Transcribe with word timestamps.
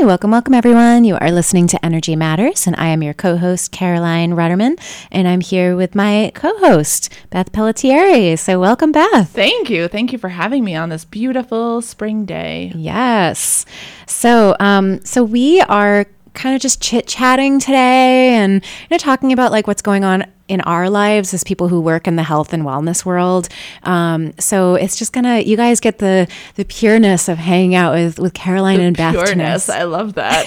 Hey, 0.00 0.06
welcome, 0.06 0.30
welcome 0.30 0.54
everyone. 0.54 1.04
You 1.04 1.18
are 1.20 1.30
listening 1.30 1.66
to 1.66 1.84
Energy 1.84 2.16
Matters, 2.16 2.66
and 2.66 2.74
I 2.76 2.86
am 2.86 3.02
your 3.02 3.12
co 3.12 3.36
host, 3.36 3.70
Caroline 3.70 4.32
Ruderman, 4.32 4.80
and 5.10 5.28
I'm 5.28 5.42
here 5.42 5.76
with 5.76 5.94
my 5.94 6.32
co 6.34 6.56
host, 6.56 7.12
Beth 7.28 7.52
Pellettieri. 7.52 8.38
So, 8.38 8.58
welcome, 8.58 8.92
Beth. 8.92 9.28
Thank 9.28 9.68
you. 9.68 9.88
Thank 9.88 10.12
you 10.12 10.18
for 10.18 10.30
having 10.30 10.64
me 10.64 10.74
on 10.74 10.88
this 10.88 11.04
beautiful 11.04 11.82
spring 11.82 12.24
day. 12.24 12.72
Yes. 12.74 13.66
So, 14.06 14.56
um, 14.58 15.04
so 15.04 15.22
we 15.22 15.60
are 15.60 16.06
kind 16.34 16.54
of 16.54 16.60
just 16.60 16.80
chit 16.80 17.06
chatting 17.06 17.58
today 17.58 18.34
and 18.34 18.64
you 18.64 18.88
know 18.90 18.98
talking 18.98 19.32
about 19.32 19.50
like 19.50 19.66
what's 19.66 19.82
going 19.82 20.04
on 20.04 20.24
in 20.50 20.60
our 20.62 20.90
lives 20.90 21.32
as 21.32 21.44
people 21.44 21.68
who 21.68 21.80
work 21.80 22.08
in 22.08 22.16
the 22.16 22.24
health 22.24 22.52
and 22.52 22.64
wellness 22.64 23.04
world. 23.04 23.48
Um, 23.84 24.32
so 24.38 24.74
it's 24.74 24.96
just 24.96 25.12
gonna 25.12 25.38
you 25.40 25.56
guys 25.56 25.78
get 25.78 25.98
the 25.98 26.26
the 26.56 26.64
pureness 26.64 27.28
of 27.28 27.38
hanging 27.38 27.76
out 27.76 27.94
with 27.94 28.18
with 28.18 28.34
Caroline 28.34 28.78
the 28.78 28.84
and 28.86 28.96
Beth. 28.96 29.14
Pureness, 29.14 29.70
I 29.70 29.84
love 29.84 30.14
that. 30.14 30.44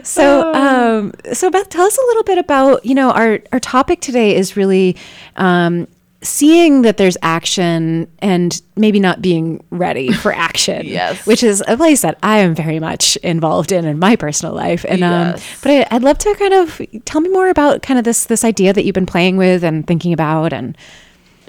so 0.04 0.52
um, 0.52 1.12
so 1.32 1.50
Beth, 1.50 1.70
tell 1.70 1.86
us 1.86 1.96
a 1.96 2.02
little 2.08 2.24
bit 2.24 2.36
about 2.36 2.84
you 2.84 2.94
know 2.94 3.10
our 3.10 3.40
our 3.52 3.60
topic 3.60 4.00
today 4.00 4.36
is 4.36 4.56
really. 4.56 4.96
Um, 5.36 5.88
seeing 6.22 6.82
that 6.82 6.96
there's 6.98 7.16
action 7.22 8.10
and 8.18 8.60
maybe 8.76 9.00
not 9.00 9.22
being 9.22 9.64
ready 9.70 10.12
for 10.12 10.32
action. 10.48 10.86
yes. 10.86 11.26
Which 11.26 11.42
is 11.42 11.62
a 11.66 11.76
place 11.76 12.02
that 12.02 12.18
I 12.22 12.38
am 12.38 12.54
very 12.54 12.78
much 12.78 13.16
involved 13.16 13.72
in 13.72 13.84
in 13.86 13.98
my 13.98 14.16
personal 14.16 14.54
life. 14.54 14.84
And 14.88 15.00
yes. 15.00 15.38
um 15.38 15.58
but 15.62 15.70
I, 15.70 15.96
I'd 15.96 16.02
love 16.02 16.18
to 16.18 16.34
kind 16.34 16.54
of 16.54 16.80
tell 17.04 17.20
me 17.20 17.30
more 17.30 17.48
about 17.48 17.82
kind 17.82 17.98
of 17.98 18.04
this 18.04 18.26
this 18.26 18.44
idea 18.44 18.72
that 18.72 18.84
you've 18.84 18.94
been 18.94 19.06
playing 19.06 19.36
with 19.36 19.64
and 19.64 19.86
thinking 19.86 20.12
about 20.12 20.52
and 20.52 20.76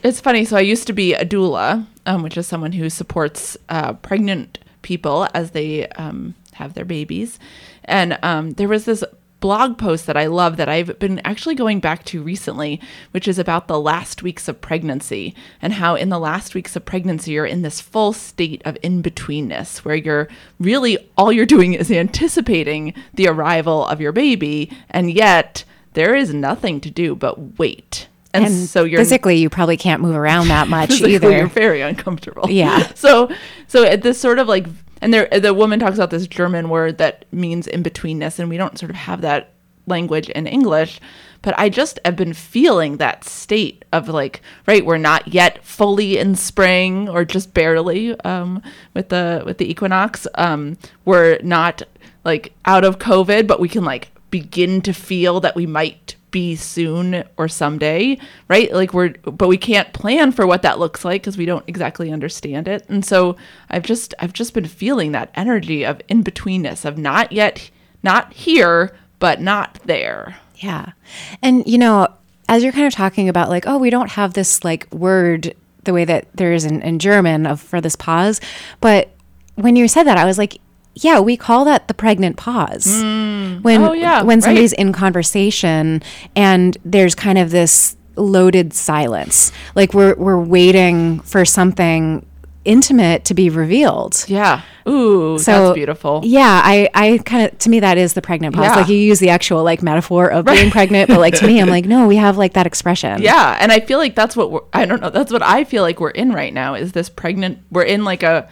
it's 0.03 0.19
funny. 0.19 0.45
So 0.45 0.58
I 0.58 0.61
used 0.61 0.88
to 0.88 0.94
be 0.94 1.13
a 1.13 1.25
doula, 1.25 1.85
um, 2.06 2.23
which 2.23 2.38
is 2.38 2.47
someone 2.47 2.72
who 2.72 2.89
supports 2.89 3.56
uh, 3.69 3.94
pregnant 3.94 4.58
people 4.81 5.28
as 5.33 5.52
they 5.52 5.88
um, 5.89 6.33
have 6.53 6.73
their 6.73 6.85
babies. 6.85 7.38
And 7.85 8.17
um, 8.23 8.52
there 8.52 8.67
was 8.67 8.85
this 8.85 9.03
blog 9.42 9.78
post 9.78 10.06
that 10.06 10.16
I 10.16 10.28
love 10.28 10.56
that 10.56 10.70
I've 10.70 10.97
been 11.00 11.20
actually 11.25 11.56
going 11.56 11.81
back 11.81 12.06
to 12.06 12.23
recently, 12.23 12.80
which 13.09 13.28
is 13.28 13.38
about 13.38 13.67
the 13.67 13.80
last 13.80 14.23
weeks 14.23 14.47
of 14.47 14.61
pregnancy 14.61 15.36
and 15.61 15.73
how 15.73 15.95
in 15.95 16.08
the 16.08 16.20
last 16.20 16.56
weeks 16.56 16.75
of 16.78 16.86
pregnancy 16.86 17.31
you're 17.31 17.45
in 17.45 17.64
this 17.64 17.81
full 17.81 18.14
state 18.14 18.62
of 18.64 18.78
in 18.81 19.03
betweenness 19.03 19.80
where 19.80 19.95
you're 19.95 20.30
really 20.59 20.97
all 21.17 21.34
you're 21.34 21.45
doing 21.45 21.73
is 21.73 21.92
anticipating 21.92 22.94
the 23.14 23.28
arrival 23.28 23.86
of 23.88 24.00
your 24.00 24.14
baby, 24.14 24.72
and 24.89 25.12
yet 25.12 25.66
there 25.94 26.16
is 26.16 26.34
nothing 26.34 26.80
to 26.80 26.89
do 26.89 27.16
but 27.16 27.59
wait. 27.59 28.08
And, 28.34 28.45
and, 28.45 28.53
so 28.53 28.86
you're 28.86 29.00
physically 29.00 29.38
you 29.38 29.50
probably 29.50 29.75
can't 29.75 30.02
move 30.02 30.16
around 30.16 30.47
that 30.47 30.67
much 30.69 31.02
either. 31.02 31.31
You're 31.31 31.47
very 31.47 31.81
uncomfortable. 31.81 32.50
Yeah. 32.50 32.94
So 32.94 33.30
so 33.67 33.84
at 33.84 34.03
this 34.03 34.22
sort 34.22 34.39
of 34.39 34.47
like 34.47 34.67
and 35.02 35.13
there 35.13 35.27
the 35.27 35.53
woman 35.53 35.80
talks 35.80 35.97
about 35.97 36.11
this 36.11 36.27
German 36.27 36.69
word 36.69 36.97
that 36.99 37.25
means 37.31 37.67
in 37.67 37.83
betweenness, 37.83 38.39
and 38.39 38.49
we 38.49 38.57
don't 38.57 38.77
sort 38.77 38.91
of 38.91 38.95
have 38.95 39.21
that 39.21 39.53
language 39.88 40.29
in 40.29 40.47
English. 40.47 41.00
But 41.41 41.57
I 41.57 41.69
just 41.69 42.00
have 42.06 42.16
been 42.16 42.34
feeling 42.34 42.97
that 42.97 43.23
state 43.23 43.84
of 43.91 44.07
like, 44.07 44.41
right, 44.67 44.85
we're 44.85 44.97
not 44.97 45.28
yet 45.28 45.66
fully 45.66 46.17
in 46.17 46.35
spring 46.35 47.09
or 47.09 47.25
just 47.25 47.53
barely 47.53 48.19
um, 48.22 48.61
with 48.94 49.09
the 49.09 49.41
with 49.45 49.57
the 49.57 49.69
equinox. 49.69 50.28
Um, 50.35 50.78
we're 51.06 51.40
not 51.41 51.81
like 52.23 52.53
out 52.66 52.84
of 52.84 53.00
COVID, 53.00 53.47
but 53.47 53.59
we 53.59 53.69
can 53.69 53.84
like 53.84 54.11
begin 54.29 54.81
to 54.81 54.94
feel 54.94 55.40
that 55.40 55.56
we 55.56 55.66
might 55.66 56.16
be 56.31 56.56
soon 56.56 57.24
or 57.38 57.47
someday, 57.47 58.18
right? 58.47 58.74
Like 58.74 58.94
we're, 58.94 59.09
but 59.24 59.47
we 59.47 59.58
can't 59.58 59.94
plan 59.94 60.31
for 60.31 60.47
what 60.47 60.62
that 60.64 60.80
looks 60.80 61.06
like 61.06 61.22
because 61.22 61.38
we 61.38 61.46
don't 61.46 61.66
exactly 61.68 62.12
understand 62.12 62.68
it. 62.68 62.86
And 62.90 63.06
so 63.06 63.36
I've 63.69 63.84
just, 63.84 64.14
I've 64.19 64.34
just 64.34 64.53
been 64.53 64.66
feeling 64.66 65.12
that 65.12 65.31
energy 65.36 65.86
of 65.86 66.02
in 66.08 66.24
betweenness, 66.24 66.86
of 66.86 66.97
not 66.97 67.31
yet, 67.31 67.70
not 68.02 68.34
here, 68.34 68.96
but 69.20 69.41
not 69.41 69.80
there. 69.86 70.38
Yeah. 70.56 70.94
And, 71.41 71.68
you 71.68 71.78
know, 71.78 72.08
as 72.47 72.64
you're 72.64 72.74
kind 72.74 72.88
of 72.88 72.94
talking 72.94 73.30
about 73.30 73.50
like, 73.50 73.68
oh, 73.68 73.78
we 73.78 73.90
don't 73.90 74.12
have 74.12 74.34
this 74.34 74.64
like 74.64 74.91
word 74.91 75.56
the 75.84 75.94
way 75.94 76.06
that 76.06 76.28
there 76.34 76.53
is 76.53 76.66
in, 76.66 76.81
in 76.81 77.00
German 77.00 77.46
of 77.46 77.59
for 77.59 77.81
this 77.81 77.96
pause. 77.96 78.40
But 78.80 79.09
when 79.56 79.75
you 79.75 79.88
said 79.88 80.03
that, 80.03 80.18
I 80.18 80.25
was 80.25 80.38
like, 80.38 80.59
yeah, 80.96 81.19
we 81.19 81.38
call 81.38 81.66
that 81.66 81.88
the 81.88 81.94
pregnant 81.94 82.38
pause. 82.38 82.85
Mm. 82.85 83.63
When 83.63 83.81
oh, 83.81 83.94
yeah, 83.94 84.22
when 84.24 84.41
somebody's 84.41 84.72
right. 84.74 84.79
in 84.79 84.94
conversation 84.94 86.02
and 86.35 86.78
there's 86.84 87.16
kind 87.16 87.38
of 87.38 87.52
this 87.52 87.96
loaded 88.16 88.74
silence. 88.74 89.52
Like 89.75 89.94
we're 89.94 90.16
we're 90.16 90.40
waiting 90.40 91.22
for 91.22 91.46
something 91.46 92.25
intimate 92.63 93.25
to 93.25 93.34
be 93.34 93.50
revealed. 93.50 94.24
Yeah. 94.28 94.62
Ooh, 94.88 95.38
so, 95.40 95.52
that's 95.52 95.75
beautiful. 95.75 96.22
Yeah, 96.24 96.62
I, 96.63 96.90
I 96.94 97.19
kind 97.19 97.47
of 97.47 97.58
to 97.59 97.69
me 97.69 97.79
that 97.79 97.97
is 97.97 98.13
the 98.13 98.22
pregnant 98.22 98.56
pause. 98.56 98.66
Yeah. 98.66 98.75
Like 98.75 98.90
you 98.90 98.97
use 98.97 99.19
the 99.19 99.29
actual 99.29 99.63
like 99.63 99.81
metaphor 99.81 100.29
of 100.29 100.46
right. 100.46 100.56
being 100.56 100.72
pregnant, 100.72 101.08
but 101.08 101.19
like 101.19 101.35
to 101.35 101.47
me, 101.47 101.59
I'm 101.59 101.69
like, 101.69 101.85
no, 101.85 102.08
we 102.08 102.18
have 102.18 102.38
like 102.38 102.53
that 102.53 102.68
expression. 102.68 103.22
Yeah, 103.22 103.58
and 103.59 103.72
I 103.72 103.79
feel 103.79 103.97
like 103.97 104.16
that's 104.16 104.35
what 104.35 104.52
we're. 104.52 104.62
I 104.73 104.85
don't 104.85 105.02
know. 105.02 105.09
That's 105.09 105.31
what 105.31 105.44
I 105.44 105.63
feel 105.63 105.84
like 105.84 106.00
we're 106.00 106.09
in 106.09 106.31
right 106.34 106.53
now. 106.53 106.75
Is 106.75 106.91
this 106.91 107.09
pregnant? 107.09 107.59
We're 107.72 107.84
in 107.84 108.03
like 108.03 108.23
a 108.23 108.50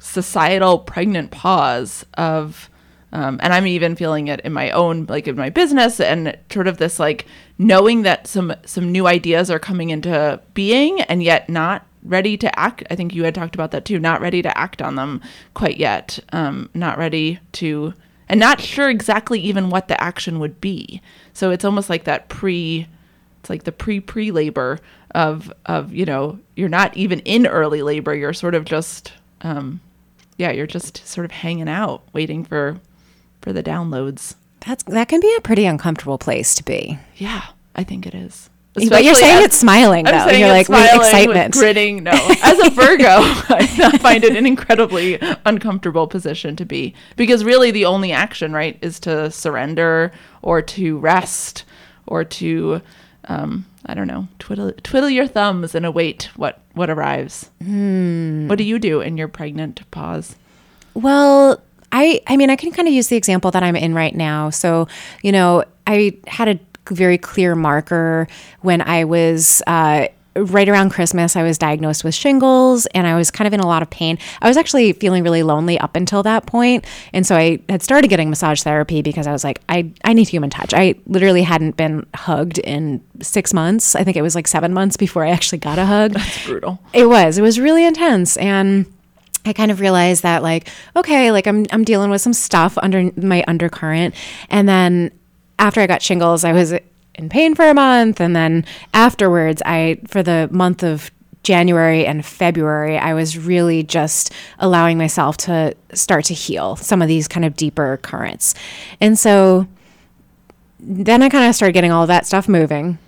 societal 0.00 0.78
pregnant 0.78 1.30
pause 1.30 2.04
of 2.14 2.70
um, 3.12 3.40
and 3.42 3.52
i'm 3.52 3.66
even 3.66 3.96
feeling 3.96 4.28
it 4.28 4.40
in 4.40 4.52
my 4.52 4.70
own 4.70 5.06
like 5.06 5.26
in 5.26 5.36
my 5.36 5.50
business 5.50 6.00
and 6.00 6.36
sort 6.50 6.68
of 6.68 6.78
this 6.78 6.98
like 6.98 7.26
knowing 7.58 8.02
that 8.02 8.26
some 8.26 8.52
some 8.64 8.92
new 8.92 9.06
ideas 9.06 9.50
are 9.50 9.58
coming 9.58 9.90
into 9.90 10.40
being 10.54 11.00
and 11.02 11.22
yet 11.22 11.48
not 11.48 11.84
ready 12.02 12.36
to 12.36 12.58
act. 12.58 12.84
I 12.90 12.96
think 12.96 13.14
you 13.14 13.24
had 13.24 13.34
talked 13.34 13.54
about 13.54 13.70
that 13.72 13.84
too 13.84 13.98
not 13.98 14.20
ready 14.20 14.42
to 14.42 14.58
act 14.58 14.80
on 14.80 14.94
them 14.94 15.20
quite 15.54 15.76
yet 15.76 16.18
um, 16.32 16.70
not 16.74 16.98
ready 16.98 17.40
to 17.52 17.94
and 18.28 18.38
not 18.38 18.60
sure 18.60 18.90
exactly 18.90 19.40
even 19.40 19.70
what 19.70 19.88
the 19.88 20.02
action 20.02 20.38
would 20.38 20.60
be. 20.60 21.00
So 21.32 21.50
it's 21.50 21.64
almost 21.64 21.90
like 21.90 22.04
that 22.04 22.28
pre 22.28 22.86
it's 23.40 23.50
like 23.50 23.64
the 23.64 23.72
pre 23.72 24.00
pre 24.00 24.30
labor 24.30 24.78
of 25.14 25.52
of 25.66 25.92
you 25.92 26.04
know 26.04 26.38
you're 26.56 26.68
not 26.68 26.96
even 26.96 27.20
in 27.20 27.46
early 27.46 27.82
labor 27.82 28.14
you're 28.14 28.32
sort 28.32 28.54
of 28.54 28.64
just 28.64 29.12
um, 29.40 29.80
yeah, 30.38 30.52
you're 30.52 30.66
just 30.66 31.06
sort 31.06 31.24
of 31.24 31.32
hanging 31.32 31.68
out, 31.68 32.02
waiting 32.14 32.44
for 32.44 32.80
for 33.42 33.52
the 33.52 33.62
downloads. 33.62 34.36
That's 34.66 34.82
that 34.84 35.08
can 35.08 35.20
be 35.20 35.34
a 35.36 35.40
pretty 35.40 35.66
uncomfortable 35.66 36.16
place 36.16 36.54
to 36.54 36.64
be. 36.64 36.98
Yeah, 37.16 37.44
I 37.74 37.84
think 37.84 38.06
it 38.06 38.14
is. 38.14 38.48
Especially 38.76 38.90
but 38.90 39.04
you're 39.04 39.14
saying 39.14 39.38
as, 39.38 39.44
it's 39.46 39.56
smiling 39.56 40.04
though. 40.04 40.12
I'm 40.12 40.38
you're 40.38 40.48
like 40.48 40.68
with 40.68 40.94
excitement, 40.94 41.54
grinning. 41.54 42.04
No, 42.04 42.12
as 42.42 42.58
a 42.64 42.70
Virgo, 42.70 43.06
I 43.08 43.98
find 44.00 44.22
it 44.22 44.36
an 44.36 44.46
incredibly 44.46 45.18
uncomfortable 45.44 46.06
position 46.06 46.54
to 46.56 46.64
be 46.64 46.94
because 47.16 47.44
really 47.44 47.70
the 47.72 47.86
only 47.86 48.12
action, 48.12 48.52
right, 48.52 48.78
is 48.80 49.00
to 49.00 49.30
surrender 49.30 50.12
or 50.42 50.62
to 50.62 50.98
rest 50.98 51.64
or 52.06 52.24
to 52.24 52.80
um, 53.28 53.66
I 53.86 53.94
don't 53.94 54.06
know, 54.06 54.28
twiddle 54.38 54.72
twiddle 54.82 55.10
your 55.10 55.26
thumbs 55.26 55.74
and 55.74 55.84
await 55.86 56.30
what 56.36 56.60
what 56.74 56.90
arrives. 56.90 57.50
Hmm. 57.62 58.48
What 58.48 58.58
do 58.58 58.64
you 58.64 58.78
do 58.78 59.00
in 59.00 59.16
your 59.16 59.28
pregnant 59.28 59.88
pause? 59.90 60.36
Well, 60.94 61.60
I 61.92 62.20
I 62.26 62.36
mean, 62.36 62.50
I 62.50 62.56
can 62.56 62.72
kind 62.72 62.88
of 62.88 62.94
use 62.94 63.08
the 63.08 63.16
example 63.16 63.50
that 63.50 63.62
I'm 63.62 63.76
in 63.76 63.94
right 63.94 64.14
now. 64.14 64.50
So, 64.50 64.88
you 65.22 65.32
know, 65.32 65.64
I 65.86 66.16
had 66.26 66.48
a 66.48 66.58
very 66.90 67.18
clear 67.18 67.54
marker 67.54 68.28
when 68.62 68.80
I 68.80 69.04
was 69.04 69.62
uh, 69.66 70.08
right 70.36 70.68
around 70.68 70.90
Christmas, 70.90 71.36
I 71.36 71.42
was 71.42 71.58
diagnosed 71.58 72.04
with 72.04 72.14
shingles 72.14 72.86
and 72.86 73.06
I 73.06 73.16
was 73.16 73.30
kind 73.30 73.46
of 73.46 73.52
in 73.52 73.60
a 73.60 73.66
lot 73.66 73.82
of 73.82 73.90
pain. 73.90 74.18
I 74.40 74.48
was 74.48 74.56
actually 74.56 74.92
feeling 74.92 75.24
really 75.24 75.42
lonely 75.42 75.78
up 75.78 75.96
until 75.96 76.22
that 76.22 76.46
point. 76.46 76.86
And 77.12 77.26
so 77.26 77.36
I 77.36 77.60
had 77.68 77.82
started 77.82 78.08
getting 78.08 78.30
massage 78.30 78.62
therapy 78.62 79.02
because 79.02 79.26
I 79.26 79.32
was 79.32 79.44
like, 79.44 79.60
I, 79.68 79.90
I 80.04 80.12
need 80.12 80.28
human 80.28 80.50
touch. 80.50 80.72
I 80.74 80.94
literally 81.06 81.42
hadn't 81.42 81.76
been 81.76 82.06
hugged 82.14 82.58
in 82.58 83.02
six 83.20 83.52
months. 83.52 83.94
I 83.96 84.04
think 84.04 84.16
it 84.16 84.22
was 84.22 84.34
like 84.34 84.46
seven 84.46 84.72
months 84.72 84.96
before 84.96 85.24
I 85.24 85.30
actually 85.30 85.58
got 85.58 85.78
a 85.78 85.86
hug. 85.86 86.12
That's 86.12 86.46
brutal. 86.46 86.78
It 86.92 87.06
was. 87.06 87.38
It 87.38 87.42
was 87.42 87.58
really 87.58 87.84
intense. 87.84 88.36
And 88.36 88.86
I 89.44 89.52
kind 89.52 89.70
of 89.70 89.80
realized 89.80 90.22
that 90.22 90.42
like, 90.42 90.68
okay, 90.94 91.32
like 91.32 91.46
I'm 91.46 91.64
I'm 91.72 91.84
dealing 91.84 92.10
with 92.10 92.20
some 92.20 92.34
stuff 92.34 92.76
under 92.78 93.10
my 93.16 93.44
undercurrent. 93.48 94.14
And 94.50 94.68
then 94.68 95.10
after 95.58 95.80
I 95.80 95.86
got 95.86 96.02
shingles, 96.02 96.44
I 96.44 96.52
was 96.52 96.74
in 97.18 97.28
pain 97.28 97.54
for 97.54 97.68
a 97.68 97.74
month 97.74 98.20
and 98.20 98.34
then 98.34 98.64
afterwards 98.94 99.60
I 99.66 99.98
for 100.06 100.22
the 100.22 100.48
month 100.50 100.82
of 100.82 101.10
January 101.42 102.04
and 102.04 102.26
February, 102.26 102.98
I 102.98 103.14
was 103.14 103.38
really 103.38 103.82
just 103.82 104.32
allowing 104.58 104.98
myself 104.98 105.36
to 105.38 105.74
start 105.94 106.26
to 106.26 106.34
heal 106.34 106.76
some 106.76 107.00
of 107.00 107.08
these 107.08 107.26
kind 107.26 107.44
of 107.44 107.56
deeper 107.56 107.98
currents. 108.02 108.54
And 109.00 109.18
so 109.18 109.66
then 110.78 111.22
I 111.22 111.28
kind 111.28 111.48
of 111.48 111.54
started 111.54 111.72
getting 111.72 111.90
all 111.90 112.02
of 112.02 112.08
that 112.08 112.26
stuff 112.26 112.48
moving. 112.48 112.98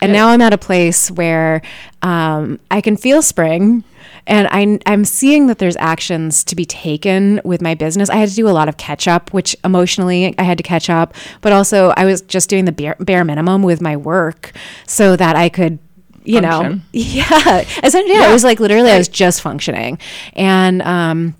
And 0.00 0.12
now 0.12 0.28
I'm 0.28 0.40
at 0.40 0.52
a 0.52 0.58
place 0.58 1.10
where 1.10 1.62
um, 2.02 2.60
I 2.70 2.80
can 2.80 2.96
feel 2.96 3.22
spring 3.22 3.84
and 4.28 4.46
I, 4.50 4.78
I'm 4.86 5.04
seeing 5.04 5.46
that 5.48 5.58
there's 5.58 5.76
actions 5.76 6.44
to 6.44 6.54
be 6.54 6.64
taken 6.64 7.40
with 7.44 7.60
my 7.62 7.74
business. 7.74 8.10
I 8.10 8.16
had 8.16 8.28
to 8.28 8.34
do 8.34 8.48
a 8.48 8.50
lot 8.50 8.68
of 8.68 8.76
catch 8.76 9.08
up, 9.08 9.32
which 9.32 9.56
emotionally 9.64 10.34
I 10.38 10.42
had 10.42 10.58
to 10.58 10.62
catch 10.62 10.88
up, 10.88 11.14
but 11.40 11.52
also 11.52 11.92
I 11.96 12.04
was 12.04 12.20
just 12.20 12.48
doing 12.48 12.66
the 12.66 12.72
bare, 12.72 12.96
bare 13.00 13.24
minimum 13.24 13.62
with 13.62 13.80
my 13.80 13.96
work 13.96 14.52
so 14.86 15.16
that 15.16 15.34
I 15.34 15.48
could 15.48 15.78
you 16.24 16.42
Function. 16.42 16.72
know 16.72 16.80
yeah 16.92 17.64
essentially 17.82 18.12
yeah, 18.12 18.28
it 18.28 18.32
was 18.32 18.44
like 18.44 18.60
literally 18.60 18.90
i 18.90 18.98
was 18.98 19.08
just 19.08 19.40
functioning 19.40 19.98
and 20.34 20.82
um 20.82 21.34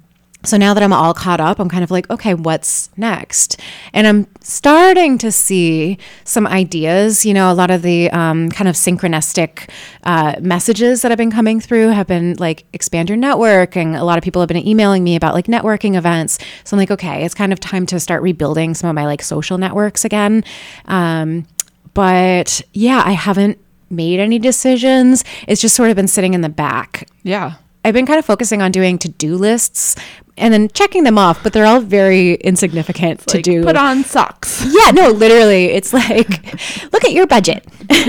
so 0.44 0.56
now 0.56 0.72
that 0.72 0.84
I'm 0.84 0.92
all 0.92 1.14
caught 1.14 1.40
up, 1.40 1.58
I'm 1.58 1.68
kind 1.68 1.82
of 1.82 1.90
like, 1.90 2.08
okay, 2.10 2.32
what's 2.32 2.90
next? 2.96 3.60
And 3.92 4.06
I'm 4.06 4.26
starting 4.40 5.18
to 5.18 5.32
see 5.32 5.98
some 6.22 6.46
ideas. 6.46 7.26
You 7.26 7.34
know, 7.34 7.50
a 7.50 7.54
lot 7.54 7.72
of 7.72 7.82
the 7.82 8.08
um, 8.12 8.48
kind 8.50 8.68
of 8.68 8.76
synchronistic 8.76 9.68
uh, 10.04 10.36
messages 10.40 11.02
that 11.02 11.10
have 11.10 11.18
been 11.18 11.32
coming 11.32 11.60
through 11.60 11.88
have 11.88 12.06
been 12.06 12.36
like 12.38 12.66
expand 12.72 13.08
your 13.08 13.16
network. 13.16 13.76
And 13.76 13.96
a 13.96 14.04
lot 14.04 14.16
of 14.16 14.22
people 14.22 14.40
have 14.40 14.48
been 14.48 14.64
emailing 14.64 15.02
me 15.02 15.16
about 15.16 15.34
like 15.34 15.46
networking 15.46 15.96
events. 15.96 16.38
So 16.62 16.76
I'm 16.76 16.78
like, 16.78 16.92
okay, 16.92 17.24
it's 17.24 17.34
kind 17.34 17.52
of 17.52 17.58
time 17.58 17.84
to 17.86 17.98
start 17.98 18.22
rebuilding 18.22 18.74
some 18.74 18.88
of 18.88 18.94
my 18.94 19.06
like 19.06 19.22
social 19.22 19.58
networks 19.58 20.04
again. 20.04 20.44
Um, 20.84 21.46
but 21.94 22.62
yeah, 22.74 23.02
I 23.04 23.12
haven't 23.12 23.58
made 23.90 24.20
any 24.20 24.38
decisions. 24.38 25.24
It's 25.48 25.60
just 25.60 25.74
sort 25.74 25.90
of 25.90 25.96
been 25.96 26.06
sitting 26.06 26.34
in 26.34 26.42
the 26.42 26.48
back. 26.48 27.08
Yeah. 27.24 27.54
I've 27.84 27.94
been 27.94 28.06
kind 28.06 28.18
of 28.18 28.24
focusing 28.24 28.60
on 28.60 28.70
doing 28.70 28.98
to 28.98 29.08
do 29.08 29.36
lists 29.36 29.96
and 30.38 30.52
then 30.54 30.68
checking 30.70 31.04
them 31.04 31.18
off, 31.18 31.42
but 31.42 31.52
they're 31.52 31.66
all 31.66 31.80
very 31.80 32.34
insignificant 32.34 33.20
to 33.28 33.36
Like, 33.38 33.44
do. 33.44 33.62
Put 33.64 33.76
on 33.76 34.04
socks. 34.04 34.64
yeah, 34.66 34.90
no, 34.92 35.10
literally, 35.10 35.66
it's 35.66 35.92
like, 35.92 36.28
look 36.92 37.04
at 37.04 37.12
your 37.12 37.26
budget. 37.26 37.64
That's 37.88 38.06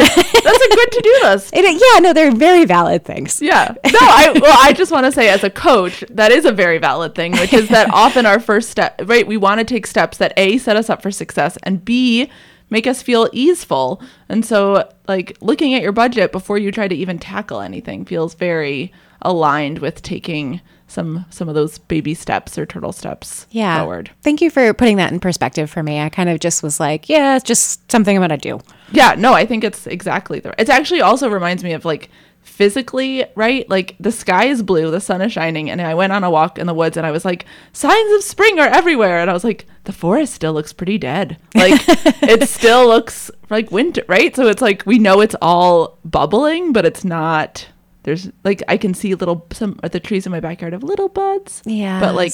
a 0.66 0.70
good 0.76 0.92
to 0.92 1.02
do 1.04 1.20
list. 1.28 1.54
It, 1.60 1.64
yeah, 1.94 2.00
no, 2.00 2.14
they're 2.14 2.32
very 2.32 2.66
valid 2.66 3.04
things. 3.06 3.42
Yeah. 3.42 3.74
No, 3.86 4.00
I 4.02 4.32
well, 4.42 4.58
I 4.62 4.74
just 4.74 4.92
want 4.92 5.06
to 5.06 5.12
say 5.12 5.30
as 5.30 5.44
a 5.44 5.50
coach, 5.50 6.04
that 6.10 6.32
is 6.32 6.46
a 6.46 6.52
very 6.52 6.78
valid 6.78 7.16
thing, 7.16 7.34
which 7.34 7.54
is 7.54 7.68
that 7.70 7.90
often 7.94 8.26
our 8.26 8.40
first 8.40 8.70
step, 8.70 9.02
right? 9.06 9.28
We 9.28 9.38
want 9.38 9.60
to 9.60 9.66
take 9.66 9.86
steps 9.86 10.18
that 10.20 10.34
A 10.38 10.58
set 10.58 10.76
us 10.78 10.90
up 10.90 11.02
for 11.02 11.12
success 11.12 11.58
and 11.64 11.84
B 11.84 12.30
make 12.70 12.86
us 12.88 13.02
feel 13.02 13.28
easeful. 13.34 14.02
And 14.30 14.46
so 14.46 14.90
like 15.08 15.38
looking 15.42 15.74
at 15.74 15.82
your 15.82 15.92
budget 15.92 16.32
before 16.32 16.58
you 16.58 16.72
try 16.72 16.88
to 16.88 16.96
even 16.96 17.18
tackle 17.20 17.62
anything 17.62 18.06
feels 18.06 18.36
very 18.36 18.94
aligned 19.22 19.80
with 19.80 20.02
taking 20.02 20.62
some 20.90 21.26
some 21.30 21.48
of 21.48 21.56
those 21.56 21.78
baby 21.78 22.14
steps 22.14 22.58
or 22.58 22.66
turtle 22.66 22.92
steps 22.92 23.48
Yeah. 23.52 23.80
forward. 23.80 24.12
Thank 24.22 24.42
you 24.42 24.50
for 24.50 24.74
putting 24.74 24.98
that 24.98 25.12
in 25.14 25.20
perspective 25.20 25.70
for 25.70 25.82
me. 25.84 26.00
I 26.00 26.10
kind 26.10 26.30
of 26.30 26.40
just 26.40 26.62
was 26.64 26.80
like, 26.80 27.08
yeah, 27.08 27.36
it's 27.36 27.46
just 27.46 27.90
something 27.92 28.18
I'm 28.18 28.22
going 28.28 28.38
to 28.38 28.38
do. 28.38 28.60
Yeah, 28.92 29.16
no, 29.18 29.34
I 29.34 29.46
think 29.46 29.64
it's 29.64 29.88
exactly 29.88 30.40
the. 30.40 30.54
It 30.60 30.68
actually 30.70 31.02
also 31.02 31.30
reminds 31.30 31.64
me 31.64 31.74
of 31.74 31.86
like 31.86 32.10
physically, 32.42 33.24
right? 33.36 33.70
Like 33.70 33.96
the 34.00 34.12
sky 34.12 34.46
is 34.46 34.64
blue, 34.64 34.92
the 34.92 35.00
sun 35.00 35.22
is 35.22 35.32
shining, 35.32 35.70
and 35.70 35.82
I 35.82 35.94
went 35.94 36.12
on 36.12 36.24
a 36.24 36.30
walk 36.32 36.58
in 36.58 36.68
the 36.68 36.74
woods, 36.74 36.98
and 36.98 37.06
I 37.06 37.12
was 37.12 37.24
like, 37.24 37.46
signs 37.74 38.12
of 38.16 38.24
spring 38.24 38.60
are 38.60 38.68
everywhere, 38.68 39.20
and 39.20 39.30
I 39.30 39.34
was 39.34 39.44
like, 39.44 39.66
the 39.86 39.94
forest 39.94 40.34
still 40.34 40.54
looks 40.54 40.74
pretty 40.74 40.98
dead. 40.98 41.38
Like 41.56 41.80
it 41.88 42.50
still 42.50 42.88
looks 42.88 43.30
like 43.50 43.72
winter, 43.72 44.04
right? 44.08 44.36
So 44.36 44.48
it's 44.48 44.62
like 44.62 44.84
we 44.86 45.00
know 45.00 45.22
it's 45.22 45.36
all 45.42 46.00
bubbling, 46.04 46.74
but 46.74 46.86
it's 46.86 47.06
not. 47.06 47.68
There's 48.10 48.32
like 48.44 48.64
I 48.68 48.78
can 48.78 48.94
see 48.96 49.14
little 49.14 49.46
some 49.52 49.80
of 49.84 49.92
the 49.92 50.00
trees 50.00 50.26
in 50.26 50.32
my 50.32 50.40
backyard 50.40 50.74
have 50.74 50.82
little 50.84 51.10
buds, 51.10 51.62
Yeah. 51.66 52.00
but 52.00 52.16
like 52.16 52.34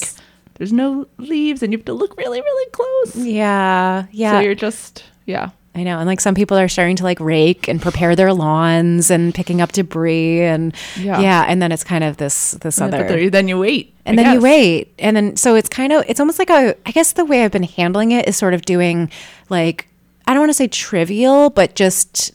there's 0.54 0.72
no 0.72 1.06
leaves, 1.18 1.62
and 1.62 1.70
you 1.72 1.78
have 1.78 1.84
to 1.84 1.92
look 1.92 2.16
really, 2.16 2.40
really 2.40 2.70
close. 2.70 3.16
Yeah. 3.16 4.06
Yeah. 4.10 4.32
So 4.32 4.40
you're 4.40 4.54
just 4.54 5.04
yeah. 5.26 5.50
I 5.74 5.82
know. 5.82 5.98
And 5.98 6.06
like 6.06 6.22
some 6.22 6.34
people 6.34 6.56
are 6.56 6.68
starting 6.68 6.96
to 6.96 7.04
like 7.04 7.20
rake 7.20 7.68
and 7.68 7.82
prepare 7.82 8.16
their 8.16 8.32
lawns 8.32 9.10
and 9.10 9.34
picking 9.34 9.60
up 9.60 9.72
debris 9.72 10.40
and 10.40 10.74
Yeah. 10.98 11.20
yeah. 11.20 11.44
And 11.46 11.60
then 11.60 11.70
it's 11.72 11.84
kind 11.84 12.02
of 12.02 12.16
this, 12.16 12.52
this 12.62 12.80
other. 12.80 13.06
there- 13.06 13.28
then 13.28 13.46
you 13.48 13.58
wait, 13.58 13.92
and 14.06 14.18
I 14.18 14.22
then 14.22 14.34
you 14.36 14.40
wait 14.40 14.94
and 14.98 15.14
then 15.14 15.36
so 15.36 15.54
it's 15.54 15.68
kind 15.68 15.92
of 15.92 16.02
it's 16.08 16.20
almost 16.20 16.38
like 16.38 16.48
a 16.48 16.74
i 16.86 16.90
guess 16.92 17.12
the 17.12 17.24
way 17.26 17.44
i've 17.44 17.50
been 17.52 17.64
handling 17.64 18.12
it 18.12 18.26
is 18.28 18.36
sort 18.38 18.54
of 18.54 18.62
doing 18.62 19.10
like 19.50 19.88
i 20.26 20.32
don't 20.32 20.40
want 20.40 20.48
to 20.50 20.54
say 20.54 20.68
trivial 20.68 21.50
but 21.50 21.74
just 21.74 22.32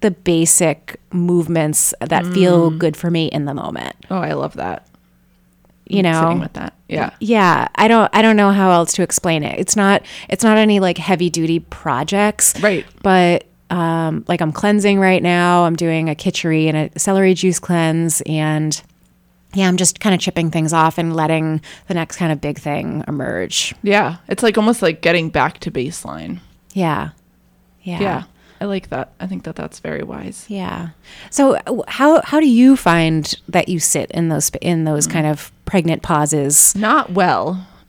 the 0.00 0.10
basic 0.10 1.00
movements 1.12 1.94
that 2.00 2.26
feel 2.26 2.70
Mm. 2.70 2.78
good 2.78 2.96
for 2.96 3.10
me 3.10 3.26
in 3.26 3.44
the 3.46 3.54
moment 3.54 3.94
Oh, 4.10 4.18
I 4.18 4.32
love 4.34 4.54
that. 4.54 4.86
you 5.86 6.02
know 6.02 6.20
Sitting 6.22 6.40
with 6.40 6.52
that. 6.54 6.74
Yeah. 6.88 7.10
yeah 7.20 7.68
i 7.76 7.86
don't 7.88 8.10
i 8.12 8.20
don't 8.22 8.36
know 8.36 8.50
how 8.52 8.70
else 8.70 8.92
to 8.94 9.02
explain 9.02 9.42
it 9.44 9.58
it's 9.58 9.76
not 9.76 10.02
it's 10.28 10.42
not 10.44 10.58
any 10.58 10.80
like 10.80 10.98
heavy 10.98 11.30
duty 11.30 11.60
projects 11.60 12.58
Right. 12.60 12.84
but 13.02 13.44
um 13.70 14.24
like 14.28 14.40
i'm 14.40 14.52
cleansing 14.52 14.98
right 15.00 15.22
now 15.22 15.64
i'm 15.64 15.74
doing 15.76 16.08
a 16.10 16.14
kitchari 16.14 16.66
and 16.68 16.76
a 16.94 16.98
celery 16.98 17.34
juice 17.34 17.58
cleanse 17.58 18.20
and 18.26 18.80
yeah 19.54 19.66
i'm 19.68 19.76
just 19.76 19.98
kind 20.00 20.14
of 20.14 20.20
chipping 20.20 20.50
things 20.50 20.72
off 20.72 20.98
and 20.98 21.14
letting 21.16 21.60
the 21.88 21.94
next 21.94 22.16
kind 22.16 22.30
of 22.32 22.40
big 22.40 22.58
thing 22.58 23.02
emerge 23.08 23.74
Yeah. 23.82 24.16
It's 24.28 24.42
like 24.42 24.58
almost 24.58 24.82
like 24.82 25.00
getting 25.02 25.30
back 25.30 25.58
to 25.60 25.70
baseline. 25.70 26.40
yeah 26.74 27.10
yeah 27.82 28.00
Yeah. 28.00 28.22
I 28.60 28.64
like 28.64 28.88
that. 28.88 29.12
I 29.20 29.26
think 29.26 29.44
that 29.44 29.56
that's 29.56 29.80
very 29.80 30.02
wise. 30.02 30.46
yeah 30.48 30.90
so 31.30 31.58
how 31.88 32.22
how 32.22 32.40
do 32.40 32.48
you 32.48 32.76
find 32.76 33.34
that 33.48 33.68
you 33.68 33.78
sit 33.78 34.10
in 34.12 34.28
those 34.28 34.50
in 34.60 34.84
those 34.84 35.06
kind 35.06 35.26
of 35.26 35.52
pregnant 35.66 36.02
pauses 36.02 36.74
Not 36.74 37.10
well. 37.12 37.66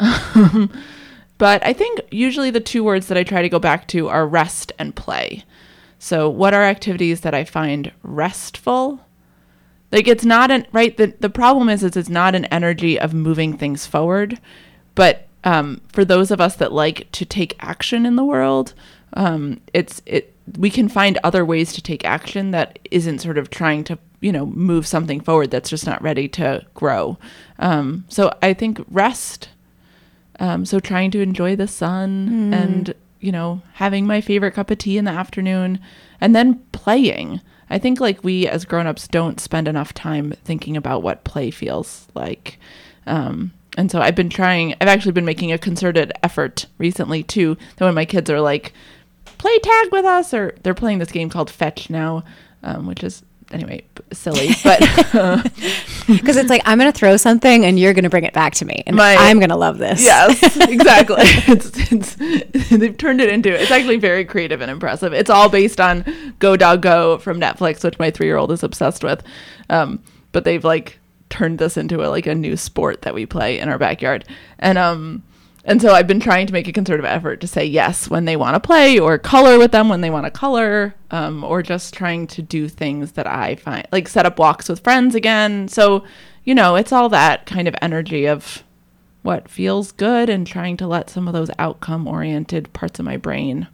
but 1.38 1.66
I 1.66 1.72
think 1.74 2.02
usually 2.12 2.52
the 2.52 2.60
two 2.60 2.84
words 2.84 3.08
that 3.08 3.18
I 3.18 3.24
try 3.24 3.42
to 3.42 3.50
go 3.50 3.60
back 3.60 3.88
to 3.90 4.10
are 4.10 4.28
rest 4.28 4.74
and 4.78 4.96
play. 4.96 5.46
So, 6.00 6.30
what 6.30 6.54
are 6.54 6.64
activities 6.64 7.22
that 7.22 7.34
I 7.34 7.46
find 7.46 7.92
restful? 8.04 9.00
Like 9.92 10.08
it's 10.08 10.26
not 10.26 10.52
an 10.52 10.68
right. 10.74 10.96
The 10.96 11.14
the 11.20 11.30
problem 11.30 11.70
is, 11.70 11.84
is 11.84 11.96
it's 11.96 12.10
not 12.10 12.36
an 12.36 12.46
energy 12.46 13.00
of 13.00 13.14
moving 13.14 13.58
things 13.58 13.86
forward, 13.86 14.40
but 14.96 15.28
um, 15.44 15.82
for 15.88 16.04
those 16.04 16.30
of 16.30 16.42
us 16.42 16.56
that 16.58 16.74
like 16.74 17.10
to 17.14 17.26
take 17.26 17.56
action 17.60 18.06
in 18.06 18.18
the 18.18 18.26
world, 18.26 18.74
um, 19.14 19.62
it's 19.74 20.02
it 20.06 20.36
we 20.58 20.70
can 20.70 20.88
find 20.88 21.18
other 21.24 21.44
ways 21.44 21.74
to 21.74 21.82
take 21.82 22.06
action 22.06 22.52
that 22.52 22.80
isn't 22.92 23.20
sort 23.20 23.38
of 23.38 23.50
trying 23.50 23.84
to 23.86 23.98
you 24.22 24.32
know 24.32 24.46
move 24.46 24.88
something 24.88 25.20
forward 25.20 25.52
that's 25.52 25.70
just 25.70 25.86
not 25.86 26.02
ready 26.02 26.28
to 26.28 26.66
grow. 26.74 27.18
Um, 27.60 28.06
so 28.08 28.32
I 28.42 28.54
think 28.54 28.84
rest. 28.90 29.50
Um, 30.40 30.66
so 30.66 30.80
trying 30.80 31.12
to 31.12 31.22
enjoy 31.22 31.56
the 31.56 31.68
sun 31.68 32.54
and 32.54 32.94
you 33.20 33.32
know 33.32 33.62
having 33.74 34.06
my 34.06 34.22
favorite 34.22 34.54
cup 34.54 34.70
of 34.70 34.78
tea 34.78 34.98
in 34.98 35.06
the 35.06 35.12
afternoon, 35.12 35.80
and 36.22 36.36
then 36.36 36.60
playing. 36.72 37.42
I 37.70 37.80
think 37.80 38.00
like 38.00 38.24
we 38.24 38.48
as 38.48 38.64
grown-ups 38.64 39.10
don't 39.10 39.42
spend 39.42 39.68
enough 39.68 39.94
time 39.94 40.34
thinking 40.46 40.78
about 40.78 41.04
what 41.04 41.26
play 41.26 41.52
feels 41.52 42.08
like. 42.16 42.60
Um, 43.06 43.52
and 43.78 43.92
so 43.92 44.02
I've 44.02 44.16
been 44.16 44.30
trying, 44.30 44.74
I've 44.82 44.88
actually 44.88 45.12
been 45.12 45.26
making 45.26 45.52
a 45.52 45.58
concerted 45.58 46.12
effort 46.24 46.66
recently 46.78 47.24
too, 47.24 47.58
that 47.76 47.86
when 47.86 47.94
my 47.94 48.06
kids 48.06 48.30
are 48.30 48.42
like, 48.42 48.74
play 49.38 49.58
tag 49.60 49.92
with 49.92 50.06
us, 50.06 50.34
or 50.34 50.56
they're 50.64 50.74
playing 50.74 51.00
this 51.00 51.12
game 51.12 51.30
called 51.30 51.50
Fetch 51.50 51.90
now, 51.90 52.24
um, 52.64 52.88
which 52.88 53.04
is, 53.04 53.24
anyway, 53.52 53.84
silly, 54.14 54.50
but 54.64 54.80
because 56.08 56.38
it's 56.38 56.50
like 56.50 56.62
i'm 56.66 56.78
gonna 56.78 56.92
throw 56.92 57.18
something 57.18 57.66
and 57.66 57.78
you're 57.78 57.94
gonna 57.94 58.10
bring 58.10 58.24
it 58.24 58.34
back 58.34 58.54
to 58.56 58.64
me 58.64 58.82
and 58.88 58.96
My- 58.96 59.16
i'm 59.20 59.40
gonna 59.40 59.58
love 59.58 59.78
this 59.78 60.02
yes, 60.02 60.58
exactly. 60.62 61.18
it's, 61.20 61.92
it's, 61.92 62.70
they've 62.70 62.98
turned 62.98 63.20
it 63.20 63.30
into, 63.30 63.50
it's 63.50 63.72
actually 63.72 63.98
very 63.98 64.24
creative 64.26 64.62
and 64.62 64.72
impressive. 64.72 65.14
It's 65.14 65.30
all 65.30 65.50
based 65.50 65.80
on 65.82 66.06
Go 66.40 66.56
Dog 66.56 66.82
Go 66.82 67.18
from 67.18 67.40
Netflix, 67.40 67.84
which 67.84 68.00
my 68.00 68.12
three 68.12 68.28
year 68.28 68.38
old 68.38 68.52
is 68.52 68.64
obsessed 68.64 69.04
with. 69.04 69.24
Um, 69.70 70.02
but 70.32 70.44
they've 70.44 70.64
like 70.64 71.00
turned 71.30 71.60
this 71.60 71.76
into 71.78 72.06
a, 72.06 72.08
like 72.08 72.28
a 72.28 72.36
new 72.36 72.56
sport 72.56 73.02
that 73.02 73.14
we 73.14 73.26
play 73.26 73.60
in 73.60 73.68
our 73.70 73.78
backyard. 73.78 74.26
And, 74.60 74.78
um, 74.78 75.24
and 75.68 75.82
so 75.82 75.94
I've 75.94 76.08
been 76.08 76.22
trying 76.22 76.48
to 76.48 76.54
make 76.54 76.70
a 76.70 76.72
concerted 76.72 77.06
effort 77.06 77.42
to 77.42 77.48
say 77.48 77.66
yes 77.66 78.10
when 78.10 78.24
they 78.24 78.38
want 78.38 78.56
to 78.56 78.60
play 78.66 78.98
or 78.98 79.18
color 79.18 79.60
with 79.60 79.72
them 79.74 79.90
when 79.90 80.00
they 80.00 80.10
want 80.10 80.26
to 80.26 80.32
color, 80.32 80.96
um, 81.12 81.44
or 81.44 81.62
just 81.62 81.94
trying 81.94 82.26
to 82.28 82.42
do 82.42 82.70
things 82.70 83.12
that 83.12 83.28
I 83.28 83.56
find 83.56 83.86
like 83.92 84.08
set 84.08 84.26
up 84.26 84.40
walks 84.40 84.70
with 84.70 84.80
friends 84.80 85.14
again. 85.14 85.68
So, 85.68 86.06
you 86.46 86.56
know, 86.56 86.76
it's 86.76 86.94
all 86.94 87.10
that 87.10 87.46
kind 87.46 87.68
of 87.68 87.76
energy 87.82 88.26
of 88.26 88.64
what 89.24 89.50
feels 89.50 89.92
good 89.92 90.30
and 90.30 90.48
trying 90.48 90.78
to 90.78 90.88
let 90.88 91.10
some 91.10 91.28
of 91.28 91.34
those 91.34 91.52
outcome 91.60 92.08
oriented 92.08 92.72
parts 92.72 92.98
of 92.98 93.06
my 93.06 93.18
brain 93.18 93.68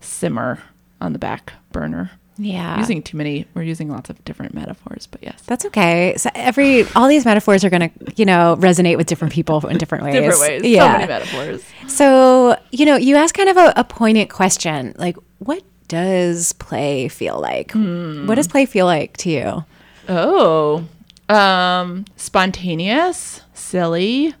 simmer 0.00 0.60
on 1.00 1.12
the 1.12 1.18
back 1.20 1.52
burner. 1.70 2.10
Yeah 2.38 2.78
Using 2.78 3.02
too 3.02 3.16
many, 3.16 3.46
we're 3.54 3.62
using 3.62 3.88
lots 3.90 4.10
of 4.10 4.22
different 4.24 4.54
metaphors, 4.54 5.06
but 5.06 5.22
yes. 5.22 5.40
That's 5.46 5.64
okay. 5.66 6.14
So 6.16 6.30
every 6.34 6.84
all 6.94 7.08
these 7.08 7.24
metaphors 7.24 7.64
are 7.64 7.70
going 7.70 7.90
to, 7.90 8.12
you 8.16 8.24
know, 8.24 8.56
resonate 8.58 8.96
with 8.96 9.06
different 9.06 9.32
people 9.32 9.66
in 9.66 9.78
different 9.78 10.04
ways. 10.04 10.14
Different 10.14 10.40
ways. 10.40 10.62
So 10.62 10.68
Yeah. 10.68 10.92
many 10.92 11.06
metaphors. 11.06 11.64
So, 11.88 12.58
you 12.72 12.84
know, 12.86 12.96
you 12.96 13.16
ask 13.16 13.34
kind 13.34 13.48
of 13.48 13.56
a, 13.56 13.72
a 13.76 13.84
poignant 13.84 14.30
question, 14.30 14.94
like 14.98 15.16
what 15.38 15.62
does 15.88 16.52
play 16.54 17.08
feel 17.08 17.40
like? 17.40 17.72
Hmm. 17.72 18.26
What 18.26 18.34
does 18.34 18.48
play 18.48 18.66
feel 18.66 18.86
like 18.86 19.16
to 19.18 19.30
you? 19.30 19.64
Oh, 20.08 20.84
Um, 21.28 22.04
spontaneous, 22.16 23.42
silly, 23.54 24.34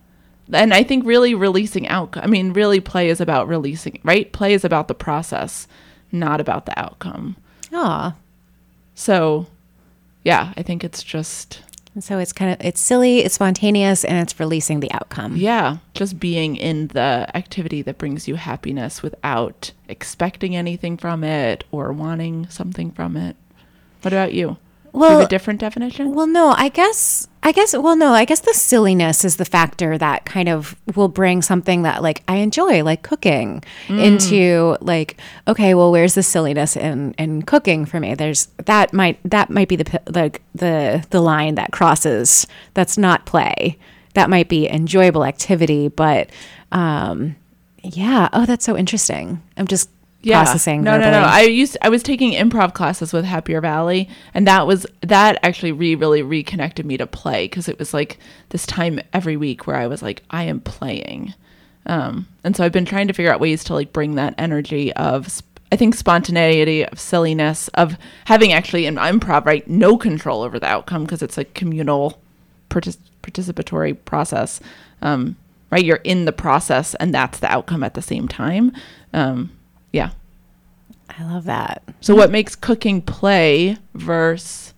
and 0.52 0.72
I 0.72 0.82
think 0.84 1.04
really 1.04 1.34
releasing 1.34 1.88
out. 1.88 2.16
I 2.16 2.26
mean, 2.28 2.52
really, 2.52 2.78
play 2.80 3.08
is 3.08 3.20
about 3.20 3.48
releasing, 3.48 3.98
right? 4.04 4.32
Play 4.32 4.54
is 4.54 4.64
about 4.64 4.86
the 4.88 4.94
process, 4.94 5.66
not 6.12 6.40
about 6.40 6.66
the 6.66 6.78
outcome. 6.78 7.36
Aw. 7.76 8.14
So, 8.94 9.46
yeah, 10.24 10.52
I 10.56 10.62
think 10.62 10.82
it's 10.82 11.02
just 11.02 11.62
And 11.94 12.02
so 12.02 12.18
it's 12.18 12.32
kind 12.32 12.52
of 12.52 12.64
it's 12.66 12.80
silly, 12.80 13.18
it's 13.20 13.34
spontaneous, 13.34 14.04
and 14.04 14.18
it's 14.18 14.38
releasing 14.40 14.80
the 14.80 14.90
outcome. 14.92 15.36
yeah, 15.36 15.78
just 15.94 16.18
being 16.18 16.56
in 16.56 16.88
the 16.88 17.26
activity 17.34 17.82
that 17.82 17.98
brings 17.98 18.26
you 18.28 18.36
happiness 18.36 19.02
without 19.02 19.72
expecting 19.88 20.56
anything 20.56 20.96
from 20.96 21.22
it 21.24 21.64
or 21.70 21.92
wanting 21.92 22.48
something 22.48 22.90
from 22.90 23.16
it. 23.16 23.36
What 24.02 24.12
about 24.12 24.32
you? 24.32 24.56
Do 24.96 25.00
you 25.02 25.08
have 25.10 25.18
Well- 25.18 25.26
a 25.26 25.28
different 25.28 25.60
definition? 25.60 26.14
Well, 26.14 26.26
no, 26.26 26.54
I 26.56 26.68
guess 26.70 27.28
I 27.42 27.52
guess 27.52 27.76
well, 27.76 27.94
no, 27.96 28.12
I 28.12 28.24
guess 28.24 28.40
the 28.40 28.54
silliness 28.54 29.24
is 29.24 29.36
the 29.36 29.44
factor 29.44 29.96
that 29.98 30.24
kind 30.24 30.48
of 30.48 30.74
will 30.96 31.06
bring 31.08 31.42
something 31.42 31.82
that 31.82 32.02
like 32.02 32.22
I 32.26 32.36
enjoy, 32.36 32.82
like 32.82 33.02
cooking, 33.02 33.62
into 33.88 34.76
like 34.80 35.20
okay, 35.46 35.74
well, 35.74 35.92
where's 35.92 36.14
the 36.14 36.22
silliness 36.22 36.76
in 36.76 37.12
in 37.18 37.42
cooking 37.42 37.84
for 37.86 38.00
me? 38.00 38.14
There's 38.14 38.48
that 38.64 38.92
might 38.92 39.18
that 39.30 39.50
might 39.50 39.68
be 39.68 39.76
the 39.76 40.00
like 40.08 40.42
the 40.54 41.04
the 41.10 41.20
line 41.20 41.54
that 41.56 41.72
crosses. 41.72 42.46
That's 42.74 42.96
not 42.98 43.26
play. 43.26 43.78
That 44.14 44.30
might 44.30 44.48
be 44.48 44.66
enjoyable 44.68 45.24
activity, 45.24 45.88
but 45.88 46.30
um, 46.72 47.36
yeah. 47.82 48.28
Oh, 48.32 48.46
that's 48.46 48.64
so 48.64 48.76
interesting. 48.76 49.42
I'm 49.56 49.66
just 49.66 49.90
processing. 50.34 50.82
No, 50.82 50.98
no, 50.98 51.10
no. 51.10 51.20
I 51.20 51.42
used 51.42 51.76
I 51.82 51.88
was 51.88 52.02
taking 52.02 52.32
improv 52.32 52.74
classes 52.74 53.12
with 53.12 53.24
Happier 53.24 53.60
Valley, 53.60 54.08
and 54.34 54.46
that 54.46 54.66
was 54.66 54.86
that 55.02 55.38
actually 55.42 55.72
re 55.72 55.94
really 55.94 56.22
reconnected 56.22 56.86
me 56.86 56.96
to 56.96 57.06
play 57.06 57.44
because 57.44 57.68
it 57.68 57.78
was 57.78 57.94
like 57.94 58.18
this 58.50 58.66
time 58.66 59.00
every 59.12 59.36
week 59.36 59.66
where 59.66 59.76
I 59.76 59.86
was 59.86 60.02
like, 60.02 60.22
I 60.30 60.44
am 60.44 60.60
playing, 60.60 61.34
um, 61.86 62.26
and 62.44 62.56
so 62.56 62.64
I've 62.64 62.72
been 62.72 62.84
trying 62.84 63.08
to 63.08 63.12
figure 63.12 63.32
out 63.32 63.40
ways 63.40 63.64
to 63.64 63.74
like 63.74 63.92
bring 63.92 64.14
that 64.16 64.34
energy 64.38 64.92
of. 64.94 65.30
sp- 65.30 65.44
I 65.72 65.74
think 65.74 65.96
spontaneity 65.96 66.84
of 66.86 66.98
silliness 67.00 67.66
of 67.74 67.98
having 68.26 68.52
actually 68.52 68.86
in 68.86 68.94
improv 68.94 69.44
right 69.46 69.66
no 69.66 69.98
control 69.98 70.42
over 70.42 70.60
the 70.60 70.68
outcome 70.68 71.02
because 71.02 71.22
it's 71.22 71.38
a 71.38 71.44
communal 71.44 72.22
partic- 72.70 72.98
participatory 73.24 73.96
process 74.04 74.60
um, 75.02 75.34
right 75.70 75.84
you're 75.84 75.96
in 76.04 76.24
the 76.24 76.32
process 76.32 76.94
and 76.94 77.12
that's 77.12 77.40
the 77.40 77.50
outcome 77.50 77.82
at 77.82 77.94
the 77.94 78.00
same 78.00 78.28
time 78.28 78.70
um, 79.12 79.50
yeah 79.92 80.10
I 81.18 81.22
love 81.24 81.44
that. 81.44 81.82
so 82.00 82.14
what 82.14 82.30
makes 82.30 82.54
cooking 82.54 83.00
play 83.00 83.76
versus, 83.94 84.74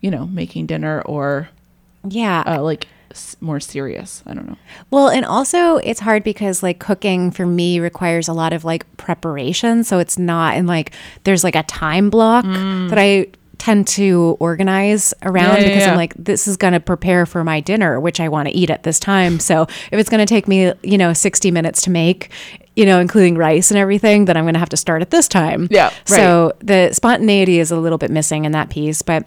you 0.00 0.10
know, 0.10 0.26
making 0.26 0.66
dinner 0.66 1.02
or 1.02 1.48
Yeah. 2.08 2.42
uh, 2.46 2.62
like 2.62 2.86
s- 3.10 3.36
more 3.40 3.58
serious? 3.58 4.22
I 4.26 4.34
don't 4.34 4.46
know. 4.48 4.56
Well, 4.90 5.08
and 5.08 5.24
also 5.24 5.78
it's 5.78 5.98
hard 6.00 6.22
because 6.22 6.62
like 6.62 6.78
cooking 6.78 7.30
for 7.32 7.46
me 7.46 7.80
requires 7.80 8.28
a 8.28 8.32
lot 8.32 8.52
of 8.52 8.64
like 8.64 8.84
preparation. 8.96 9.82
So 9.82 9.98
it's 9.98 10.18
not 10.18 10.54
and 10.54 10.68
like 10.68 10.92
there's 11.24 11.42
like 11.42 11.56
a 11.56 11.64
time 11.64 12.10
block 12.10 12.44
that 12.44 12.98
I 12.98 13.26
tend 13.58 13.88
to 13.88 14.36
organize 14.40 15.12
around 15.22 15.56
Mm. 15.56 15.56
Yeah, 15.56 15.60
yeah, 15.62 15.68
because 15.68 15.82
yeah. 15.82 15.90
I'm 15.90 15.96
like, 15.96 16.14
this 16.14 16.46
is 16.48 16.56
going 16.56 16.72
to 16.74 16.80
prepare 16.80 17.26
for 17.26 17.42
my 17.44 17.60
dinner, 17.60 17.98
which 17.98 18.20
I 18.20 18.28
want 18.28 18.48
to 18.48 18.54
eat 18.54 18.70
at 18.70 18.84
this 18.84 18.98
time. 19.00 19.38
So 19.40 19.62
if 19.90 19.94
it's 19.98 20.08
going 20.08 20.24
to 20.24 20.26
take 20.26 20.46
me, 20.48 20.72
you 20.82 20.96
know, 20.96 21.12
60 21.12 21.50
minutes 21.50 21.82
to 21.82 21.90
make, 21.90 22.30
you 22.80 22.86
know, 22.86 22.98
including 22.98 23.36
rice 23.36 23.70
and 23.70 23.76
everything, 23.76 24.24
then 24.24 24.38
I'm 24.38 24.44
going 24.44 24.54
to 24.54 24.58
have 24.58 24.70
to 24.70 24.76
start 24.78 25.02
at 25.02 25.10
this 25.10 25.28
time. 25.28 25.68
Yeah, 25.70 25.88
Right. 25.88 26.16
So 26.16 26.54
the 26.60 26.94
spontaneity 26.94 27.58
is 27.58 27.70
a 27.70 27.76
little 27.76 27.98
bit 27.98 28.10
missing 28.10 28.46
in 28.46 28.52
that 28.52 28.70
piece. 28.70 29.02
But 29.02 29.26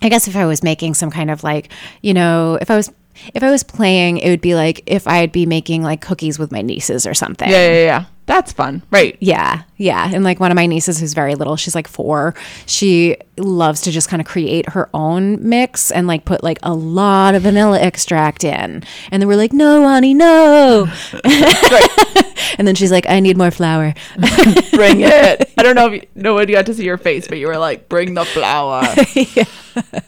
I 0.00 0.08
guess 0.08 0.28
if 0.28 0.36
I 0.36 0.46
was 0.46 0.62
making 0.62 0.94
some 0.94 1.10
kind 1.10 1.28
of 1.28 1.42
like, 1.42 1.72
you 2.02 2.14
know, 2.14 2.56
if 2.60 2.70
I 2.70 2.76
was 2.76 2.92
if 3.34 3.42
I 3.42 3.50
was 3.50 3.64
playing, 3.64 4.18
it 4.18 4.30
would 4.30 4.40
be 4.40 4.54
like 4.54 4.84
if 4.86 5.08
I'd 5.08 5.32
be 5.32 5.44
making 5.44 5.82
like 5.82 6.02
cookies 6.02 6.38
with 6.38 6.52
my 6.52 6.62
nieces 6.62 7.04
or 7.04 7.14
something. 7.14 7.50
Yeah, 7.50 7.66
yeah, 7.66 7.84
yeah. 7.84 8.04
That's 8.26 8.52
fun. 8.52 8.84
Right. 8.92 9.16
Yeah, 9.18 9.64
yeah. 9.84 10.10
And 10.10 10.24
like 10.24 10.40
one 10.40 10.50
of 10.50 10.56
my 10.56 10.64
nieces 10.64 10.98
who's 10.98 11.12
very 11.12 11.34
little, 11.34 11.56
she's 11.56 11.74
like 11.74 11.86
four. 11.86 12.34
She 12.64 13.16
loves 13.36 13.82
to 13.82 13.90
just 13.90 14.08
kind 14.08 14.22
of 14.22 14.26
create 14.26 14.70
her 14.70 14.88
own 14.94 15.46
mix 15.46 15.90
and 15.90 16.06
like 16.06 16.24
put 16.24 16.42
like 16.42 16.58
a 16.62 16.72
lot 16.72 17.34
of 17.34 17.42
vanilla 17.42 17.78
extract 17.78 18.44
in. 18.44 18.82
And 19.10 19.20
then 19.20 19.28
we're 19.28 19.36
like, 19.36 19.52
no, 19.52 19.86
honey, 19.86 20.14
no. 20.14 20.90
and 22.58 22.66
then 22.66 22.74
she's 22.74 22.90
like, 22.90 23.06
I 23.10 23.20
need 23.20 23.36
more 23.36 23.50
flour. 23.50 23.92
Bring 24.72 25.00
it. 25.02 25.52
I 25.58 25.62
don't 25.62 25.74
know 25.74 25.92
if 25.92 26.02
you, 26.02 26.08
no 26.14 26.32
one 26.32 26.46
got 26.46 26.64
to 26.66 26.74
see 26.74 26.84
your 26.84 26.96
face, 26.98 27.28
but 27.28 27.36
you 27.36 27.46
were 27.46 27.58
like, 27.58 27.88
bring 27.88 28.14
the 28.14 28.24
flour. 28.24 28.84
yeah. 29.14 29.44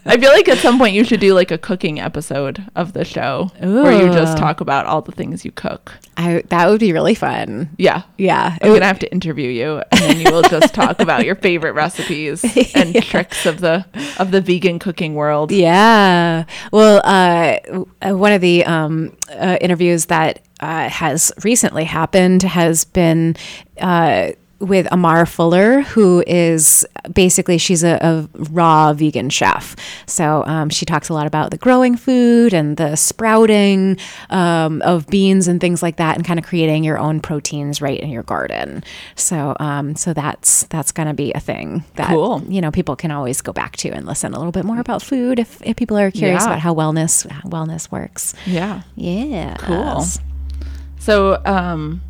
I 0.05 0.17
feel 0.17 0.31
like 0.31 0.47
at 0.47 0.57
some 0.59 0.77
point 0.77 0.95
you 0.95 1.03
should 1.03 1.19
do 1.19 1.33
like 1.33 1.51
a 1.51 1.57
cooking 1.57 1.99
episode 1.99 2.63
of 2.75 2.93
the 2.93 3.03
show 3.03 3.51
where 3.59 3.91
you 3.91 4.11
just 4.13 4.37
talk 4.37 4.61
about 4.61 4.85
all 4.85 5.01
the 5.01 5.11
things 5.11 5.43
you 5.43 5.51
cook. 5.51 5.93
I 6.15 6.43
that 6.49 6.69
would 6.69 6.79
be 6.79 6.93
really 6.93 7.15
fun. 7.15 7.69
Yeah. 7.77 8.03
Yeah. 8.17 8.57
I'm 8.61 8.73
gonna 8.73 8.85
have 8.85 8.99
to 8.99 9.11
interview 9.11 9.49
you, 9.49 9.66
and 9.75 10.01
then 10.01 10.19
you 10.19 10.31
will 10.31 10.41
just 10.43 10.73
talk 10.73 10.99
about 10.99 11.25
your 11.25 11.35
favorite 11.35 11.73
recipes 11.83 12.43
and 12.75 13.01
tricks 13.03 13.45
of 13.45 13.59
the 13.59 13.85
of 14.19 14.31
the 14.31 14.41
vegan 14.41 14.79
cooking 14.79 15.15
world. 15.15 15.51
Yeah. 15.51 16.45
Well, 16.71 17.01
uh, 17.03 17.59
uh, 18.01 18.17
one 18.17 18.33
of 18.33 18.41
the 18.41 18.65
um, 18.65 19.15
uh, 19.29 19.57
interviews 19.61 20.05
that 20.07 20.41
uh, 20.59 20.89
has 20.89 21.31
recently 21.43 21.83
happened 21.85 22.43
has 22.43 22.85
been. 22.85 23.35
With 24.59 24.87
Amar 24.91 25.27
Fuller, 25.27 25.81
who 25.81 26.23
is 26.25 26.83
basically 27.13 27.59
she's 27.59 27.83
a, 27.83 27.99
a 28.01 28.27
raw 28.51 28.91
vegan 28.93 29.29
chef. 29.29 29.75
So 30.07 30.43
um, 30.47 30.69
she 30.69 30.83
talks 30.83 31.09
a 31.09 31.13
lot 31.13 31.27
about 31.27 31.51
the 31.51 31.57
growing 31.57 31.95
food 31.95 32.53
and 32.55 32.75
the 32.75 32.95
sprouting 32.95 33.97
um, 34.31 34.81
of 34.81 35.05
beans 35.07 35.47
and 35.47 35.61
things 35.61 35.83
like 35.83 35.97
that, 35.97 36.15
and 36.15 36.25
kind 36.25 36.39
of 36.39 36.45
creating 36.45 36.83
your 36.83 36.97
own 36.97 37.19
proteins 37.19 37.81
right 37.81 37.99
in 37.99 38.09
your 38.09 38.23
garden. 38.23 38.83
So 39.15 39.55
um, 39.59 39.95
so 39.95 40.11
that's 40.13 40.63
that's 40.69 40.91
gonna 40.91 41.13
be 41.13 41.31
a 41.33 41.39
thing 41.39 41.83
that 41.95 42.07
Cool. 42.07 42.43
you 42.49 42.59
know 42.59 42.71
people 42.71 42.95
can 42.95 43.11
always 43.11 43.41
go 43.41 43.53
back 43.53 43.75
to 43.77 43.89
and 43.89 44.07
listen 44.07 44.33
a 44.33 44.37
little 44.37 44.51
bit 44.51 44.65
more 44.65 44.79
about 44.79 45.03
food 45.03 45.37
if, 45.37 45.61
if 45.63 45.75
people 45.75 45.97
are 45.99 46.09
curious 46.09 46.41
Yeah. 46.41 46.47
about 46.47 46.59
how 46.61 46.73
wellness 46.73 47.27
wellness 47.43 47.91
works. 47.91 48.33
Yeah. 48.47 48.81
Yeah. 48.95 49.55
Cool. 49.59 50.03
So, 50.99 51.41
um, 51.45 52.01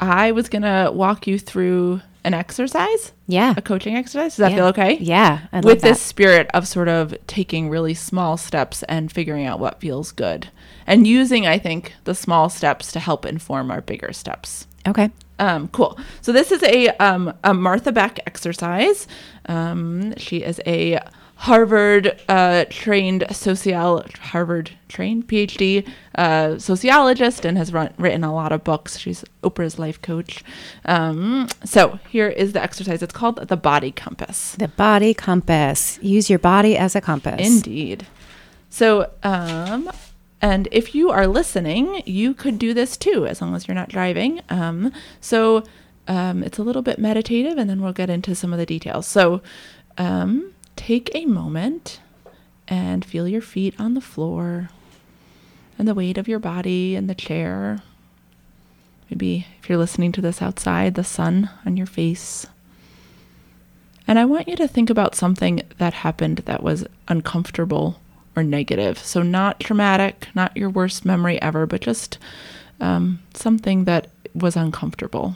I 0.00 0.32
was 0.32 0.48
gonna 0.48 0.90
walk 0.92 1.26
you 1.26 1.38
through 1.38 2.00
an 2.24 2.34
exercise, 2.34 3.12
Yeah. 3.26 3.54
a 3.56 3.62
coaching 3.62 3.96
exercise. 3.96 4.32
Does 4.32 4.38
that 4.38 4.50
Yeah. 4.50 4.56
feel 4.56 4.66
okay? 4.66 4.98
Yeah. 5.00 5.38
I 5.52 5.56
love 5.56 5.64
With 5.64 5.80
this 5.82 6.00
spirit 6.00 6.48
of 6.52 6.66
sort 6.68 6.88
of 6.88 7.14
taking 7.26 7.70
really 7.70 7.94
small 7.94 8.36
steps 8.36 8.82
and 8.84 9.10
figuring 9.10 9.46
out 9.46 9.60
what 9.60 9.80
feels 9.80 10.12
good, 10.12 10.48
and 10.86 11.06
using, 11.06 11.46
I 11.46 11.58
think, 11.58 11.94
the 12.04 12.14
small 12.14 12.48
steps 12.50 12.92
to 12.92 13.00
help 13.00 13.24
inform 13.24 13.70
our 13.70 13.80
bigger 13.80 14.12
steps. 14.12 14.66
Okay. 14.86 15.10
Um, 15.38 15.68
cool. 15.68 15.96
So 16.20 16.32
this 16.32 16.50
is 16.50 16.62
a 16.64 16.88
um, 16.98 17.32
a 17.44 17.54
Martha 17.54 17.92
Beck 17.92 18.18
exercise. 18.26 19.06
Um, 19.46 20.14
she 20.16 20.38
is 20.38 20.60
a 20.66 20.98
Harvard 21.38 22.20
uh, 22.28 22.64
trained 22.68 23.24
social 23.30 24.04
Harvard 24.20 24.72
trained 24.88 25.28
PhD 25.28 25.88
uh, 26.16 26.58
sociologist 26.58 27.44
and 27.44 27.56
has 27.56 27.72
run, 27.72 27.94
written 27.96 28.24
a 28.24 28.34
lot 28.34 28.50
of 28.50 28.64
books. 28.64 28.98
She's 28.98 29.24
Oprah's 29.44 29.78
life 29.78 30.02
coach. 30.02 30.42
Um, 30.84 31.48
so 31.64 32.00
here 32.10 32.26
is 32.26 32.54
the 32.54 32.62
exercise. 32.62 33.02
It's 33.04 33.12
called 33.12 33.36
the 33.36 33.56
Body 33.56 33.92
Compass. 33.92 34.56
The 34.58 34.66
body 34.66 35.14
compass. 35.14 36.00
Use 36.02 36.28
your 36.28 36.40
body 36.40 36.76
as 36.76 36.96
a 36.96 37.00
compass. 37.00 37.46
Indeed. 37.46 38.08
So, 38.68 39.08
um, 39.22 39.88
and 40.42 40.66
if 40.72 40.92
you 40.92 41.10
are 41.10 41.28
listening, 41.28 42.02
you 42.04 42.34
could 42.34 42.58
do 42.58 42.74
this 42.74 42.96
too, 42.96 43.26
as 43.26 43.40
long 43.40 43.54
as 43.54 43.68
you're 43.68 43.76
not 43.76 43.88
driving. 43.88 44.40
Um, 44.50 44.92
so, 45.20 45.62
um, 46.08 46.42
it's 46.42 46.58
a 46.58 46.62
little 46.64 46.82
bit 46.82 46.98
meditative, 46.98 47.58
and 47.58 47.70
then 47.70 47.80
we'll 47.80 47.92
get 47.92 48.10
into 48.10 48.34
some 48.34 48.52
of 48.52 48.58
the 48.58 48.66
details. 48.66 49.06
So, 49.06 49.40
um, 49.98 50.52
take 50.78 51.10
a 51.12 51.26
moment 51.26 52.00
and 52.68 53.04
feel 53.04 53.26
your 53.26 53.42
feet 53.42 53.74
on 53.80 53.94
the 53.94 54.00
floor 54.00 54.70
and 55.76 55.88
the 55.88 55.94
weight 55.94 56.16
of 56.16 56.28
your 56.28 56.38
body 56.38 56.94
in 56.94 57.08
the 57.08 57.14
chair. 57.14 57.82
Maybe 59.10 59.46
if 59.60 59.68
you're 59.68 59.78
listening 59.78 60.12
to 60.12 60.20
this 60.20 60.40
outside, 60.40 60.94
the 60.94 61.02
sun 61.02 61.50
on 61.66 61.76
your 61.76 61.86
face. 61.86 62.46
And 64.06 64.18
I 64.18 64.24
want 64.24 64.46
you 64.46 64.56
to 64.56 64.68
think 64.68 64.88
about 64.88 65.16
something 65.16 65.62
that 65.78 65.94
happened 65.94 66.38
that 66.46 66.62
was 66.62 66.86
uncomfortable 67.08 68.00
or 68.36 68.44
negative. 68.44 68.98
So, 68.98 69.22
not 69.22 69.60
traumatic, 69.60 70.28
not 70.34 70.56
your 70.56 70.70
worst 70.70 71.04
memory 71.04 71.42
ever, 71.42 71.66
but 71.66 71.80
just 71.80 72.18
um, 72.80 73.20
something 73.34 73.84
that 73.84 74.08
was 74.32 74.56
uncomfortable. 74.56 75.34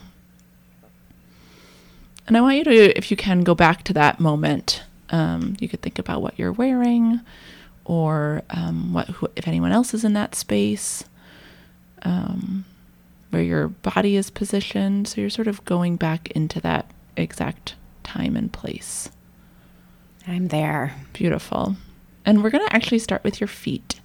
And 2.28 2.36
I 2.36 2.40
want 2.40 2.58
you 2.58 2.64
to, 2.64 2.96
if 2.96 3.10
you 3.10 3.16
can, 3.16 3.42
go 3.42 3.54
back 3.54 3.82
to 3.84 3.92
that 3.94 4.20
moment. 4.20 4.84
Um, 5.12 5.56
you 5.60 5.68
could 5.68 5.82
think 5.82 5.98
about 5.98 6.22
what 6.22 6.38
you're 6.38 6.52
wearing, 6.52 7.20
or 7.84 8.42
um, 8.50 8.92
what 8.92 9.08
who, 9.08 9.28
if 9.36 9.46
anyone 9.46 9.70
else 9.72 9.94
is 9.94 10.04
in 10.04 10.14
that 10.14 10.34
space, 10.34 11.04
um, 12.02 12.64
where 13.30 13.42
your 13.42 13.68
body 13.68 14.16
is 14.16 14.30
positioned. 14.30 15.06
So 15.06 15.20
you're 15.20 15.30
sort 15.30 15.48
of 15.48 15.64
going 15.64 15.96
back 15.96 16.30
into 16.32 16.60
that 16.62 16.90
exact 17.16 17.74
time 18.02 18.36
and 18.36 18.52
place. 18.52 19.10
I'm 20.26 20.48
there. 20.48 20.94
Beautiful. 21.12 21.76
And 22.24 22.42
we're 22.42 22.50
going 22.50 22.66
to 22.66 22.74
actually 22.74 23.00
start 23.00 23.24
with 23.24 23.40
your 23.40 23.48
feet. 23.48 24.00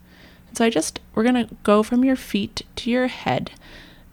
So 0.54 0.66
I 0.66 0.70
just, 0.70 1.00
we're 1.14 1.24
going 1.24 1.48
to 1.48 1.56
go 1.64 1.84
from 1.84 2.04
your 2.04 2.16
feet 2.16 2.64
to 2.78 2.90
your 2.90 3.08
head. 3.08 3.52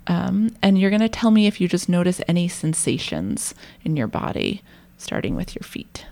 Um, 0.07 0.55
and 0.63 0.79
you're 0.79 0.91
going 0.91 1.01
to 1.01 1.09
tell 1.09 1.31
me 1.31 1.47
if 1.47 1.61
you 1.61 1.69
just 1.69 1.89
notice 1.89 2.21
any 2.29 2.49
sensations 2.49 3.55
in 3.83 3.97
your 3.97 4.07
body, 4.07 4.63
starting 4.99 5.35
with 5.35 5.55
your 5.55 5.63
feet. 5.63 6.05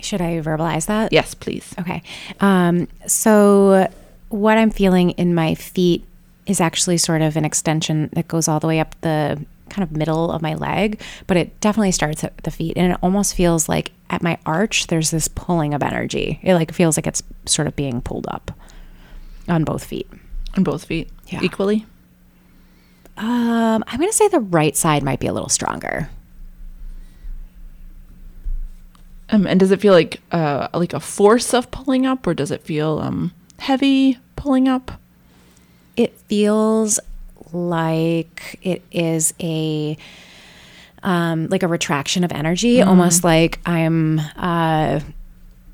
Should 0.00 0.20
I 0.20 0.40
verbalize 0.40 0.86
that? 0.86 1.12
Yes, 1.12 1.34
please. 1.34 1.74
Okay. 1.78 2.02
Um, 2.40 2.88
so, 3.06 3.90
what 4.28 4.58
I'm 4.58 4.70
feeling 4.70 5.10
in 5.12 5.34
my 5.34 5.54
feet 5.54 6.04
is 6.46 6.60
actually 6.60 6.96
sort 6.98 7.22
of 7.22 7.36
an 7.36 7.44
extension 7.44 8.10
that 8.14 8.28
goes 8.28 8.48
all 8.48 8.60
the 8.60 8.66
way 8.66 8.80
up 8.80 8.94
the 9.02 9.44
kind 9.68 9.82
of 9.82 9.96
middle 9.96 10.30
of 10.30 10.42
my 10.42 10.54
leg, 10.54 11.00
but 11.26 11.36
it 11.36 11.60
definitely 11.60 11.92
starts 11.92 12.24
at 12.24 12.36
the 12.38 12.50
feet. 12.50 12.76
And 12.76 12.92
it 12.92 12.98
almost 13.02 13.34
feels 13.34 13.68
like 13.68 13.92
at 14.10 14.22
my 14.22 14.38
arch, 14.46 14.86
there's 14.86 15.10
this 15.10 15.28
pulling 15.28 15.74
of 15.74 15.82
energy. 15.82 16.40
It 16.42 16.54
like 16.54 16.72
feels 16.72 16.96
like 16.96 17.06
it's 17.06 17.22
sort 17.44 17.68
of 17.68 17.76
being 17.76 18.00
pulled 18.00 18.26
up 18.28 18.50
on 19.46 19.64
both 19.64 19.84
feet. 19.84 20.08
On 20.56 20.64
both 20.64 20.84
feet? 20.84 21.10
Yeah. 21.26 21.40
Equally? 21.42 21.86
Um, 23.18 23.84
I'm 23.86 23.98
going 23.98 24.10
to 24.10 24.16
say 24.16 24.28
the 24.28 24.40
right 24.40 24.76
side 24.76 25.02
might 25.02 25.20
be 25.20 25.26
a 25.26 25.32
little 25.32 25.48
stronger. 25.48 26.08
Um, 29.30 29.46
and 29.46 29.60
does 29.60 29.70
it 29.70 29.80
feel 29.80 29.92
like 29.92 30.20
uh, 30.32 30.68
like 30.72 30.94
a 30.94 31.00
force 31.00 31.52
of 31.52 31.70
pulling 31.70 32.06
up, 32.06 32.26
or 32.26 32.34
does 32.34 32.50
it 32.50 32.62
feel 32.62 32.98
um, 33.00 33.32
heavy 33.58 34.18
pulling 34.36 34.68
up? 34.68 34.92
It 35.96 36.12
feels 36.28 36.98
like 37.52 38.58
it 38.62 38.82
is 38.90 39.34
a 39.40 39.96
um, 41.02 41.46
like 41.48 41.62
a 41.62 41.68
retraction 41.68 42.24
of 42.24 42.32
energy, 42.32 42.80
almost 42.82 43.24
like 43.24 43.58
I'm. 43.66 44.20
Uh, 44.36 45.00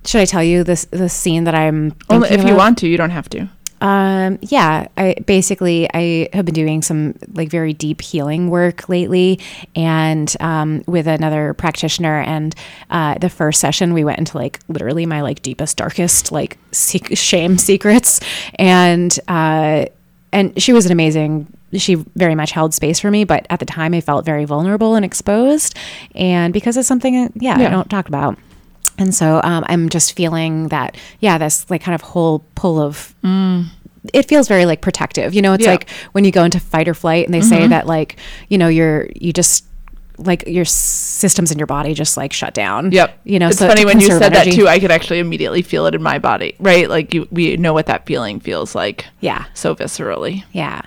should 0.04 0.20
I 0.20 0.24
tell 0.26 0.42
you 0.44 0.64
this 0.64 0.84
the 0.86 1.08
scene 1.08 1.44
that 1.44 1.54
I'm? 1.54 1.94
Only 2.10 2.28
if 2.30 2.44
you 2.44 2.56
want 2.56 2.78
to, 2.78 2.88
you 2.88 2.96
don't 2.96 3.10
have 3.10 3.28
to. 3.30 3.48
Um, 3.80 4.38
yeah, 4.42 4.88
I 4.96 5.14
basically 5.26 5.88
I 5.92 6.28
have 6.32 6.44
been 6.44 6.54
doing 6.54 6.82
some 6.82 7.14
like 7.34 7.50
very 7.50 7.72
deep 7.72 8.00
healing 8.00 8.48
work 8.48 8.88
lately, 8.88 9.40
and 9.76 10.34
um, 10.40 10.82
with 10.86 11.06
another 11.06 11.54
practitioner. 11.54 12.20
And 12.20 12.54
uh, 12.90 13.18
the 13.18 13.28
first 13.28 13.60
session, 13.60 13.92
we 13.92 14.04
went 14.04 14.18
into 14.18 14.38
like 14.38 14.60
literally 14.68 15.06
my 15.06 15.20
like 15.20 15.42
deepest, 15.42 15.76
darkest 15.76 16.32
like 16.32 16.58
sec- 16.72 17.16
shame 17.16 17.58
secrets, 17.58 18.20
and 18.54 19.18
uh, 19.28 19.86
and 20.32 20.62
she 20.62 20.72
was 20.72 20.86
an 20.86 20.92
amazing. 20.92 21.46
She 21.74 21.96
very 21.96 22.36
much 22.36 22.52
held 22.52 22.72
space 22.72 23.00
for 23.00 23.10
me, 23.10 23.24
but 23.24 23.46
at 23.50 23.58
the 23.58 23.66
time, 23.66 23.94
I 23.94 24.00
felt 24.00 24.24
very 24.24 24.44
vulnerable 24.44 24.94
and 24.94 25.04
exposed, 25.04 25.76
and 26.14 26.52
because 26.52 26.76
it's 26.76 26.86
something, 26.86 27.32
yeah, 27.34 27.58
Yeah. 27.58 27.66
I 27.66 27.70
don't 27.70 27.90
talk 27.90 28.06
about. 28.06 28.38
And 28.98 29.14
so 29.14 29.40
um, 29.42 29.64
I'm 29.68 29.88
just 29.88 30.14
feeling 30.14 30.68
that, 30.68 30.96
yeah, 31.20 31.36
this 31.38 31.68
like 31.70 31.82
kind 31.82 31.94
of 31.94 32.00
whole 32.02 32.44
pull 32.54 32.80
of. 32.80 33.14
It 34.12 34.28
feels 34.28 34.48
very 34.48 34.66
like 34.66 34.82
protective, 34.82 35.32
you 35.32 35.40
know. 35.40 35.54
It's 35.54 35.64
Yeah. 35.64 35.70
like 35.72 35.88
when 36.12 36.24
you 36.24 36.30
go 36.30 36.44
into 36.44 36.60
fight 36.60 36.88
or 36.88 36.94
flight, 36.94 37.24
and 37.24 37.32
they 37.32 37.40
say 37.40 37.66
that 37.66 37.86
like 37.86 38.16
you 38.48 38.58
know 38.58 38.68
you're 38.68 39.08
you 39.14 39.32
just 39.32 39.64
like 40.18 40.46
your 40.46 40.66
systems 40.66 41.50
in 41.50 41.58
your 41.58 41.66
body 41.66 41.94
just 41.94 42.16
like 42.16 42.32
shut 42.32 42.52
down. 42.54 42.92
Yep. 42.92 43.18
You 43.24 43.38
know, 43.38 43.48
it's 43.48 43.58
so 43.58 43.66
funny 43.66 43.84
when 43.86 43.98
you 44.00 44.08
said 44.08 44.32
that 44.34 44.52
too. 44.52 44.68
I 44.68 44.78
could 44.78 44.90
actually 44.90 45.20
immediately 45.20 45.62
feel 45.62 45.86
it 45.86 45.94
in 45.94 46.02
my 46.02 46.18
body, 46.18 46.54
right? 46.60 46.88
Like 46.88 47.14
you, 47.14 47.26
we 47.32 47.56
know 47.56 47.72
what 47.72 47.86
that 47.86 48.04
feeling 48.06 48.40
feels 48.40 48.74
like. 48.74 49.06
Yeah. 49.20 49.46
So 49.54 49.74
viscerally. 49.74 50.44
Yeah. 50.52 50.82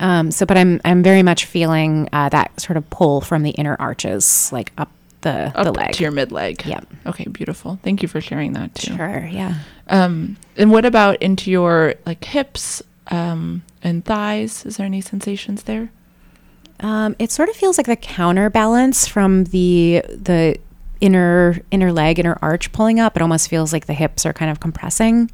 Um, 0.00 0.30
so, 0.30 0.46
but 0.46 0.56
I'm 0.56 0.80
I'm 0.84 1.02
very 1.02 1.22
much 1.22 1.44
feeling 1.44 2.08
uh, 2.12 2.30
that 2.30 2.58
sort 2.58 2.76
of 2.78 2.88
pull 2.90 3.20
from 3.20 3.42
the 3.42 3.50
inner 3.50 3.76
arches, 3.78 4.50
like 4.50 4.72
up 4.78 4.90
the 5.22 5.52
Up 5.56 5.64
the 5.64 5.72
leg. 5.72 5.92
to 5.92 6.02
your 6.02 6.12
mid 6.12 6.30
leg. 6.32 6.64
Yep. 6.64 6.86
Okay, 7.06 7.24
beautiful. 7.24 7.78
Thank 7.82 8.02
you 8.02 8.08
for 8.08 8.20
sharing 8.20 8.52
that 8.52 8.74
too. 8.74 8.94
Sure. 8.96 9.26
Yeah. 9.30 9.54
Um, 9.88 10.36
and 10.56 10.70
what 10.70 10.84
about 10.84 11.20
into 11.22 11.50
your 11.50 11.94
like 12.06 12.24
hips 12.24 12.82
um, 13.08 13.62
and 13.82 14.04
thighs? 14.04 14.64
Is 14.66 14.76
there 14.76 14.86
any 14.86 15.00
sensations 15.00 15.64
there? 15.64 15.90
Um, 16.80 17.14
it 17.18 17.30
sort 17.30 17.48
of 17.48 17.56
feels 17.56 17.78
like 17.78 17.86
the 17.86 17.96
counterbalance 17.96 19.06
from 19.06 19.44
the 19.44 20.02
the 20.08 20.56
inner 21.00 21.60
inner 21.70 21.92
leg, 21.92 22.18
inner 22.18 22.38
arch 22.42 22.72
pulling 22.72 22.98
up. 23.00 23.16
It 23.16 23.22
almost 23.22 23.48
feels 23.48 23.72
like 23.72 23.86
the 23.86 23.94
hips 23.94 24.24
are 24.26 24.32
kind 24.32 24.50
of 24.50 24.60
compressing. 24.60 25.30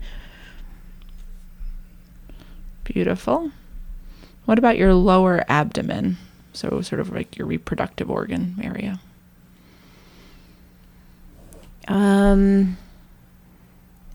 Beautiful. 2.84 3.50
What 4.46 4.58
about 4.58 4.78
your 4.78 4.94
lower 4.94 5.44
abdomen? 5.48 6.16
So 6.52 6.80
sort 6.80 7.00
of 7.00 7.10
like 7.12 7.36
your 7.36 7.46
reproductive 7.46 8.10
organ 8.10 8.56
area. 8.62 9.00
Um, 11.88 12.76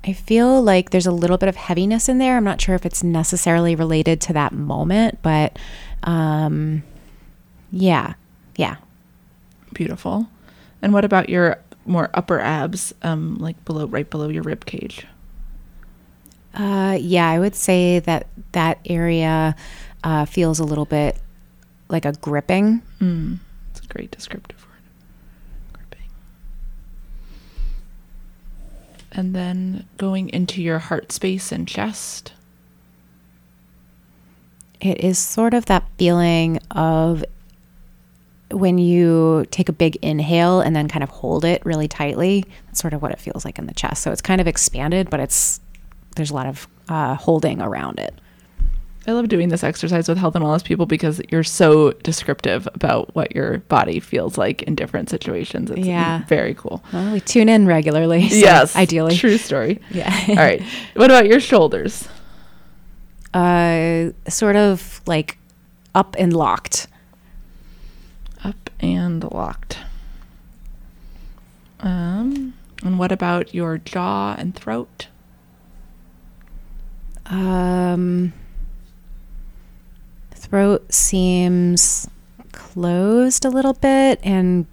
I 0.06 0.14
feel 0.14 0.62
like 0.62 0.92
there's 0.92 1.08
a 1.08 1.12
little 1.12 1.38
bit 1.38 1.50
of 1.50 1.56
heaviness 1.56 2.08
in 2.08 2.18
there. 2.18 2.38
I'm 2.38 2.44
not 2.44 2.62
sure 2.62 2.76
if 2.76 2.86
it's 2.86 3.04
necessarily 3.04 3.76
related 3.76 4.22
to 4.22 4.34
that 4.34 4.52
moment, 4.54 5.20
but 5.22 5.58
um, 6.04 6.84
yeah, 7.72 8.14
yeah. 8.56 8.78
Beautiful. 9.74 10.28
And 10.82 10.94
what 10.94 11.06
about 11.06 11.30
your 11.30 11.58
more 11.86 12.10
upper 12.14 12.40
abs, 12.40 12.94
um, 13.02 13.38
like 13.38 13.64
below, 13.66 13.88
right 13.88 14.10
below 14.10 14.30
your 14.30 14.44
rib 14.44 14.66
cage? 14.66 15.08
Uh, 16.54 16.98
yeah, 17.02 17.28
I 17.28 17.40
would 17.40 17.56
say 17.56 18.00
that 18.00 18.28
that 18.52 18.80
area 18.86 19.56
uh, 20.04 20.26
feels 20.26 20.60
a 20.60 20.64
little 20.64 20.86
bit 20.86 21.18
like 21.90 22.06
a 22.06 22.12
gripping. 22.14 22.82
Mm, 23.00 23.40
it's 23.72 23.80
a 23.80 23.88
great 23.88 24.12
descriptive 24.12 24.64
word. 24.68 25.80
Gripping. 25.90 26.10
And 29.14 29.36
then 29.36 29.86
going 29.98 30.30
into 30.30 30.62
your 30.62 30.80
heart 30.80 31.12
space 31.12 31.52
and 31.52 31.68
chest. 31.68 32.34
It 34.82 35.00
is 35.00 35.18
sort 35.20 35.54
of 35.54 35.66
that 35.68 35.88
feeling 35.98 36.60
of 36.72 37.24
when 38.52 38.78
you 38.78 39.46
take 39.52 39.70
a 39.70 39.74
big 39.74 39.98
inhale 40.02 40.62
and 40.62 40.76
then 40.76 40.88
kind 40.88 41.04
of 41.04 41.10
hold 41.10 41.46
it 41.46 41.66
really 41.66 41.88
tightly. 41.88 42.44
That's 42.66 42.80
sort 42.80 42.94
of 42.94 43.02
what 43.02 43.12
it 43.12 43.20
feels 43.20 43.46
like 43.46 43.60
in 43.60 43.68
the 43.68 43.74
chest. 43.74 44.04
So 44.04 44.12
it's 44.12 44.22
kind 44.22 44.42
of 44.42 44.48
expanded, 44.48 45.10
but 45.10 45.20
it's 45.20 45.60
there's 46.16 46.32
a 46.32 46.36
lot 46.36 46.48
of 46.48 46.68
uh, 46.90 47.16
holding 47.16 47.62
around 47.62 48.00
it. 48.00 48.14
I 49.06 49.12
love 49.12 49.28
doing 49.28 49.50
this 49.50 49.64
exercise 49.66 50.08
with 50.08 50.18
health 50.18 50.34
and 50.36 50.46
wellness 50.46 50.64
people 50.64 50.86
because 50.86 51.20
you're 51.30 51.44
so 51.44 51.92
descriptive 51.92 52.68
about 52.74 53.14
what 53.16 53.36
your 53.36 53.58
body 53.60 54.00
feels 54.00 54.38
like 54.38 54.62
in 54.64 54.76
different 54.76 55.10
situations. 55.10 55.70
It's 55.72 55.82
Yeah. 55.86 56.24
very 56.28 56.54
cool. 56.54 56.82
Well, 56.94 57.12
we 57.12 57.20
tune 57.20 57.50
in 57.50 57.68
regularly. 57.68 58.30
so 58.30 58.36
yes. 58.36 58.76
ideally. 58.78 59.16
True 59.18 59.38
story. 59.38 59.82
Yeah. 59.92 60.14
All 60.30 60.36
right. 60.36 60.62
What 60.96 61.12
about 61.12 61.28
your 61.28 61.42
shoulders? 61.42 62.08
Uh, 63.34 64.12
sort 64.30 64.56
of 64.56 65.02
like 65.06 65.38
up 65.94 66.16
and 66.18 66.32
locked. 66.32 66.88
Up 68.44 68.70
and 68.80 69.24
locked. 69.34 69.80
Um, 71.82 72.54
and 72.86 72.98
what 72.98 73.12
about 73.12 73.54
your 73.54 73.78
jaw 73.80 74.36
and 74.38 74.56
throat? 74.56 75.08
Um, 77.26 78.32
throat 80.54 80.94
seems 80.94 82.08
closed 82.52 83.44
a 83.44 83.50
little 83.50 83.74
bit, 83.74 84.20
and 84.22 84.68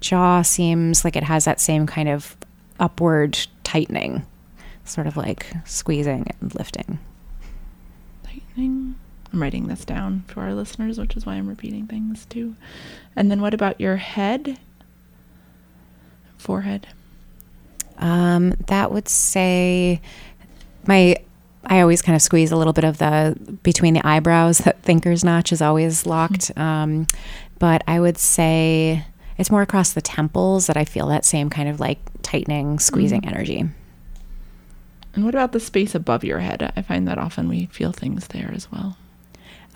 jaw 0.00 0.42
seems 0.42 1.04
like 1.04 1.14
it 1.14 1.22
has 1.22 1.44
that 1.44 1.60
same 1.60 1.86
kind 1.86 2.08
of 2.08 2.36
upward 2.80 3.38
tightening, 3.62 4.26
sort 4.84 5.06
of 5.06 5.16
like 5.16 5.46
squeezing 5.64 6.26
and 6.40 6.52
lifting. 6.56 6.98
Tightening. 8.24 8.96
I'm 9.32 9.40
writing 9.40 9.68
this 9.68 9.84
down 9.84 10.24
for 10.26 10.40
our 10.40 10.54
listeners, 10.54 10.98
which 10.98 11.16
is 11.16 11.24
why 11.24 11.34
I'm 11.34 11.46
repeating 11.46 11.86
things 11.86 12.26
too. 12.26 12.56
And 13.14 13.30
then 13.30 13.40
what 13.40 13.54
about 13.54 13.80
your 13.80 13.98
head? 13.98 14.58
Forehead. 16.36 16.88
Um, 17.98 18.54
that 18.66 18.90
would 18.90 19.08
say 19.08 20.00
my. 20.84 21.14
I 21.66 21.80
always 21.80 22.02
kind 22.02 22.16
of 22.16 22.22
squeeze 22.22 22.50
a 22.50 22.56
little 22.56 22.72
bit 22.72 22.84
of 22.84 22.98
the 22.98 23.36
between 23.62 23.94
the 23.94 24.06
eyebrows. 24.06 24.58
That 24.58 24.82
thinker's 24.82 25.22
notch 25.24 25.52
is 25.52 25.62
always 25.62 26.06
locked. 26.06 26.50
Um, 26.56 27.06
but 27.58 27.82
I 27.86 28.00
would 28.00 28.18
say 28.18 29.04
it's 29.38 29.50
more 29.50 29.62
across 29.62 29.92
the 29.92 30.02
temples 30.02 30.66
that 30.66 30.76
I 30.76 30.84
feel 30.84 31.06
that 31.08 31.24
same 31.24 31.50
kind 31.50 31.68
of 31.68 31.78
like 31.78 31.98
tightening, 32.22 32.78
squeezing 32.78 33.26
energy. 33.26 33.64
And 35.14 35.24
what 35.24 35.34
about 35.34 35.52
the 35.52 35.60
space 35.60 35.94
above 35.94 36.24
your 36.24 36.40
head? 36.40 36.72
I 36.76 36.82
find 36.82 37.06
that 37.06 37.18
often 37.18 37.48
we 37.48 37.66
feel 37.66 37.92
things 37.92 38.26
there 38.28 38.50
as 38.54 38.70
well. 38.72 38.96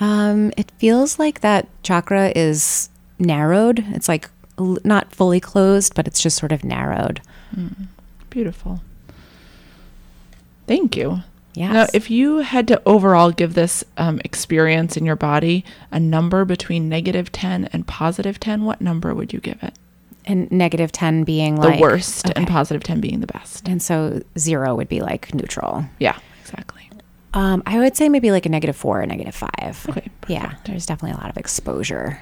Um, 0.01 0.53
it 0.57 0.71
feels 0.79 1.19
like 1.19 1.41
that 1.41 1.69
chakra 1.83 2.33
is 2.35 2.89
narrowed. 3.19 3.85
It's 3.95 4.09
like 4.09 4.29
l- 4.59 4.79
not 4.85 5.15
fully 5.15 5.41
closed, 5.41 5.95
but 5.95 6.07
it's 6.07 6.21
just 6.21 6.37
sort 6.39 6.53
of 6.53 6.65
narrowed. 6.65 7.21
Beautiful. 8.31 8.83
Thank 10.67 10.97
you. 10.97 11.21
Yes. 11.57 11.73
Now, 11.73 11.87
if 11.95 12.11
you 12.11 12.39
had 12.39 12.69
to 12.69 12.83
overall 12.85 13.31
give 13.31 13.55
this 13.55 13.83
um, 13.97 14.21
experience 14.25 14.97
in 14.97 15.07
your 15.07 15.17
body 15.17 15.65
a 15.91 15.99
number 15.99 16.45
between 16.45 16.91
negative 16.91 17.33
10 17.33 17.65
and 17.73 17.87
positive 17.87 18.39
10, 18.39 18.65
what 18.65 18.83
number 18.83 19.15
would 19.15 19.33
you 19.33 19.41
give 19.41 19.63
it? 19.63 19.75
And 20.27 20.51
negative 20.53 20.93
10 20.93 21.25
being 21.25 21.55
the 21.55 21.69
like 21.69 21.81
worst, 21.81 22.31
and 22.37 22.47
positive 22.47 22.83
10 22.83 23.01
being 23.01 23.21
the 23.21 23.27
best. 23.27 23.67
And 23.69 23.81
so 23.81 24.21
zero 24.39 24.75
would 24.75 24.89
be 24.89 25.01
like 25.01 25.35
neutral. 25.35 25.87
Yeah, 25.99 26.19
exactly. 26.43 26.91
Um, 27.33 27.63
I 27.65 27.79
would 27.79 27.97
say 27.97 28.11
maybe 28.11 28.31
like 28.31 28.45
a 28.45 28.49
negative 28.51 28.77
four 28.77 29.01
or 29.03 29.07
negative 29.07 29.35
five. 29.35 29.87
Okay, 29.89 30.11
Yeah, 30.29 30.55
there's 30.67 30.85
definitely 30.85 31.17
a 31.17 31.21
lot 31.23 31.31
of 31.31 31.39
exposure. 31.39 32.21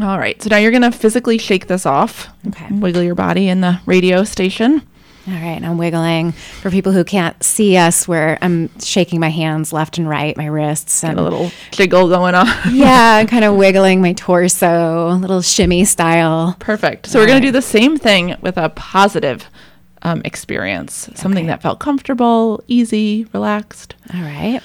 All 0.00 0.18
right. 0.18 0.40
So 0.40 0.50
now 0.50 0.58
you're 0.58 0.70
going 0.70 0.82
to 0.82 0.92
physically 0.92 1.38
shake 1.38 1.66
this 1.66 1.84
off. 1.84 2.28
Okay. 2.46 2.66
Wiggle 2.70 3.02
your 3.02 3.16
body 3.16 3.48
in 3.48 3.60
the 3.60 3.80
radio 3.86 4.22
station. 4.22 4.82
All 5.28 5.34
right, 5.34 5.56
and 5.56 5.66
I'm 5.66 5.76
wiggling. 5.76 6.32
For 6.32 6.70
people 6.70 6.92
who 6.92 7.04
can't 7.04 7.40
see 7.42 7.76
us, 7.76 8.08
where 8.08 8.38
I'm 8.40 8.70
shaking 8.80 9.20
my 9.20 9.28
hands 9.28 9.72
left 9.74 9.98
and 9.98 10.08
right, 10.08 10.34
my 10.38 10.46
wrists, 10.46 11.04
and 11.04 11.18
A 11.18 11.22
little 11.22 11.50
jiggle 11.70 12.08
going 12.08 12.34
on. 12.34 12.46
yeah, 12.72 13.22
kind 13.28 13.44
of 13.44 13.54
wiggling 13.56 14.00
my 14.00 14.14
torso, 14.14 15.10
a 15.10 15.12
little 15.16 15.42
shimmy 15.42 15.84
style. 15.84 16.56
Perfect. 16.60 17.06
So 17.08 17.18
we're 17.20 17.26
going 17.26 17.42
to 17.42 17.46
do 17.46 17.52
the 17.52 17.60
same 17.60 17.98
thing 17.98 18.36
with 18.40 18.56
a 18.56 18.70
positive 18.70 19.44
um, 20.02 20.22
experience, 20.24 21.10
something 21.14 21.44
Okay. 21.44 21.48
that 21.48 21.60
felt 21.60 21.78
comfortable, 21.78 22.64
easy, 22.66 23.26
relaxed. 23.34 23.96
All 24.14 24.20
right. 24.22 24.60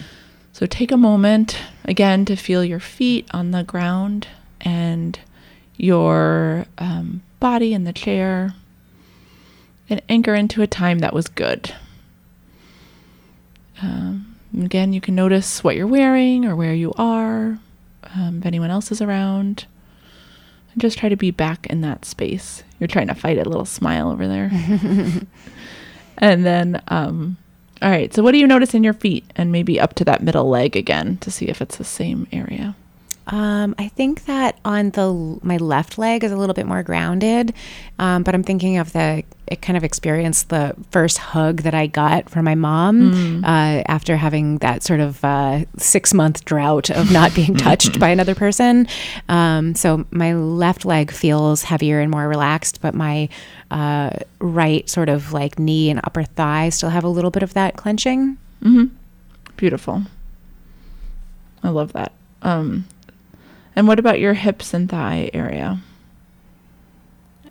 So 0.54 0.66
take 0.66 0.92
a 0.92 0.98
moment 0.98 1.58
again 1.84 2.24
to 2.26 2.36
feel 2.38 2.64
your 2.64 2.80
feet 2.80 3.28
on 3.32 3.52
the 3.52 3.64
ground 3.64 4.28
and 4.62 5.20
your 5.76 6.66
um, 6.78 7.22
body 7.40 7.74
in 7.74 7.84
the 7.84 7.92
chair 7.92 8.54
and 9.90 10.02
anchor 10.10 10.34
into 10.34 10.62
a 10.62 10.68
time 10.68 11.00
that 11.00 11.14
was 11.14 11.28
good. 11.28 11.74
Um, 13.82 14.36
again, 14.62 14.94
you 14.94 15.02
can 15.02 15.16
notice 15.16 15.64
what 15.64 15.76
you're 15.76 15.88
wearing 15.88 16.46
or 16.46 16.56
where 16.56 16.74
you 16.74 16.94
are, 16.98 17.60
um, 18.16 18.40
if 18.40 18.46
anyone 18.46 18.70
else 18.70 18.92
is 18.92 19.02
around. 19.02 19.66
And 20.72 20.82
just 20.82 20.98
try 20.98 21.10
to 21.10 21.16
be 21.16 21.32
back 21.32 21.68
in 21.68 21.82
that 21.82 22.06
space. 22.06 22.64
You're 22.80 22.88
trying 22.88 23.08
to 23.08 23.16
fight 23.16 23.38
a 23.38 23.44
little 23.44 23.66
smile 23.66 24.10
over 24.10 24.28
there. 24.28 24.50
and 26.18 26.46
then, 26.46 26.82
um, 26.88 27.38
all 27.82 27.90
right. 27.90 28.14
So, 28.14 28.24
what 28.24 28.32
do 28.32 28.38
you 28.38 28.48
notice 28.48 28.74
in 28.74 28.84
your 28.84 28.94
feet, 28.94 29.26
and 29.36 29.52
maybe 29.52 29.80
up 29.80 29.94
to 29.96 30.06
that 30.06 30.24
middle 30.24 30.48
leg 30.50 30.76
again 30.76 31.18
to 31.18 31.30
see 31.30 31.48
if 31.48 31.62
it's 31.62 31.76
the 31.76 31.84
same 31.84 32.28
area? 32.32 32.76
Um, 33.28 33.74
I 33.80 33.88
think 33.88 34.26
that 34.26 34.60
on 34.66 34.90
the 34.90 35.40
my 35.44 35.58
left 35.58 35.98
leg 35.98 36.24
is 36.24 36.32
a 36.32 36.36
little 36.36 36.54
bit 36.54 36.66
more 36.66 36.84
grounded, 36.84 37.54
um, 37.98 38.24
but 38.24 38.36
I'm 38.36 38.44
thinking 38.44 38.78
of 38.78 38.92
the 38.92 39.24
it 39.48 39.62
kind 39.62 39.78
of 39.78 39.84
experienced 39.84 40.50
the 40.50 40.76
first 40.92 41.18
hug 41.18 41.62
that 41.64 41.74
I 41.74 41.88
got 41.88 42.30
from 42.30 42.46
my 42.46 42.56
mom 42.56 43.44
uh, 43.44 43.84
after 43.88 44.16
having 44.18 44.58
that 44.60 44.84
sort 44.84 45.00
of 45.00 45.24
uh, 45.24 45.66
six 45.78 46.14
month 46.14 46.44
drought 46.46 46.90
of 46.90 47.12
not 47.12 47.36
being 47.40 47.56
touched 47.56 48.00
by 48.00 48.10
another 48.10 48.36
person. 48.36 48.88
Um, 49.30 49.76
so 49.76 50.06
my 50.12 50.34
left 50.34 50.86
leg 50.86 51.12
feels 51.12 51.64
heavier 51.64 52.00
and 52.00 52.10
more 52.12 52.28
relaxed, 52.28 52.82
but 52.82 52.94
my 52.94 53.30
uh, 53.72 54.12
right 54.40 54.90
sort 54.90 55.10
of 55.10 55.34
like 55.34 55.60
knee 55.60 55.90
and 55.90 56.00
upper 56.04 56.24
thigh 56.24 56.70
still 56.70 56.90
have 56.90 57.04
a 57.04 57.10
little 57.10 57.32
bit 57.32 57.44
of 57.44 57.54
that 57.54 57.76
clenching. 57.76 58.38
Beautiful. 59.58 60.04
I 61.64 61.70
love 61.70 61.94
that. 61.94 62.12
Um, 62.42 62.86
and 63.76 63.88
what 63.88 64.00
about 64.00 64.20
your 64.20 64.34
hips 64.34 64.74
and 64.74 64.90
thigh 64.90 65.30
area? 65.34 65.80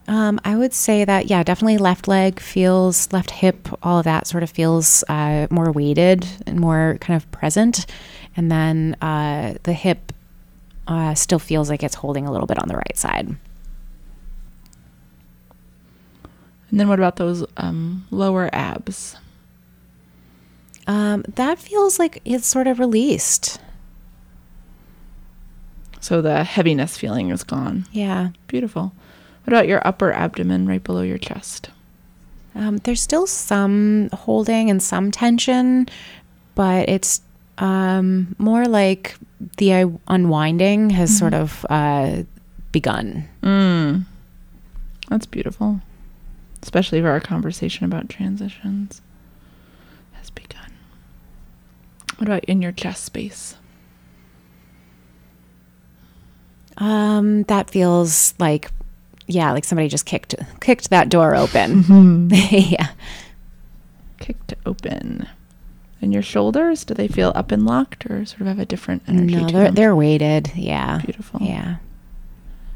Um, 0.09 0.41
I 0.45 0.57
would 0.57 0.73
say 0.75 1.05
that, 1.05 1.27
yeah, 1.27 1.43
definitely 1.43 1.79
left 1.79 2.09
leg 2.09 2.41
feels, 2.41 3.13
left 3.13 3.31
hip, 3.31 3.69
all 3.83 3.99
of 3.99 4.05
that 4.05 4.27
sort 4.27 4.43
of 4.43 4.51
feels 4.51 5.05
uh, 5.09 5.47
more 5.49 5.71
weighted 5.71 6.27
and 6.47 6.59
more 6.59 6.99
kind 7.01 7.17
of 7.17 7.31
present. 7.31 7.87
And 8.37 8.51
then 8.51 8.97
uh, 9.01 9.55
the 9.63 9.73
hip 9.73 10.13
uh, 10.89 11.15
still 11.15 11.39
feels 11.39 11.71
like 11.71 11.83
it's 11.83 11.95
holding 11.95 12.27
a 12.27 12.33
little 12.33 12.47
bit 12.47 12.59
on 12.59 12.69
the 12.69 12.77
right 12.77 12.97
side. 12.97 13.37
And 16.71 16.81
then 16.81 16.89
what 16.89 16.99
about 16.99 17.17
those 17.17 17.45
um, 17.57 18.07
lower 18.11 18.51
abs? 18.53 19.17
Um, 20.87 21.25
that 21.37 21.59
feels 21.59 21.99
like 21.99 22.21
it's 22.25 22.47
sort 22.47 22.67
of 22.67 22.81
released. 22.81 23.61
So 26.03 26.21
the 26.21 26.43
heaviness 26.43 26.99
feeling 26.99 27.31
is 27.31 27.45
gone. 27.45 27.87
Yeah. 27.93 28.31
Beautiful. 28.49 28.93
What 29.45 29.53
about 29.53 29.69
your 29.69 29.87
upper 29.87 30.13
abdomen 30.13 30.67
right 30.67 30.83
below 30.83 31.03
your 31.03 31.17
chest? 31.17 31.71
Um, 32.57 32.79
there's 32.79 33.01
still 33.01 33.27
some 33.29 34.11
holding 34.13 34.69
and 34.69 34.83
some 34.83 35.13
tension, 35.13 35.89
but 36.57 36.89
it's 36.89 37.23
um, 37.59 38.35
more 38.39 38.67
like 38.67 39.17
the 39.59 39.91
unwinding 40.09 40.91
has 40.91 41.17
sort 41.17 41.35
of 41.35 41.65
uh, 41.71 42.25
begun. 42.73 43.29
Mm. 43.43 44.05
That's 45.09 45.27
beautiful. 45.27 45.81
Especially 46.63 47.01
for 47.01 47.11
our 47.11 47.21
conversation 47.21 47.85
about 47.85 48.09
transitions 48.09 49.01
has 50.15 50.31
begun. 50.31 50.73
What 52.17 52.29
about 52.29 52.45
in 52.45 52.61
your 52.61 52.73
chest 52.73 53.05
space? 53.05 53.55
Um, 56.79 57.43
that 57.45 57.71
feels 57.71 58.35
like, 58.39 58.71
yeah, 59.27 59.53
like 59.53 59.65
somebody 59.65 59.89
just 59.89 60.07
kicked 60.07 60.35
kicked 60.61 60.91
that 60.91 61.09
door 61.09 61.35
open. 61.35 62.31
yeah. 62.51 62.91
Kicked 64.21 64.55
open. 64.67 65.29
And 66.01 66.13
your 66.13 66.23
shoulders, 66.23 66.85
do 66.85 66.95
they 66.95 67.07
feel 67.09 67.31
up 67.35 67.53
and 67.53 67.65
locked 67.65 68.07
or 68.07 68.25
sort 68.25 68.41
of 68.41 68.47
have 68.49 68.59
a 68.59 68.67
different 68.67 69.03
energy 69.07 69.37
No, 69.37 69.47
they're 69.47 69.65
them? 69.67 69.75
they're 69.75 69.95
weighted. 69.97 70.51
Yeah. 70.57 70.99
Beautiful. 70.99 71.41
Yeah. 71.43 71.77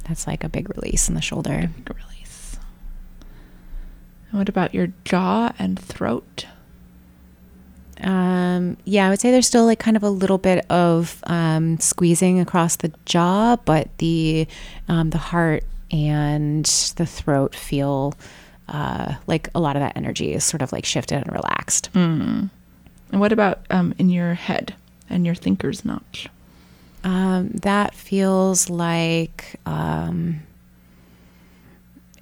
That's 0.06 0.26
like 0.28 0.44
a 0.44 0.48
big 0.48 0.68
release 0.76 1.08
in 1.08 1.16
the 1.16 1.20
shoulder. 1.20 1.68
Big 1.84 1.96
release. 1.96 2.56
And 4.30 4.38
what 4.38 4.48
about 4.48 4.74
your 4.74 4.88
jaw 5.04 5.52
and 5.58 5.76
throat? 5.78 6.46
Um, 8.02 8.76
yeah, 8.84 9.06
I 9.06 9.10
would 9.10 9.20
say 9.20 9.30
there's 9.30 9.46
still 9.46 9.64
like 9.64 9.78
kind 9.78 9.96
of 9.96 10.02
a 10.02 10.10
little 10.10 10.38
bit 10.38 10.64
of 10.70 11.22
um, 11.24 11.78
squeezing 11.80 12.40
across 12.40 12.76
the 12.76 12.92
jaw, 13.04 13.56
but 13.64 13.88
the 13.98 14.46
um, 14.88 15.10
the 15.10 15.18
heart 15.18 15.64
and 15.90 16.64
the 16.96 17.06
throat 17.06 17.54
feel 17.54 18.14
uh, 18.68 19.14
like 19.26 19.48
a 19.54 19.60
lot 19.60 19.76
of 19.76 19.80
that 19.80 19.96
energy 19.96 20.32
is 20.32 20.44
sort 20.44 20.62
of 20.62 20.72
like 20.72 20.84
shifted 20.84 21.22
and 21.22 21.32
relaxed. 21.32 21.90
Mm. 21.92 22.50
And 23.12 23.20
what 23.20 23.32
about 23.32 23.60
um, 23.70 23.94
in 23.98 24.10
your 24.10 24.34
head 24.34 24.74
and 25.08 25.24
your 25.24 25.34
thinker's 25.34 25.84
notch? 25.84 26.28
Um, 27.04 27.50
that 27.50 27.94
feels 27.94 28.68
like, 28.68 29.60
um, 29.64 30.40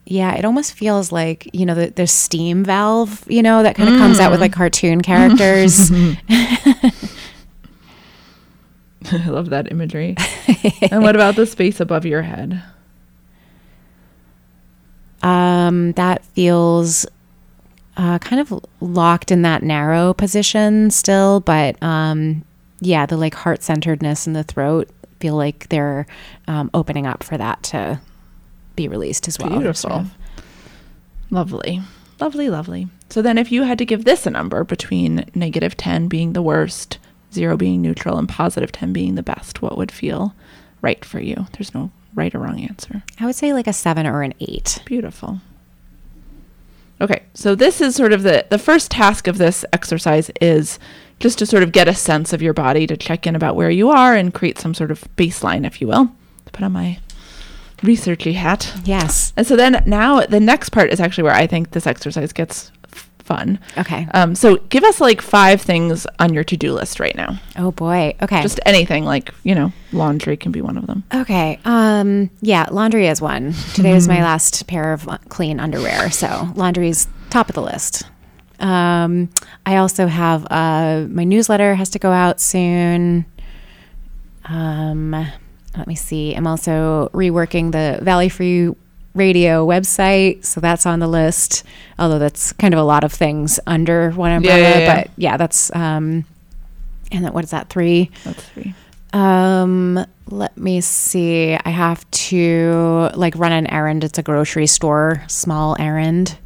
yeah, 0.07 0.35
it 0.35 0.45
almost 0.45 0.75
feels 0.75 1.11
like, 1.13 1.49
you 1.53 1.65
know, 1.65 1.75
the, 1.75 1.91
the 1.91 2.07
steam 2.07 2.65
valve, 2.65 3.25
you 3.29 3.43
know, 3.43 3.63
that 3.63 3.77
kind 3.77 3.89
of 3.89 3.97
comes 3.97 4.21
out 4.21 4.31
with 4.31 4.41
like 4.41 4.53
cartoon 4.53 5.01
characters. 5.01 5.91
I 9.13 9.27
love 9.27 9.51
that 9.51 9.71
imagery. 9.71 10.17
and 10.91 11.03
what 11.03 11.15
about 11.15 11.37
the 11.37 11.47
space 11.47 11.81
above 11.81 12.05
your 12.07 12.23
head? 12.23 12.63
um, 15.25 15.93
that 15.93 16.25
feels 16.27 17.07
uh, 17.97 18.19
kind 18.19 18.41
of 18.41 18.65
locked 18.81 19.33
in 19.33 19.43
that 19.43 19.63
narrow 19.63 20.13
position 20.13 20.91
still, 20.91 21.41
but 21.41 21.83
um, 21.83 22.45
yeah, 22.81 23.07
the 23.07 23.17
like 23.17 23.35
heart 23.35 23.63
centeredness 23.63 24.27
in 24.27 24.35
the 24.35 24.45
throat 24.45 24.89
feel 25.21 25.35
like 25.35 25.69
they're 25.71 26.07
um, 26.47 26.71
opening 26.75 27.07
up 27.07 27.23
for 27.25 27.39
that 27.39 27.63
to 27.63 27.99
be 28.77 28.89
released 28.89 29.29
as 29.29 29.39
well. 29.39 29.51
Beautiful. 29.51 30.07
Lovely. 31.31 31.81
Lovely, 32.21 32.49
lovely. 32.49 32.89
So 33.11 33.23
then 33.23 33.39
if 33.39 33.51
you 33.51 33.65
had 33.65 33.79
to 33.79 33.85
give 33.85 34.05
this 34.05 34.27
a 34.27 34.31
number 34.31 34.65
between 34.65 35.25
negative 35.35 35.77
10 35.77 36.09
being 36.09 36.33
the 36.33 36.43
worst, 36.43 36.99
0 37.33 37.57
being 37.57 37.83
neutral, 37.83 38.19
and 38.19 38.29
positive 38.29 38.73
10 38.73 38.93
being 38.93 39.15
the 39.15 39.23
best, 39.23 39.63
what 39.63 39.77
would 39.77 39.91
feel 39.91 40.35
right 40.81 41.05
for 41.05 41.21
you? 41.21 41.47
There's 41.53 41.75
no 41.75 41.91
right 42.15 42.35
or 42.35 42.39
wrong 42.39 42.61
answer. 42.61 43.03
I 43.19 43.27
would 43.27 43.35
say 43.35 43.53
like 43.53 43.67
a 43.67 43.73
seven 43.73 44.07
or 44.07 44.23
an 44.23 44.35
eight. 44.41 44.81
Beautiful. 44.85 45.41
Okay, 47.01 47.23
so 47.35 47.55
this 47.55 47.81
is 47.81 47.97
sort 47.97 48.13
of 48.13 48.23
the 48.23 48.47
the 48.51 48.59
first 48.59 48.91
task 48.91 49.27
of 49.27 49.37
this 49.37 49.65
exercise 49.73 50.31
is 50.41 50.79
just 51.19 51.39
to 51.41 51.47
sort 51.47 51.63
of 51.63 51.73
get 51.73 51.89
a 51.89 51.95
sense 51.95 52.33
of 52.33 52.41
your 52.41 52.55
body 52.55 52.87
to 52.87 52.97
check 52.97 53.27
in 53.27 53.35
about 53.35 53.57
where 53.57 53.71
you 53.71 53.91
are 53.91 54.15
and 54.15 54.33
create 54.33 54.59
some 54.59 54.75
sort 54.75 54.91
of 54.91 55.03
baseline, 55.17 55.67
if 55.67 55.81
you 55.81 55.89
will. 55.89 56.07
To 56.47 56.53
put 56.53 56.63
on 56.63 56.73
my 56.73 56.99
researchy 57.79 58.35
hat. 58.35 58.73
Yes. 58.85 59.33
And 59.37 59.47
so 59.47 59.57
then 59.57 59.83
now 59.87 60.21
the 60.27 60.41
next 60.41 60.71
part 60.71 60.91
is 60.91 61.01
actually 61.01 61.25
where 61.25 61.35
I 61.35 61.47
think 61.47 61.71
this 61.73 61.87
exercise 61.87 62.33
gets 62.33 62.71
f- 62.93 63.11
fun. 63.19 63.59
Okay. 63.77 64.07
Um, 64.15 64.35
so 64.35 64.57
give 64.69 64.85
us 64.85 65.01
like 65.01 65.21
five 65.21 65.61
things 65.61 66.07
on 66.19 66.33
your 66.33 66.45
to 66.45 66.57
do 66.57 66.73
list 66.73 67.01
right 67.01 67.15
now. 67.17 67.39
Oh 67.59 67.73
boy. 67.73 68.15
Okay. 68.23 68.43
Just 68.43 68.61
anything 68.65 69.05
like, 69.05 69.35
you 69.43 69.55
know, 69.55 69.73
laundry 69.93 70.37
can 70.37 70.53
be 70.53 70.61
one 70.63 70.77
of 70.79 70.87
them. 70.87 71.05
okay. 71.15 71.59
Um 71.65 72.31
yeah, 72.41 72.67
laundry 72.71 73.07
is 73.09 73.21
one. 73.21 73.53
Today 73.75 73.93
was 73.95 74.09
my 74.09 74.23
last 74.23 74.67
pair 74.67 74.93
of 74.93 75.09
clean 75.29 75.61
underwear, 75.61 76.11
so 76.11 76.49
laundry's 76.55 77.07
top 77.31 77.49
of 77.49 77.55
the 77.55 77.63
list. 77.63 78.05
Um 78.61 79.29
I 79.67 79.77
also 79.77 80.07
have 80.07 80.47
uh 80.51 81.07
my 81.09 81.25
newsletter 81.25 81.75
has 81.75 81.91
to 81.91 81.99
go 81.99 82.13
out 82.13 82.41
soon. 82.41 83.27
Um 84.45 85.27
let 85.77 85.87
me 85.87 85.95
see. 85.95 86.35
I'm 86.35 86.47
also 86.47 87.11
reworking 87.13 87.73
the 87.73 87.99
Valley 88.03 88.29
Free 88.29 88.71
Radio 89.15 89.67
website, 89.67 90.45
so 90.45 90.61
that's 90.61 90.87
on 90.87 90.99
the 90.99 91.07
list. 91.07 91.65
Although 91.99 92.19
that's 92.19 92.53
kind 92.53 92.75
of 92.75 92.81
a 92.81 92.85
lot 92.85 93.05
of 93.05 93.13
things 93.13 93.61
under 93.67 94.11
one 94.11 94.33
umbrella, 94.33 94.61
yeah, 94.61 94.79
yeah. 94.79 94.95
but 94.97 95.11
yeah, 95.17 95.37
that's 95.37 95.75
um, 95.75 96.25
and 97.13 97.25
then 97.25 97.33
what 97.33 97.45
is 97.45 97.51
that 97.51 97.69
three? 97.69 98.11
That's 98.25 98.43
three. 98.43 98.75
Um, 99.13 100.05
let 100.29 100.57
me 100.57 100.81
see. 100.81 101.55
I 101.55 101.71
have 101.71 102.09
to 102.11 103.11
like 103.15 103.37
run 103.37 103.53
an 103.53 103.69
errand. 103.69 104.03
It's 104.03 104.19
a 104.19 104.23
grocery 104.23 104.67
store, 104.67 105.23
small 105.29 105.77
errand. 105.79 106.37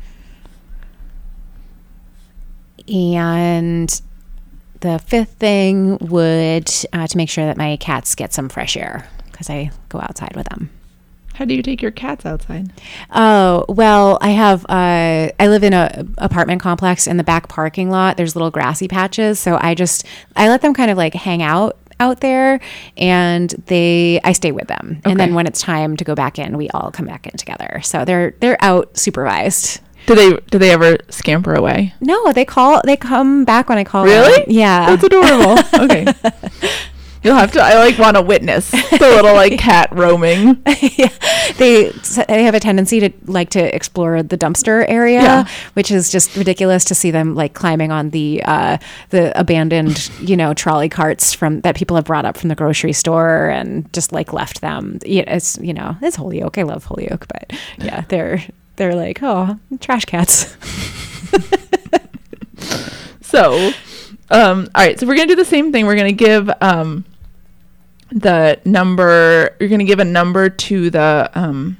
And 2.87 4.01
the 4.81 4.99
fifth 4.99 5.33
thing 5.35 5.99
would 5.99 6.71
uh, 6.93 7.07
to 7.07 7.17
make 7.17 7.29
sure 7.29 7.47
that 7.47 7.57
my 7.57 7.77
cats 7.77 8.15
get 8.15 8.33
some 8.33 8.49
fresh 8.49 8.77
air 8.77 9.09
because 9.39 9.51
I 9.51 9.71
go 9.89 10.01
outside 10.01 10.35
with 10.35 10.49
them. 10.49 10.69
How 11.35 11.45
do 11.45 11.55
you 11.55 11.63
take 11.63 11.81
your 11.81 11.93
cats 11.93 12.27
outside? 12.27 12.73
Oh 13.13 13.65
well, 13.69 14.19
I 14.21 14.31
have. 14.31 14.65
Uh, 14.65 15.31
I 15.39 15.47
live 15.47 15.63
in 15.63 15.73
a 15.73 16.05
apartment 16.19 16.61
complex. 16.61 17.07
In 17.07 17.17
the 17.17 17.23
back 17.23 17.49
parking 17.49 17.91
lot, 17.91 18.17
there's 18.17 18.35
little 18.35 18.51
grassy 18.51 18.89
patches, 18.89 19.39
so 19.39 19.57
I 19.61 19.77
just 19.77 20.05
I 20.35 20.49
let 20.49 20.63
them 20.63 20.75
kind 20.75 20.91
of 20.91 20.97
like 20.97 21.15
hang 21.15 21.41
out 21.41 21.79
out 22.01 22.21
there, 22.21 22.59
and 22.97 23.51
they 23.67 24.21
I 24.25 24.33
stay 24.33 24.51
with 24.51 24.67
them, 24.67 25.01
and 25.05 25.21
then 25.21 25.35
when 25.35 25.47
it's 25.47 25.61
time 25.61 25.97
to 25.99 26.05
go 26.05 26.17
back 26.17 26.41
in, 26.41 26.57
we 26.57 26.69
all 26.71 26.91
come 26.91 27.07
back 27.07 27.29
in 27.29 27.37
together. 27.37 27.81
So 27.85 28.05
they're 28.05 28.35
they're 28.41 28.59
out 28.61 28.99
supervised. 28.99 29.81
Do 30.07 30.17
they 30.17 30.37
do 30.51 30.59
they 30.59 30.71
ever 30.71 30.99
scamper 31.09 31.55
away? 31.55 31.95
No, 32.01 32.33
they 32.33 32.45
call. 32.45 32.81
They 32.85 32.97
come 32.97 33.45
back 33.45 33.69
when 33.69 33.79
I 33.79 33.85
call. 33.85 34.05
Really? 34.05 34.41
Them. 34.41 34.47
Yeah, 34.49 34.97
That's 34.97 35.05
adorable. 35.05 35.59
okay. 35.85 36.07
You'll 37.23 37.35
have 37.37 37.51
to. 37.53 37.61
I 37.61 37.75
like 37.79 37.99
want 37.99 38.17
to 38.17 38.23
witness 38.23 38.71
the 38.71 38.99
little 39.01 39.35
like 39.35 39.59
cat 39.59 39.89
roaming. 39.93 40.63
yeah. 40.81 41.09
They 41.57 41.91
they 42.29 42.45
have 42.45 42.55
a 42.55 42.61
tendency 42.61 43.01
to 43.01 43.11
like 43.27 43.51
to 43.51 43.75
explore 43.75 44.23
the 44.23 44.39
dumpster 44.39 44.85
area, 44.89 45.21
Yeah. 45.21 45.49
which 45.75 45.91
is 45.91 46.11
just 46.11 46.37
ridiculous 46.37 46.85
to 46.87 46.95
see 46.95 47.11
them 47.11 47.35
like 47.35 47.55
climbing 47.55 47.91
on 47.91 48.11
the 48.11 48.43
uh, 48.45 48.79
the 49.11 49.39
abandoned 49.39 50.11
you 50.21 50.37
know 50.37 50.55
trolley 50.55 50.89
carts 50.89 51.35
from 51.35 51.61
that 51.63 51.75
people 51.75 51.97
have 51.97 52.05
brought 52.05 52.25
up 52.25 52.37
from 52.37 52.49
the 52.49 52.55
grocery 52.55 52.93
store 52.93 53.49
and 53.49 53.93
just 53.93 54.13
like 54.13 54.33
left 54.33 54.61
them. 54.61 54.99
It's 55.05 55.59
you 55.59 55.75
know 55.75 55.97
it's 56.01 56.17
Holyoke. 56.17 56.57
I 56.59 56.63
love 56.63 56.85
Holyoke, 56.85 57.27
but 57.29 57.53
yeah, 57.79 58.03
they're 58.09 58.45
they're 58.77 58.95
like 58.95 59.19
oh 59.23 59.59
trash 59.81 60.05
cats. 60.05 60.57
So, 63.21 63.73
um, 64.31 64.69
all 64.75 64.85
right. 64.85 64.99
So 64.99 65.07
we're 65.07 65.17
gonna 65.17 65.29
do 65.29 65.37
the 65.37 65.45
same 65.45 65.73
thing. 65.73 65.87
We're 65.87 65.97
gonna 65.97 66.13
give 66.13 66.51
um, 66.61 67.05
the 68.11 68.61
number. 68.65 69.57
You're 69.61 69.69
gonna 69.69 69.85
give 69.85 70.01
a 70.01 70.05
number 70.05 70.49
to 70.49 70.91
the 70.91 71.31
um, 71.35 71.79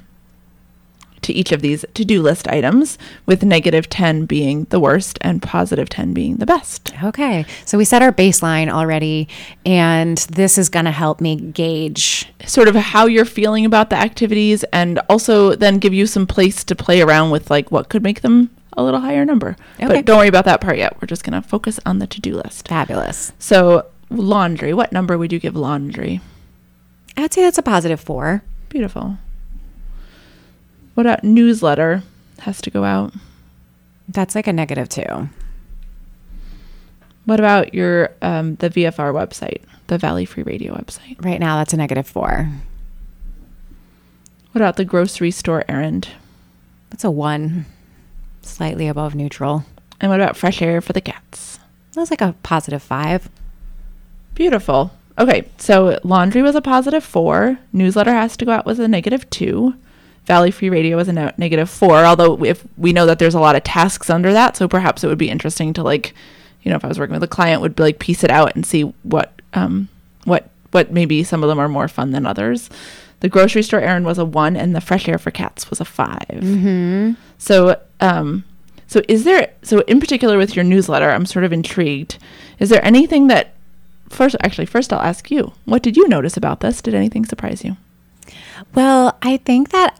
to 1.21 1.33
each 1.33 1.51
of 1.51 1.61
these 1.61 1.83
to-do 1.93 2.21
list 2.21 2.47
items, 2.47 2.97
with 3.25 3.43
negative 3.43 3.89
ten 3.89 4.25
being 4.25 4.63
the 4.69 4.79
worst 4.79 5.19
and 5.21 5.41
positive 5.41 5.89
ten 5.89 6.13
being 6.13 6.37
the 6.37 6.45
best. 6.45 6.93
Okay, 7.03 7.45
so 7.65 7.77
we 7.77 7.83
set 7.83 8.01
our 8.01 8.13
baseline 8.13 8.69
already, 8.69 9.27
and 9.65 10.17
this 10.31 10.57
is 10.57 10.69
going 10.69 10.85
to 10.85 10.91
help 10.91 11.19
me 11.19 11.35
gauge 11.35 12.31
Sort 12.45 12.69
of 12.69 12.75
how 12.75 13.05
you're 13.05 13.25
feeling 13.25 13.65
about 13.65 13.89
the 13.89 13.97
activities, 13.97 14.63
and 14.71 14.99
also 15.09 15.55
then 15.55 15.77
give 15.77 15.93
you 15.93 16.07
some 16.07 16.25
place 16.25 16.63
to 16.63 16.75
play 16.75 17.01
around 17.01 17.31
with, 17.31 17.51
like 17.51 17.69
what 17.69 17.89
could 17.89 18.01
make 18.01 18.21
them 18.21 18.49
a 18.79 18.83
little 18.83 18.99
higher 18.99 19.25
number. 19.25 19.55
Okay. 19.75 19.87
But 19.87 20.05
don't 20.05 20.17
worry 20.17 20.27
about 20.27 20.45
that 20.45 20.61
part 20.61 20.77
yet. 20.77 21.01
We're 21.01 21.07
just 21.07 21.23
gonna 21.23 21.41
focus 21.41 21.79
on 21.85 21.99
the 21.99 22.07
to-do 22.07 22.35
list. 22.35 22.67
fabulous. 22.67 23.31
So 23.39 23.85
laundry. 24.09 24.73
What 24.73 24.91
number 24.91 25.17
would 25.17 25.31
you 25.33 25.39
give 25.39 25.55
laundry? 25.55 26.21
I'd 27.17 27.33
say 27.33 27.41
that's 27.41 27.57
a 27.57 27.63
positive 27.63 27.99
four. 27.99 28.43
Beautiful. 28.69 29.17
What 30.93 31.05
about 31.05 31.23
newsletter? 31.23 32.03
Has 32.39 32.61
to 32.61 32.69
go 32.69 32.83
out. 32.83 33.13
That's 34.07 34.35
like 34.35 34.47
a 34.47 34.53
negative 34.53 34.89
two. 34.89 35.29
What 37.25 37.39
about 37.39 37.73
your 37.73 38.11
um, 38.21 38.55
the 38.55 38.69
VFR 38.69 39.13
website, 39.13 39.61
the 39.87 39.97
Valley 39.97 40.25
Free 40.25 40.43
Radio 40.43 40.73
website? 40.73 41.23
Right 41.23 41.39
now, 41.39 41.57
that's 41.57 41.73
a 41.73 41.77
negative 41.77 42.07
four. 42.07 42.49
What 44.51 44.61
about 44.61 44.77
the 44.77 44.85
grocery 44.85 45.29
store 45.31 45.63
errand? 45.67 46.09
That's 46.89 47.03
a 47.03 47.11
one, 47.11 47.65
slightly 48.41 48.87
above 48.87 49.15
neutral. 49.15 49.65
And 50.01 50.09
what 50.09 50.19
about 50.21 50.37
fresh 50.37 50.61
air 50.61 50.81
for 50.81 50.93
the 50.93 51.01
cats? 51.01 51.59
That's 51.93 52.11
like 52.11 52.21
a 52.21 52.35
positive 52.43 52.81
five. 52.81 53.29
Beautiful. 54.35 54.91
Okay, 55.17 55.49
so 55.57 55.99
laundry 56.03 56.41
was 56.41 56.55
a 56.55 56.61
positive 56.61 57.03
four. 57.03 57.59
Newsletter 57.73 58.13
has 58.13 58.37
to 58.37 58.45
go 58.45 58.53
out 58.53 58.65
was 58.65 58.79
a 58.79 58.87
negative 58.87 59.29
two. 59.29 59.75
Valley 60.25 60.51
Free 60.51 60.69
Radio 60.69 60.95
was 60.95 61.07
a 61.07 61.13
no- 61.13 61.31
negative 61.37 61.69
four. 61.69 62.05
Although 62.05 62.43
if 62.45 62.63
we 62.77 62.93
know 62.93 63.05
that 63.05 63.19
there's 63.19 63.33
a 63.33 63.39
lot 63.39 63.55
of 63.55 63.63
tasks 63.63 64.09
under 64.09 64.31
that, 64.31 64.55
so 64.55 64.67
perhaps 64.67 65.03
it 65.03 65.07
would 65.07 65.17
be 65.17 65.29
interesting 65.29 65.73
to 65.73 65.83
like, 65.83 66.13
you 66.61 66.69
know, 66.69 66.77
if 66.77 66.85
I 66.85 66.87
was 66.87 66.99
working 66.99 67.15
with 67.15 67.23
a 67.23 67.27
client, 67.27 67.61
would 67.61 67.75
be 67.75 67.83
like 67.83 67.99
piece 67.99 68.23
it 68.23 68.31
out 68.31 68.55
and 68.55 68.65
see 68.65 68.83
what 69.03 69.33
um 69.53 69.89
what 70.23 70.49
what 70.71 70.91
maybe 70.93 71.23
some 71.23 71.43
of 71.43 71.49
them 71.49 71.59
are 71.59 71.67
more 71.67 71.87
fun 71.87 72.11
than 72.11 72.25
others. 72.25 72.69
The 73.21 73.29
grocery 73.29 73.63
store 73.63 73.81
errand 73.81 74.05
was 74.05 74.17
a 74.17 74.23
one, 74.23 74.55
and 74.55 74.73
the 74.73 74.79
fresh 74.81 75.09
air 75.09 75.17
for 75.17 75.31
cats 75.31 75.69
was 75.69 75.81
a 75.81 75.85
5 75.85 76.19
Mm-hmm. 76.29 77.13
So 77.37 77.81
um 77.99 78.43
so 78.87 79.01
is 79.07 79.23
there 79.23 79.51
so 79.61 79.79
in 79.81 79.99
particular 79.99 80.37
with 80.37 80.55
your 80.55 80.65
newsletter, 80.65 81.09
I'm 81.09 81.25
sort 81.25 81.45
of 81.45 81.53
intrigued. 81.53 82.17
Is 82.59 82.69
there 82.69 82.83
anything 82.83 83.27
that 83.27 83.53
first 84.09 84.35
actually 84.41 84.65
first 84.65 84.91
I'll 84.91 85.01
ask 85.01 85.29
you. 85.31 85.53
What 85.65 85.83
did 85.83 85.95
you 85.95 86.07
notice 86.07 86.35
about 86.37 86.61
this? 86.61 86.81
Did 86.81 86.95
anything 86.95 87.25
surprise 87.25 87.63
you? 87.63 87.77
Well, 88.73 89.17
I 89.21 89.37
think 89.37 89.69
that 89.69 89.99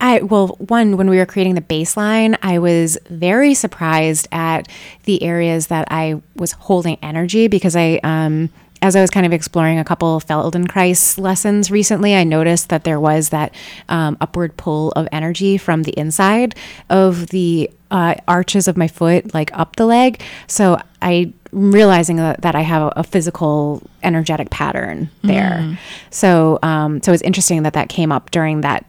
I, 0.00 0.20
well, 0.20 0.48
one, 0.58 0.96
when 0.98 1.08
we 1.08 1.16
were 1.16 1.26
creating 1.26 1.54
the 1.54 1.62
baseline, 1.62 2.36
I 2.42 2.58
was 2.58 2.98
very 3.08 3.54
surprised 3.54 4.28
at 4.30 4.68
the 5.04 5.22
areas 5.22 5.68
that 5.68 5.88
I 5.90 6.20
was 6.34 6.52
holding 6.52 6.98
energy 7.02 7.48
because 7.48 7.74
I, 7.74 8.00
um, 8.04 8.50
as 8.86 8.94
I 8.94 9.00
was 9.00 9.10
kind 9.10 9.26
of 9.26 9.32
exploring 9.32 9.80
a 9.80 9.84
couple 9.84 10.20
Feldenkrais 10.20 11.18
lessons 11.18 11.72
recently, 11.72 12.14
I 12.14 12.22
noticed 12.22 12.68
that 12.68 12.84
there 12.84 13.00
was 13.00 13.30
that 13.30 13.52
um, 13.88 14.16
upward 14.20 14.56
pull 14.56 14.92
of 14.92 15.08
energy 15.10 15.58
from 15.58 15.82
the 15.82 15.90
inside 15.98 16.54
of 16.88 17.26
the 17.28 17.68
uh, 17.90 18.14
arches 18.28 18.68
of 18.68 18.76
my 18.76 18.86
foot, 18.86 19.34
like 19.34 19.52
up 19.58 19.74
the 19.74 19.86
leg. 19.86 20.22
So 20.46 20.80
I 21.02 21.32
realizing 21.50 22.14
that, 22.16 22.42
that 22.42 22.54
I 22.54 22.60
have 22.60 22.92
a, 22.94 23.02
physical 23.02 23.82
energetic 24.04 24.50
pattern 24.50 25.10
there. 25.22 25.78
So 26.10 26.60
um, 26.62 27.02
so 27.02 27.12
it's 27.12 27.22
interesting 27.22 27.64
that 27.64 27.72
that 27.72 27.88
came 27.88 28.12
up 28.12 28.30
during 28.30 28.60
that 28.60 28.86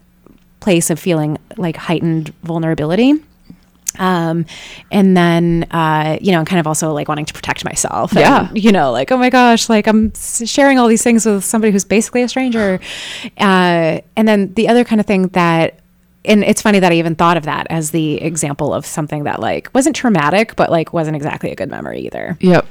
place 0.60 0.91
of 0.91 0.99
feeling 0.99 1.39
like 1.57 1.75
heightened 1.75 2.33
vulnerability. 2.43 3.15
Um, 3.99 4.45
and 4.91 5.15
then, 5.17 5.65
uh, 5.71 6.17
you 6.21 6.31
know, 6.31 6.43
kind 6.45 6.60
of 6.60 6.67
also 6.67 6.93
like 6.93 7.07
wanting 7.07 7.25
to 7.25 7.33
protect 7.33 7.65
myself. 7.65 8.12
and, 8.12 8.19
Yeah. 8.21 8.49
you 8.53 8.71
know, 8.71 8.91
like, 8.91 9.12
oh 9.12 9.17
my 9.17 9.29
gosh, 9.29 9.69
like 9.69 9.88
I'm 9.88 10.13
sharing 10.15 10.79
all 10.79 10.88
these 10.88 11.03
things 11.03 11.25
with 11.25 11.43
somebody 11.43 11.71
who's 11.71 11.86
basically 11.86 12.21
a 12.21 12.29
stranger. 12.29 12.79
Uh, 13.39 13.99
and 14.15 14.27
then 14.27 14.53
the 14.53 14.67
other 14.69 14.83
kind 14.83 14.99
of 15.01 15.07
thing 15.07 15.27
that, 15.29 15.79
and 16.25 16.43
it's 16.43 16.62
funny 16.62 16.80
that 16.80 16.91
I 16.91 16.95
even 16.95 17.15
thought 17.15 17.38
of 17.38 17.43
that 17.43 17.67
as 17.69 17.91
the 17.91 18.21
example 18.21 18.73
of 18.73 18.86
something 18.86 19.23
that 19.23 19.39
like 19.39 19.73
wasn't 19.73 19.95
traumatic, 19.95 20.56
but 20.56 20.69
like 20.69 20.91
wasn't 20.93 21.15
exactly 21.15 21.51
a 21.51 21.56
good 21.56 21.69
memory 21.69 22.01
either. 22.01 22.38
Yep. 22.41 22.67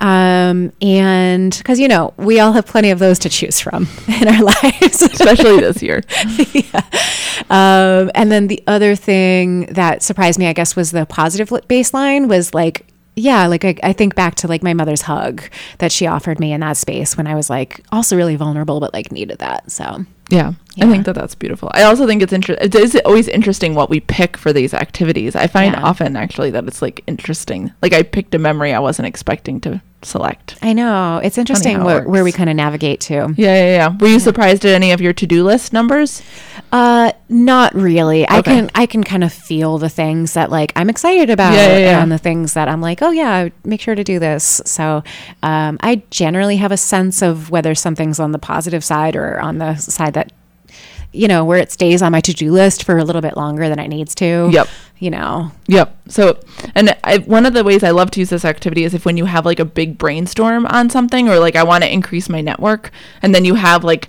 Um, 0.00 0.72
and 0.82 1.56
because, 1.56 1.80
you 1.80 1.88
know, 1.88 2.12
we 2.16 2.40
all 2.40 2.52
have 2.52 2.66
plenty 2.66 2.90
of 2.90 2.98
those 2.98 3.18
to 3.20 3.28
choose 3.28 3.58
from 3.60 3.88
in 4.20 4.28
our 4.28 4.42
lives. 4.42 5.02
Especially 5.02 5.60
this 5.60 5.82
year. 5.82 6.02
yeah. 6.52 6.82
Um, 7.48 8.10
and 8.14 8.30
then 8.30 8.48
the 8.48 8.62
other 8.66 8.94
thing 8.94 9.66
that 9.66 10.02
surprised 10.02 10.38
me, 10.38 10.46
I 10.46 10.52
guess, 10.52 10.76
was 10.76 10.90
the 10.90 11.06
positive 11.06 11.48
baseline 11.48 12.28
was 12.28 12.52
like, 12.52 12.86
yeah, 13.16 13.46
like 13.46 13.64
I, 13.64 13.76
I 13.82 13.92
think 13.92 14.14
back 14.14 14.34
to 14.36 14.48
like 14.48 14.62
my 14.62 14.74
mother's 14.74 15.02
hug 15.02 15.42
that 15.78 15.92
she 15.92 16.06
offered 16.06 16.38
me 16.38 16.52
in 16.52 16.60
that 16.60 16.76
space 16.76 17.16
when 17.16 17.26
I 17.26 17.34
was 17.34 17.50
like 17.50 17.84
also 17.92 18.16
really 18.16 18.36
vulnerable, 18.36 18.80
but 18.80 18.92
like 18.92 19.10
needed 19.10 19.38
that. 19.38 19.70
So 19.70 20.04
Yeah, 20.30 20.52
Yeah. 20.80 20.86
I 20.86 20.90
think 20.90 21.06
that 21.06 21.14
that's 21.14 21.34
beautiful. 21.34 21.70
I 21.74 21.82
also 21.84 22.06
think 22.06 22.22
it's 22.22 22.32
interesting. 22.32 22.66
It 22.66 22.74
is 22.74 22.96
always 23.04 23.28
interesting 23.28 23.74
what 23.74 23.90
we 23.90 24.00
pick 24.00 24.36
for 24.36 24.52
these 24.52 24.74
activities. 24.74 25.36
I 25.36 25.46
find 25.46 25.74
Yeah. 25.74 25.82
often 25.82 26.16
actually 26.16 26.50
that 26.50 26.64
it's 26.66 26.82
like 26.82 27.02
interesting. 27.06 27.72
Like 27.82 27.92
I 27.92 28.02
picked 28.02 28.34
a 28.34 28.38
memory 28.38 28.72
I 28.74 28.78
wasn't 28.80 29.06
expecting 29.06 29.60
to 29.62 29.80
select. 30.02 30.56
I 30.62 30.72
know 30.72 31.18
it's 31.22 31.36
interesting 31.36 31.76
it 31.80 31.84
where, 31.84 32.08
where 32.08 32.24
we 32.24 32.32
kind 32.32 32.48
of 32.48 32.56
navigate 32.56 33.00
to. 33.02 33.14
Yeah, 33.14 33.54
yeah, 33.54 33.64
yeah. 33.76 33.96
Were 34.00 34.08
you 34.08 34.18
surprised 34.18 34.64
at 34.64 34.72
any 34.74 34.92
of 34.92 35.00
your 35.02 35.12
to-do 35.12 35.44
list 35.44 35.74
numbers? 35.74 36.22
Uh, 36.72 37.12
not 37.28 37.74
really. 37.74 38.26
I 38.28 38.40
can 38.42 38.70
I 38.74 38.86
can 38.86 39.04
kind 39.04 39.22
of 39.24 39.32
feel 39.32 39.76
the 39.78 39.88
things 39.90 40.32
that 40.34 40.50
like 40.50 40.72
I'm 40.76 40.88
excited 40.88 41.28
about, 41.28 41.52
Yeah, 41.52 41.66
yeah, 41.68 41.78
yeah. 41.78 42.02
and 42.02 42.10
the 42.10 42.16
things 42.18 42.54
that 42.54 42.68
I'm 42.68 42.80
like, 42.80 43.02
oh 43.02 43.10
yeah, 43.10 43.48
make 43.64 43.80
sure 43.82 43.94
to 43.94 44.04
do 44.04 44.18
this. 44.18 44.62
So, 44.64 45.02
um, 45.42 45.78
I 45.82 46.02
generally 46.10 46.56
have 46.56 46.72
a 46.72 46.76
sense 46.78 47.20
of 47.22 47.50
whether 47.50 47.74
something's 47.74 48.18
on 48.20 48.32
the 48.32 48.38
positive 48.38 48.82
side 48.84 49.16
or 49.16 49.38
on 49.40 49.58
the 49.58 49.76
side 49.76 50.14
that, 50.14 50.32
you 51.12 51.26
know, 51.26 51.44
where 51.44 51.58
it 51.58 51.72
stays 51.72 52.02
on 52.02 52.12
my 52.12 52.20
to 52.20 52.32
do 52.32 52.52
list 52.52 52.84
for 52.84 52.98
a 52.98 53.04
little 53.04 53.22
bit 53.22 53.36
longer 53.36 53.68
than 53.68 53.78
it 53.78 53.88
needs 53.88 54.14
to. 54.16 54.48
Yep. 54.52 54.68
You 54.98 55.10
know. 55.10 55.50
Yep. 55.66 55.96
So, 56.08 56.38
and 56.74 56.96
I, 57.04 57.18
one 57.18 57.46
of 57.46 57.54
the 57.54 57.64
ways 57.64 57.82
I 57.82 57.90
love 57.90 58.10
to 58.12 58.20
use 58.20 58.30
this 58.30 58.44
activity 58.44 58.84
is 58.84 58.94
if 58.94 59.04
when 59.04 59.16
you 59.16 59.24
have 59.24 59.46
like 59.46 59.58
a 59.58 59.64
big 59.64 59.98
brainstorm 59.98 60.66
on 60.66 60.90
something, 60.90 61.28
or 61.28 61.38
like 61.38 61.56
I 61.56 61.62
want 61.62 61.84
to 61.84 61.92
increase 61.92 62.28
my 62.28 62.40
network, 62.40 62.90
and 63.22 63.34
then 63.34 63.44
you 63.44 63.54
have 63.54 63.82
like 63.82 64.08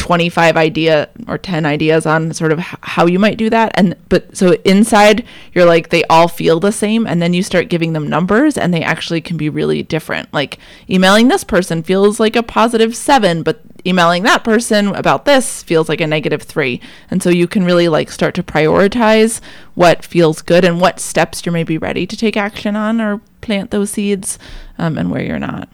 25 0.00 0.56
idea 0.56 1.10
or 1.28 1.36
10 1.36 1.66
ideas 1.66 2.06
on 2.06 2.32
sort 2.32 2.52
of 2.52 2.58
how 2.58 3.04
you 3.04 3.18
might 3.18 3.36
do 3.36 3.50
that 3.50 3.70
and 3.74 3.94
but 4.08 4.34
so 4.34 4.52
inside 4.64 5.22
you're 5.52 5.66
like 5.66 5.90
they 5.90 6.02
all 6.04 6.26
feel 6.26 6.58
the 6.58 6.72
same 6.72 7.06
and 7.06 7.20
then 7.20 7.34
you 7.34 7.42
start 7.42 7.68
giving 7.68 7.92
them 7.92 8.08
numbers 8.08 8.56
and 8.56 8.72
they 8.72 8.82
actually 8.82 9.20
can 9.20 9.36
be 9.36 9.50
really 9.50 9.82
different. 9.82 10.32
Like 10.32 10.56
emailing 10.88 11.28
this 11.28 11.44
person 11.44 11.82
feels 11.82 12.18
like 12.18 12.34
a 12.34 12.42
positive 12.42 12.96
7 12.96 13.42
but 13.42 13.60
emailing 13.84 14.22
that 14.22 14.42
person 14.42 14.88
about 14.88 15.26
this 15.26 15.62
feels 15.62 15.90
like 15.90 16.00
a 16.00 16.06
negative 16.06 16.42
3 16.44 16.80
and 17.10 17.22
so 17.22 17.28
you 17.28 17.46
can 17.46 17.64
really 17.64 17.86
like 17.86 18.10
start 18.10 18.34
to 18.36 18.42
prioritize 18.42 19.42
what 19.74 20.02
feels 20.02 20.40
good 20.40 20.64
and 20.64 20.80
what 20.80 20.98
steps 20.98 21.44
you're 21.44 21.52
maybe 21.52 21.76
ready 21.76 22.06
to 22.06 22.16
take 22.16 22.38
action 22.38 22.74
on 22.74 23.02
or 23.02 23.20
plant 23.42 23.70
those 23.70 23.90
seeds 23.90 24.38
um, 24.78 24.96
and 24.96 25.10
where 25.10 25.22
you're 25.22 25.38
not 25.38 25.68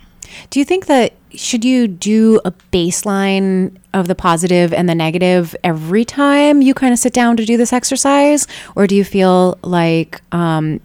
Do 0.51 0.59
you 0.59 0.65
think 0.65 0.87
that 0.87 1.15
should 1.35 1.65
you 1.65 1.87
do 1.87 2.41
a 2.45 2.53
baseline 2.73 3.77
of 3.93 4.09
the 4.09 4.15
positive 4.15 4.73
and 4.73 4.89
the 4.89 4.95
negative 4.95 5.55
every 5.63 6.05
time 6.05 6.63
you 6.63 6.75
kind 6.75 6.93
of 6.93 6.99
sit 6.99 7.13
down 7.13 7.37
to 7.37 7.45
do 7.45 7.57
this 7.57 7.73
exercise, 7.73 8.47
or 8.75 8.87
do 8.87 8.95
you 8.95 9.05
feel 9.05 9.59
like 9.63 10.21
um, 10.33 10.81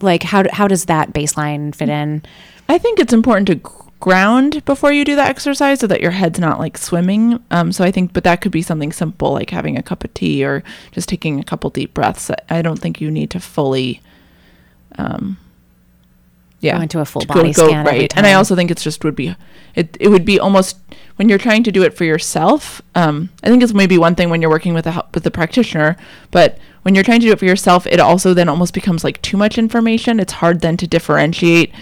like 0.00 0.22
how 0.22 0.44
how 0.52 0.68
does 0.68 0.86
that 0.86 1.12
baseline 1.12 1.74
fit 1.74 1.88
in? 1.88 2.22
I 2.68 2.78
think 2.78 2.98
it's 2.98 3.12
important 3.12 3.48
to 3.48 3.84
ground 4.04 4.62
before 4.66 4.92
you 4.92 5.02
do 5.02 5.16
the 5.16 5.22
exercise 5.22 5.80
so 5.80 5.86
that 5.86 6.02
your 6.02 6.10
head's 6.10 6.38
not 6.38 6.58
like 6.58 6.76
swimming. 6.76 7.42
Um, 7.50 7.72
so 7.72 7.82
I 7.82 7.90
think, 7.90 8.12
but 8.12 8.22
that 8.24 8.42
could 8.42 8.52
be 8.52 8.60
something 8.60 8.92
simple 8.92 9.32
like 9.32 9.48
having 9.48 9.78
a 9.78 9.82
cup 9.82 10.04
of 10.04 10.12
tea 10.12 10.44
or 10.44 10.62
just 10.92 11.08
taking 11.08 11.40
a 11.40 11.44
couple 11.44 11.70
deep 11.70 11.94
breaths. 11.94 12.30
I 12.50 12.60
don't 12.60 12.78
think 12.78 13.00
you 13.00 13.10
need 13.10 13.30
to 13.30 13.40
fully, 13.40 14.02
um, 14.98 15.38
yeah, 16.64 16.76
Go 16.76 16.82
into 16.82 17.00
a 17.00 17.04
full 17.04 17.22
to 17.22 17.28
body 17.28 17.52
scan 17.52 17.86
every 17.86 18.08
And 18.16 18.26
I 18.26 18.32
also 18.32 18.56
think 18.56 18.70
it's 18.70 18.82
just 18.82 19.04
would 19.04 19.14
be, 19.14 19.36
it 19.74 19.96
it 20.00 20.08
would 20.08 20.24
be 20.24 20.40
almost 20.40 20.78
when 21.16 21.28
you're 21.28 21.38
trying 21.38 21.62
to 21.64 21.72
do 21.72 21.82
it 21.82 21.94
for 21.94 22.04
yourself. 22.04 22.80
Um, 22.94 23.28
I 23.42 23.48
think 23.48 23.62
it's 23.62 23.74
maybe 23.74 23.98
one 23.98 24.14
thing 24.14 24.30
when 24.30 24.40
you're 24.40 24.50
working 24.50 24.74
with 24.74 24.86
a 24.86 25.04
with 25.12 25.26
a 25.26 25.30
practitioner, 25.30 25.96
but 26.30 26.58
when 26.82 26.94
you're 26.94 27.04
trying 27.04 27.20
to 27.20 27.26
do 27.26 27.32
it 27.32 27.38
for 27.38 27.44
yourself, 27.44 27.86
it 27.86 28.00
also 28.00 28.34
then 28.34 28.48
almost 28.48 28.74
becomes 28.74 29.04
like 29.04 29.20
too 29.22 29.36
much 29.36 29.58
information. 29.58 30.20
It's 30.20 30.32
hard 30.32 30.60
then 30.60 30.76
to 30.78 30.86
differentiate 30.86 31.72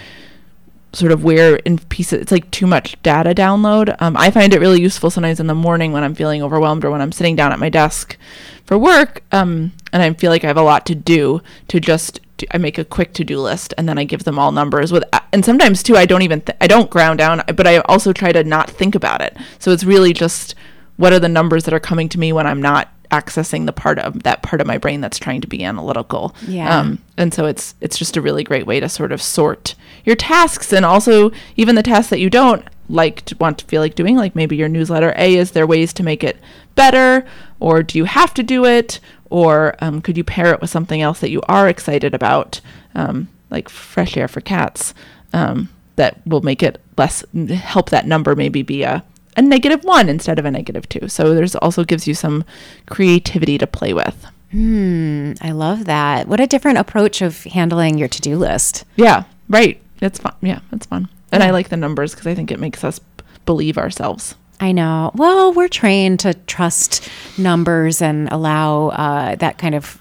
sort 0.92 1.12
of 1.12 1.25
where 1.25 1.57
in 1.57 1.79
pieces 1.79 2.21
it's 2.21 2.33
like 2.33 2.51
too 2.51 2.66
much 2.66 3.03
data 3.03 3.35
download 3.35 3.97
um, 4.01 4.14
i 4.18 4.31
find 4.31 4.53
it 4.53 4.61
really 4.61 4.79
useful 4.79 5.09
sometimes 5.09 5.40
in 5.40 5.47
the 5.47 5.55
morning 5.55 5.90
when 5.90 6.05
i'm 6.05 6.14
feeling 6.14 6.42
overwhelmed 6.42 6.85
or 6.85 6.90
when 6.90 7.01
i'm 7.01 7.11
sitting 7.11 7.35
down 7.35 7.51
at 7.51 7.59
my 7.59 7.71
desk 7.71 8.18
for 8.66 8.77
work 8.77 9.23
um, 9.33 9.73
and 9.95 10.03
i 10.03 10.12
feel 10.12 10.31
like 10.31 10.45
i 10.45 10.47
have 10.47 10.59
a 10.59 10.62
lot 10.62 10.85
to 10.85 10.95
do 10.95 11.40
to 11.66 11.81
just 11.81 12.21
do, 12.43 12.47
i 12.53 12.59
make 12.59 12.79
a 12.79 12.85
quick 12.85 13.13
to-do 13.15 13.41
list 13.41 13.73
and 13.79 13.89
then 13.89 13.99
i 13.99 14.05
give 14.05 14.25
them 14.25 14.39
all 14.39 14.53
numbers 14.53 14.93
with 14.93 15.05
and 15.33 15.45
sometimes 15.45 15.83
too 15.83 15.97
i 15.97 16.05
don't 16.07 16.23
even 16.23 16.41
th- 16.41 16.57
i 16.61 16.67
don't 16.67 16.91
ground 16.91 17.19
down 17.19 17.43
but 17.57 17.67
i 17.67 17.79
also 17.79 18.13
try 18.13 18.31
to 18.33 18.45
not 18.45 18.69
think 18.71 18.95
about 18.95 19.21
it 19.21 19.37
so 19.59 19.71
it's 19.71 19.85
really 19.85 20.13
just 20.13 20.55
what 20.97 21.13
are 21.13 21.19
the 21.21 21.29
numbers 21.29 21.65
that 21.65 21.75
are 21.75 21.81
coming 21.81 22.09
to 22.09 22.19
me 22.19 22.33
when 22.33 22.47
i'm 22.47 22.61
not 22.63 22.93
accessing 23.11 23.67
the 23.67 23.73
part 23.73 23.99
of 23.99 24.23
that 24.23 24.43
part 24.43 24.61
of 24.63 24.67
my 24.67 24.79
brain 24.79 25.01
that's 25.03 25.19
trying 25.19 25.41
to 25.43 25.47
be 25.47 25.63
analytical 25.65 26.35
Yeah. 26.49 26.79
um, 26.79 26.99
and 27.19 27.35
so 27.35 27.45
it's 27.45 27.75
it's 27.83 27.99
just 27.99 28.17
a 28.17 28.23
really 28.23 28.43
great 28.43 28.67
way 28.67 28.81
to 28.81 28.89
sort 28.89 29.13
of 29.13 29.21
sort 29.21 29.75
your 30.05 30.17
tasks 30.17 30.73
and 30.73 30.85
also 30.87 31.31
even 31.57 31.75
the 31.75 31.83
tasks 31.83 32.09
that 32.11 32.21
you 32.21 32.31
don't 32.31 32.65
like 32.89 33.23
to 33.27 33.37
want 33.39 33.59
to 33.59 33.65
feel 33.67 33.83
like 33.83 33.95
doing 33.95 34.17
like 34.17 34.35
maybe 34.35 34.57
your 34.57 34.69
newsletter 34.69 35.13
a 35.17 35.37
is 35.37 35.51
there 35.51 35.67
ways 35.67 35.93
to 35.93 36.03
make 36.03 36.25
it 36.25 36.39
better 36.75 37.27
or 37.61 37.83
do 37.83 37.99
you 37.99 38.05
have 38.05 38.33
to 38.35 38.43
do 38.43 38.65
it 38.65 38.99
or 39.33 39.75
um, 39.81 40.01
could 40.03 40.16
you 40.16 40.25
pair 40.25 40.53
it 40.53 40.61
with 40.61 40.71
something 40.71 41.01
else 41.01 41.21
that 41.21 41.31
you 41.31 41.40
are 41.49 41.68
excited 41.68 42.14
about 42.14 42.61
um, 42.95 43.29
like 43.51 43.68
fresh 43.68 44.16
air 44.16 44.29
for 44.29 44.40
cats 44.40 44.95
um, 45.33 45.68
that 45.97 46.21
will 46.27 46.42
make 46.42 46.62
it 46.62 46.81
less 46.99 47.25
help 47.51 47.90
that 47.90 48.07
number 48.07 48.37
maybe 48.37 48.62
be 48.62 48.83
a 48.83 49.03
a 49.35 49.40
negative 49.40 49.83
one 49.83 50.11
instead 50.11 50.38
of 50.38 50.45
a 50.45 50.51
negative 50.51 50.87
two 50.90 51.09
so 51.09 51.35
there's 51.35 51.57
also 51.57 51.85
gives 51.85 52.07
you 52.07 52.12
some 52.12 52.45
creativity 52.87 53.57
to 53.57 53.66
play 53.66 53.95
with 53.95 54.27
Hmm, 54.53 55.33
I 55.40 55.53
love 55.53 55.87
that. 55.87 56.29
What 56.29 56.38
a 56.38 56.47
different 56.47 56.77
approach 56.77 57.23
of 57.23 57.45
handling 57.45 57.97
your 57.97 58.09
to-do 58.09 58.37
list. 58.37 58.85
Yeah, 58.97 59.25
right. 59.49 59.81
It's 60.03 60.18
fun. 60.18 60.35
Yeah, 60.42 60.61
it's 60.73 60.85
fun. 60.85 61.09
And 61.33 61.42
I 61.42 61.53
like 61.53 61.71
the 61.71 61.79
numbers 61.79 62.12
because 62.12 62.27
I 62.27 62.35
think 62.35 62.51
it 62.51 62.61
makes 62.61 62.85
us 62.85 63.01
believe 63.47 63.79
ourselves. 63.79 64.35
I 64.62 64.70
know. 64.70 65.11
Well, 65.14 65.53
we're 65.53 65.66
trained 65.68 66.20
to 66.20 66.35
trust 66.35 67.09
numbers 67.37 68.01
and 68.01 68.31
allow 68.31 68.88
uh, 68.90 69.35
that 69.37 69.59
kind 69.59 69.75
of, 69.75 70.01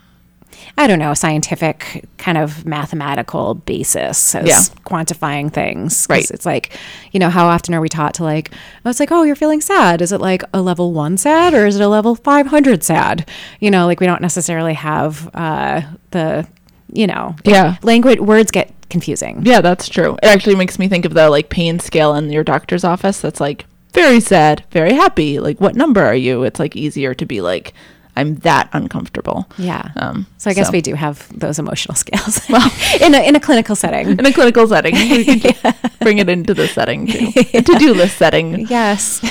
I 0.78 0.86
don't 0.86 1.00
know, 1.00 1.16
scientific 1.16 2.06
kind 2.20 2.38
of 2.38 2.64
mathematical 2.64 3.56
basis 3.56 4.36
as 4.36 4.46
Yeah. 4.48 4.60
quantifying 4.86 5.52
things. 5.52 6.06
Right. 6.08 6.30
It's 6.30 6.46
like, 6.46 6.78
you 7.12 7.20
know, 7.20 7.32
how 7.32 7.48
often 7.48 7.74
are 7.74 7.82
we 7.82 7.90
taught 7.90 8.14
to 8.16 8.24
like, 8.24 8.52
oh, 8.86 8.92
it's 8.92 9.00
like, 9.00 9.12
oh, 9.12 9.24
you're 9.24 9.36
feeling 9.36 9.62
sad. 9.62 10.00
Is 10.00 10.12
it 10.12 10.22
like 10.22 10.44
a 10.54 10.62
level 10.62 10.92
one 10.94 11.18
sad 11.18 11.56
or 11.56 11.66
is 11.66 11.78
it 11.78 11.82
a 11.82 11.88
level 11.88 12.14
500 12.14 12.84
sad? 12.84 13.28
You 13.60 13.72
know, 13.72 13.88
like 13.88 14.00
we 14.00 14.06
don't 14.06 14.22
necessarily 14.22 14.76
have 14.76 15.28
uh, 15.34 15.82
the, 16.12 16.48
you 16.94 17.08
know, 17.08 17.36
Yeah. 17.46 17.78
language, 17.82 18.20
words 18.20 18.52
get 18.52 18.72
confusing. 18.92 19.42
Yeah, 19.44 19.62
that's 19.62 19.90
true. 19.90 20.14
It 20.22 20.28
actually 20.28 20.56
makes 20.56 20.78
me 20.78 20.88
think 20.88 21.06
of 21.06 21.16
the 21.16 21.32
like 21.32 21.50
pain 21.50 21.80
scale 21.80 22.14
in 22.14 22.30
your 22.30 22.44
doctor's 22.44 22.84
office. 22.84 23.22
That's 23.22 23.40
like 23.42 23.66
very 23.94 24.20
sad, 24.20 24.64
very 24.72 24.94
happy. 24.94 25.40
Like, 25.40 25.60
what 25.62 25.76
number 25.76 26.02
are 26.04 26.16
you? 26.16 26.44
It's 26.44 26.60
like 26.60 26.76
easier 26.76 27.14
to 27.14 27.26
be 27.26 27.42
like, 27.42 27.74
I'm 28.16 28.36
that 28.40 28.70
uncomfortable. 28.74 29.48
Yeah. 29.58 29.90
Um, 29.96 30.28
so 30.38 30.50
I 30.50 30.54
guess 30.54 30.68
so- 30.68 30.74
we 30.74 30.82
do 30.82 30.96
have 30.96 31.28
those 31.38 31.58
emotional 31.60 31.96
scales 32.04 32.42
Well, 32.50 32.70
in, 33.02 33.16
a, 33.16 33.26
in 33.28 33.36
a 33.36 33.40
clinical 33.40 33.76
setting. 33.76 34.10
In 34.20 34.26
a 34.26 34.34
clinical 34.34 34.68
setting, 34.68 34.96
we 34.96 35.24
could 35.26 35.42
just 35.64 36.00
bring 36.00 36.18
it 36.20 36.28
into 36.30 36.54
the 36.54 36.68
setting 36.68 37.08
too. 37.08 37.32
A 37.54 37.62
to-do 37.62 37.94
list 37.94 38.18
setting. 38.18 38.68
Yes. 38.68 39.22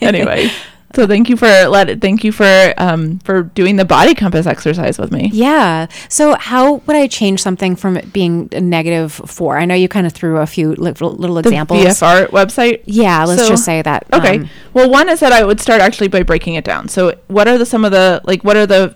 Anyway, 0.00 0.50
so 0.94 1.06
thank 1.06 1.28
you 1.28 1.36
for 1.36 1.46
let 1.68 2.00
thank 2.00 2.24
you 2.24 2.32
for 2.32 2.74
um 2.78 3.18
for 3.20 3.42
doing 3.44 3.76
the 3.76 3.84
body 3.84 4.14
compass 4.14 4.46
exercise 4.46 4.98
with 4.98 5.12
me. 5.12 5.30
yeah. 5.32 5.86
So 6.08 6.34
how 6.34 6.74
would 6.86 6.96
I 6.96 7.06
change 7.06 7.40
something 7.42 7.76
from 7.76 7.96
it 7.96 8.12
being 8.12 8.48
a 8.52 8.60
negative 8.60 9.12
four? 9.12 9.56
I 9.58 9.64
know 9.66 9.74
you 9.74 9.88
kind 9.88 10.06
of 10.06 10.12
threw 10.12 10.38
a 10.38 10.46
few 10.46 10.74
little, 10.74 11.12
little 11.12 11.36
The 11.42 11.48
examples. 11.50 11.84
VFR 11.84 12.26
website. 12.30 12.82
Yeah, 12.86 13.24
let's 13.24 13.42
So- 13.42 13.48
just 13.50 13.64
say 13.64 13.82
that. 13.82 14.04
Okay. 14.12 14.38
um, 14.38 14.48
well, 14.74 14.90
one 14.90 15.08
is 15.08 15.20
that 15.20 15.32
I 15.32 15.44
would 15.44 15.60
start 15.60 15.80
actually 15.80 16.08
by 16.08 16.22
breaking 16.24 16.54
it 16.54 16.64
down. 16.64 16.88
So, 16.88 17.14
what 17.28 17.46
are 17.48 17.56
the 17.58 17.66
some 17.66 17.84
of 17.84 17.92
the 17.92 18.20
like 18.24 18.42
what 18.42 18.56
are 18.56 18.66
the 18.66 18.94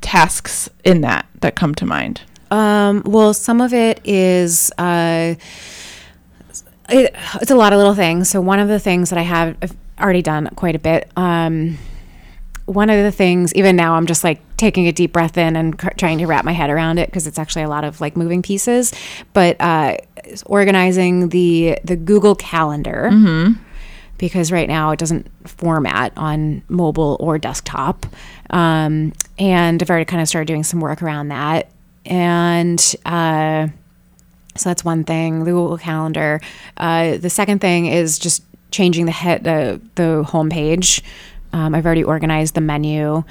tasks 0.00 0.68
in 0.84 1.00
that 1.02 1.26
that 1.40 1.56
come 1.56 1.74
to 1.76 1.86
mind? 1.86 2.20
Um, 2.50 3.02
well, 3.06 3.32
some 3.34 3.60
of 3.60 3.72
it 3.72 4.00
is 4.04 4.70
uh, 4.78 5.34
it, 6.88 7.14
it's 7.40 7.50
a 7.50 7.56
lot 7.56 7.72
of 7.72 7.78
little 7.78 7.94
things. 7.94 8.28
So 8.28 8.40
one 8.40 8.58
of 8.60 8.68
the 8.68 8.78
things 8.78 9.10
that 9.10 9.18
I 9.18 9.22
have 9.22 9.56
already 10.00 10.22
done 10.22 10.48
quite 10.56 10.74
a 10.74 10.78
bit. 10.78 11.10
Um, 11.16 11.78
one 12.66 12.90
of 12.90 13.02
the 13.02 13.12
things, 13.12 13.54
even 13.54 13.76
now, 13.76 13.94
I'm 13.94 14.06
just 14.06 14.24
like 14.24 14.40
taking 14.56 14.86
a 14.86 14.92
deep 14.92 15.12
breath 15.12 15.36
in 15.36 15.56
and 15.56 15.78
trying 15.96 16.18
to 16.18 16.26
wrap 16.26 16.44
my 16.44 16.52
head 16.52 16.70
around 16.70 16.98
it 16.98 17.08
because 17.08 17.26
it's 17.26 17.38
actually 17.38 17.62
a 17.62 17.68
lot 17.68 17.84
of 17.84 18.00
like 18.00 18.16
moving 18.16 18.42
pieces. 18.42 18.92
But 19.32 19.60
uh, 19.60 19.96
organizing 20.46 21.30
the 21.30 21.78
the 21.84 21.96
Google 21.96 22.34
Calendar 22.34 23.10
because 24.18 24.52
right 24.52 24.68
now 24.68 24.92
it 24.92 25.00
doesn't 25.00 25.28
format 25.48 26.12
on 26.16 26.62
mobile 26.68 27.16
or 27.18 27.38
desktop. 27.38 28.06
Um, 28.50 29.12
and 29.36 29.82
I've 29.82 29.90
already 29.90 30.04
kind 30.04 30.22
of 30.22 30.28
started 30.28 30.46
doing 30.46 30.62
some 30.62 30.78
work 30.78 31.02
around 31.02 31.28
that. 31.28 31.68
And 32.06 32.78
uh, 33.04 33.66
so 34.56 34.70
that's 34.70 34.84
one 34.84 35.02
thing, 35.02 35.40
the 35.40 35.50
Google 35.50 35.76
Calendar. 35.76 36.40
Uh, 36.76 37.16
the 37.16 37.30
second 37.30 37.60
thing 37.60 37.86
is 37.86 38.18
just 38.18 38.44
changing 38.72 39.06
the 39.06 39.12
head, 39.12 39.44
the 39.44 39.80
the 39.94 40.24
homepage. 40.26 41.02
Um, 41.52 41.74
I've 41.74 41.86
already 41.86 42.04
organized 42.04 42.54
the 42.54 42.60
menu. 42.60 43.24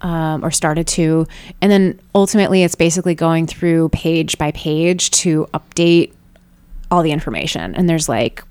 Um, 0.00 0.44
or 0.44 0.50
started 0.50 0.88
to, 0.88 1.28
and 1.60 1.70
then 1.70 2.00
ultimately 2.12 2.64
it's 2.64 2.74
basically 2.74 3.14
going 3.14 3.46
through 3.46 3.90
page 3.90 4.36
by 4.36 4.50
page 4.50 5.12
to 5.12 5.46
update 5.54 6.12
all 6.90 7.04
the 7.04 7.12
information. 7.12 7.72
And 7.76 7.88
there's 7.88 8.08
like 8.08 8.42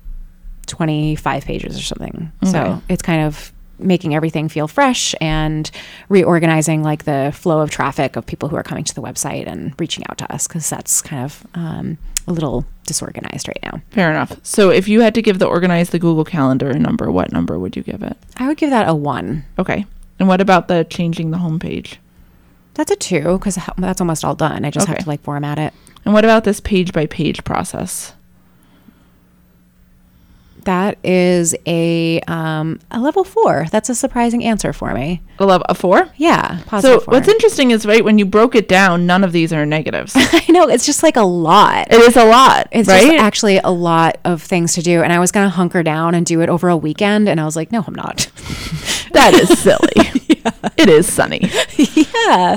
25 0.66 1.44
pages 1.44 1.78
or 1.78 1.82
something. 1.82 2.32
Okay. 2.42 2.52
So 2.52 2.82
it's 2.88 3.02
kind 3.02 3.26
of 3.26 3.52
making 3.78 4.14
everything 4.14 4.48
feel 4.48 4.68
fresh 4.68 5.14
and 5.20 5.70
reorganizing 6.08 6.82
like 6.82 7.04
the 7.04 7.32
flow 7.34 7.60
of 7.60 7.70
traffic 7.70 8.16
of 8.16 8.24
people 8.26 8.48
who 8.48 8.56
are 8.56 8.62
coming 8.62 8.84
to 8.84 8.94
the 8.94 9.02
website 9.02 9.46
and 9.46 9.74
reaching 9.78 10.04
out 10.08 10.18
to 10.18 10.32
us 10.32 10.46
because 10.46 10.68
that's 10.70 11.02
kind 11.02 11.24
of 11.24 11.46
um, 11.54 11.98
a 12.26 12.32
little 12.32 12.64
disorganized 12.86 13.48
right 13.48 13.60
now. 13.62 13.80
Fair 13.90 14.10
enough. 14.10 14.36
So, 14.42 14.70
if 14.70 14.88
you 14.88 15.00
had 15.00 15.14
to 15.14 15.22
give 15.22 15.38
the 15.38 15.46
organize 15.46 15.90
the 15.90 15.98
Google 15.98 16.24
Calendar 16.24 16.70
a 16.70 16.78
number, 16.78 17.10
what 17.10 17.32
number 17.32 17.58
would 17.58 17.76
you 17.76 17.82
give 17.82 18.02
it? 18.02 18.16
I 18.36 18.48
would 18.48 18.56
give 18.56 18.70
that 18.70 18.88
a 18.88 18.94
one. 18.94 19.44
Okay. 19.58 19.86
And 20.18 20.28
what 20.28 20.40
about 20.40 20.68
the 20.68 20.84
changing 20.88 21.30
the 21.30 21.38
homepage? 21.38 21.96
That's 22.74 22.90
a 22.90 22.96
two 22.96 23.38
because 23.38 23.58
that's 23.76 24.00
almost 24.00 24.24
all 24.24 24.34
done. 24.34 24.64
I 24.64 24.70
just 24.70 24.86
have 24.86 24.98
to 24.98 25.08
like 25.08 25.22
format 25.22 25.58
it. 25.58 25.74
And 26.04 26.14
what 26.14 26.24
about 26.24 26.44
this 26.44 26.60
page 26.60 26.92
by 26.92 27.06
page 27.06 27.44
process? 27.44 28.14
That 30.64 30.98
is 31.04 31.54
a 31.66 32.20
um, 32.28 32.78
a 32.90 33.00
level 33.00 33.24
four. 33.24 33.66
That's 33.70 33.88
a 33.88 33.94
surprising 33.94 34.44
answer 34.44 34.72
for 34.72 34.94
me. 34.94 35.20
A 35.38 35.46
level 35.46 35.66
a 35.68 35.74
four. 35.74 36.08
Yeah, 36.16 36.58
So 36.80 37.00
four. 37.00 37.12
what's 37.14 37.28
interesting 37.28 37.70
is 37.72 37.84
right 37.86 38.04
when 38.04 38.18
you 38.18 38.24
broke 38.24 38.54
it 38.54 38.68
down, 38.68 39.06
none 39.06 39.24
of 39.24 39.32
these 39.32 39.52
are 39.52 39.66
negatives. 39.66 40.12
I 40.16 40.44
know 40.50 40.68
it's 40.68 40.86
just 40.86 41.02
like 41.02 41.16
a 41.16 41.22
lot. 41.24 41.88
it 41.90 42.00
is 42.00 42.16
a 42.16 42.24
lot, 42.24 42.68
It's 42.70 42.88
right? 42.88 43.02
just 43.12 43.22
actually 43.22 43.58
a 43.58 43.70
lot 43.70 44.18
of 44.24 44.40
things 44.42 44.74
to 44.74 44.82
do, 44.82 45.02
and 45.02 45.12
I 45.12 45.18
was 45.18 45.32
gonna 45.32 45.48
hunker 45.50 45.82
down 45.82 46.14
and 46.14 46.24
do 46.24 46.40
it 46.42 46.48
over 46.48 46.68
a 46.68 46.76
weekend, 46.76 47.28
and 47.28 47.40
I 47.40 47.44
was 47.44 47.56
like, 47.56 47.72
no, 47.72 47.82
I'm 47.86 47.94
not. 47.94 48.30
that 49.12 49.34
is 49.34 49.58
silly. 49.58 50.10
It 50.76 50.88
is 50.88 51.12
sunny. 51.12 51.48
yeah, 51.76 52.56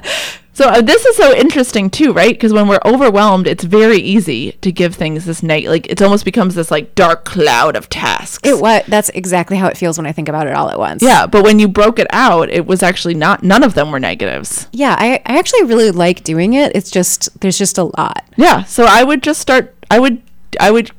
So 0.55 0.69
uh, 0.69 0.81
this 0.81 1.05
is 1.05 1.17
so 1.17 1.35
interesting 1.35 1.89
too, 1.89 2.13
right? 2.13 2.33
Because 2.33 2.53
when 2.53 2.69
we're 2.69 2.79
overwhelmed, 2.85 3.45
it's 3.45 3.65
very 3.65 3.97
easy 3.97 4.53
to 4.53 4.71
give 4.71 4.95
things 4.95 5.25
this 5.25 5.43
night. 5.43 5.67
Like 5.67 5.85
it 5.87 6.01
almost 6.01 6.23
becomes 6.23 6.55
this 6.55 6.71
like 6.71 6.95
dark 6.95 7.25
cloud 7.25 7.75
of 7.75 7.89
tasks. 7.89 8.47
it 8.47 8.61
what? 8.61 8.85
That's 8.85 9.09
exactly 9.09 9.57
how 9.57 9.67
it 9.67 9.75
feels 9.75 9.97
when 9.97 10.07
I 10.07 10.13
think 10.13 10.29
about 10.29 10.47
it 10.47 10.53
all 10.53 10.69
at 10.69 10.79
once. 10.79 11.03
yeah, 11.03 11.27
but 11.27 11.43
when 11.43 11.59
you 11.59 11.67
broke 11.67 11.99
it 11.99 12.07
out, 12.11 12.49
it 12.49 12.65
was 12.65 12.81
actually 12.81 13.15
not. 13.15 13.43
None 13.43 13.63
of 13.63 13.73
them 13.73 13.91
were 13.91 13.99
negatives. 13.99 14.67
yeah. 14.71 14.95
I, 14.97 15.21
I 15.25 15.37
actually 15.37 15.63
really 15.63 15.91
like 15.91 16.23
doing 16.23 16.53
it. 16.53 16.73
It's 16.73 16.89
just 16.89 17.41
there's 17.41 17.57
just 17.57 17.77
a 17.77 17.83
lot. 17.83 18.23
Yeah. 18.37 18.63
So 18.63 18.85
I 18.85 19.03
would 19.03 19.21
just 19.21 19.41
start. 19.41 19.75
I 19.91 19.99
would. 19.99 20.21
I 20.57 20.71
would 20.71 20.91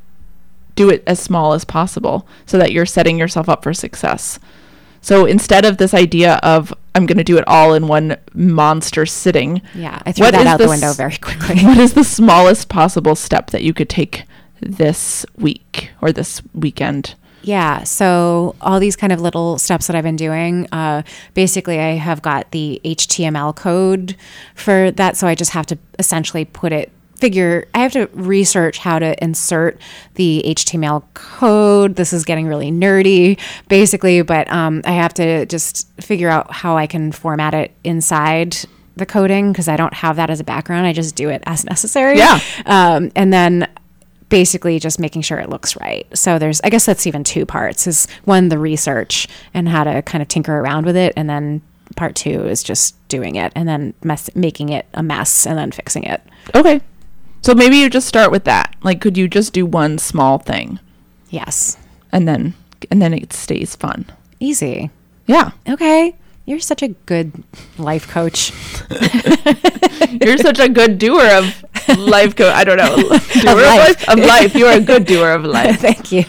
do 0.74 0.90
it 0.90 1.02
as 1.06 1.18
small 1.18 1.54
as 1.54 1.64
possible 1.64 2.28
so 2.44 2.58
that 2.58 2.72
you're 2.72 2.84
setting 2.84 3.18
yourself 3.18 3.48
up 3.48 3.62
for 3.62 3.72
success. 3.72 4.38
So 5.06 5.24
instead 5.24 5.64
of 5.64 5.76
this 5.76 5.94
idea 5.94 6.40
of 6.42 6.74
I'm 6.96 7.06
going 7.06 7.16
to 7.18 7.22
do 7.22 7.38
it 7.38 7.46
all 7.46 7.74
in 7.74 7.86
one 7.86 8.16
monster 8.34 9.06
sitting, 9.06 9.62
Yeah, 9.72 10.02
I 10.04 10.10
threw 10.10 10.32
that 10.32 10.48
out 10.48 10.58
the 10.58 10.64
the 10.64 10.70
window 10.70 10.92
very 10.94 11.16
quickly. 11.16 11.60
what 11.62 11.78
is 11.78 11.94
the 11.94 12.02
smallest 12.02 12.68
possible 12.68 13.14
step 13.14 13.50
that 13.50 13.62
you 13.62 13.72
could 13.72 13.88
take 13.88 14.24
this 14.58 15.24
week 15.36 15.92
or 16.02 16.10
this 16.10 16.42
weekend? 16.54 17.14
Yeah. 17.42 17.84
So 17.84 18.56
all 18.60 18.80
these 18.80 18.96
kind 18.96 19.12
of 19.12 19.20
little 19.20 19.58
steps 19.58 19.86
that 19.86 19.94
I've 19.94 20.02
been 20.02 20.16
doing, 20.16 20.66
uh, 20.72 21.02
basically, 21.34 21.78
I 21.78 21.92
have 21.92 22.20
got 22.20 22.50
the 22.50 22.80
HTML 22.84 23.54
code 23.54 24.16
for 24.56 24.90
that. 24.90 25.16
So 25.16 25.28
I 25.28 25.36
just 25.36 25.52
have 25.52 25.66
to 25.66 25.78
essentially 26.00 26.44
put 26.44 26.72
it. 26.72 26.90
Figure 27.16 27.66
I 27.74 27.78
have 27.78 27.92
to 27.92 28.08
research 28.12 28.78
how 28.78 28.98
to 28.98 29.22
insert 29.22 29.80
the 30.14 30.42
HTML 30.46 31.02
code. 31.14 31.96
This 31.96 32.12
is 32.12 32.24
getting 32.24 32.46
really 32.46 32.70
nerdy, 32.70 33.38
basically, 33.68 34.22
but 34.22 34.50
um, 34.52 34.82
I 34.84 34.92
have 34.92 35.14
to 35.14 35.46
just 35.46 35.88
figure 36.00 36.28
out 36.28 36.52
how 36.52 36.76
I 36.76 36.86
can 36.86 37.12
format 37.12 37.54
it 37.54 37.72
inside 37.84 38.56
the 38.96 39.06
coding 39.06 39.52
because 39.52 39.68
I 39.68 39.76
don't 39.76 39.94
have 39.94 40.16
that 40.16 40.30
as 40.30 40.40
a 40.40 40.44
background. 40.44 40.86
I 40.86 40.92
just 40.92 41.14
do 41.14 41.28
it 41.28 41.42
as 41.46 41.64
necessary. 41.64 42.18
Yeah. 42.18 42.40
Um, 42.64 43.12
and 43.14 43.32
then 43.32 43.68
basically 44.28 44.78
just 44.78 44.98
making 44.98 45.22
sure 45.22 45.38
it 45.38 45.48
looks 45.48 45.76
right. 45.76 46.06
So 46.16 46.38
there's, 46.38 46.60
I 46.62 46.70
guess 46.70 46.86
that's 46.86 47.06
even 47.06 47.22
two 47.22 47.46
parts 47.46 47.86
is 47.86 48.08
one, 48.24 48.48
the 48.48 48.58
research 48.58 49.28
and 49.54 49.68
how 49.68 49.84
to 49.84 50.02
kind 50.02 50.22
of 50.22 50.28
tinker 50.28 50.58
around 50.58 50.86
with 50.86 50.96
it. 50.96 51.12
And 51.16 51.30
then 51.30 51.62
part 51.94 52.14
two 52.16 52.46
is 52.46 52.62
just 52.62 52.96
doing 53.08 53.36
it 53.36 53.52
and 53.54 53.68
then 53.68 53.94
mess, 54.02 54.28
making 54.34 54.70
it 54.70 54.86
a 54.94 55.02
mess 55.02 55.46
and 55.46 55.56
then 55.56 55.70
fixing 55.70 56.02
it. 56.04 56.20
Okay. 56.54 56.80
So 57.46 57.54
maybe 57.54 57.76
you 57.76 57.88
just 57.88 58.08
start 58.08 58.32
with 58.32 58.42
that. 58.44 58.74
Like 58.82 59.00
could 59.00 59.16
you 59.16 59.28
just 59.28 59.52
do 59.52 59.64
one 59.64 59.98
small 59.98 60.38
thing 60.38 60.80
Yes. 61.30 61.76
and 62.10 62.26
then 62.26 62.54
and 62.90 63.00
then 63.00 63.14
it 63.14 63.32
stays 63.32 63.76
fun. 63.76 64.04
Easy. 64.40 64.90
Yeah. 65.26 65.52
Okay. 65.68 66.16
You're 66.44 66.58
such 66.58 66.82
a 66.82 66.88
good 66.88 67.44
life 67.78 68.08
coach. 68.08 68.50
You're 70.20 70.38
such 70.38 70.58
a 70.58 70.68
good 70.68 70.98
doer 70.98 71.24
of 71.38 71.64
life 71.96 72.34
coach. 72.34 72.52
I 72.52 72.64
don't 72.64 72.78
know. 72.78 72.96
Doer 72.96 73.52
of 73.52 73.58
life. 73.58 73.78
life. 73.78 74.08
Of 74.08 74.18
life. 74.18 74.54
You're 74.56 74.72
a 74.72 74.80
good 74.80 75.04
doer 75.04 75.30
of 75.30 75.44
life. 75.44 75.78
Thank 75.78 76.10
you. 76.10 76.24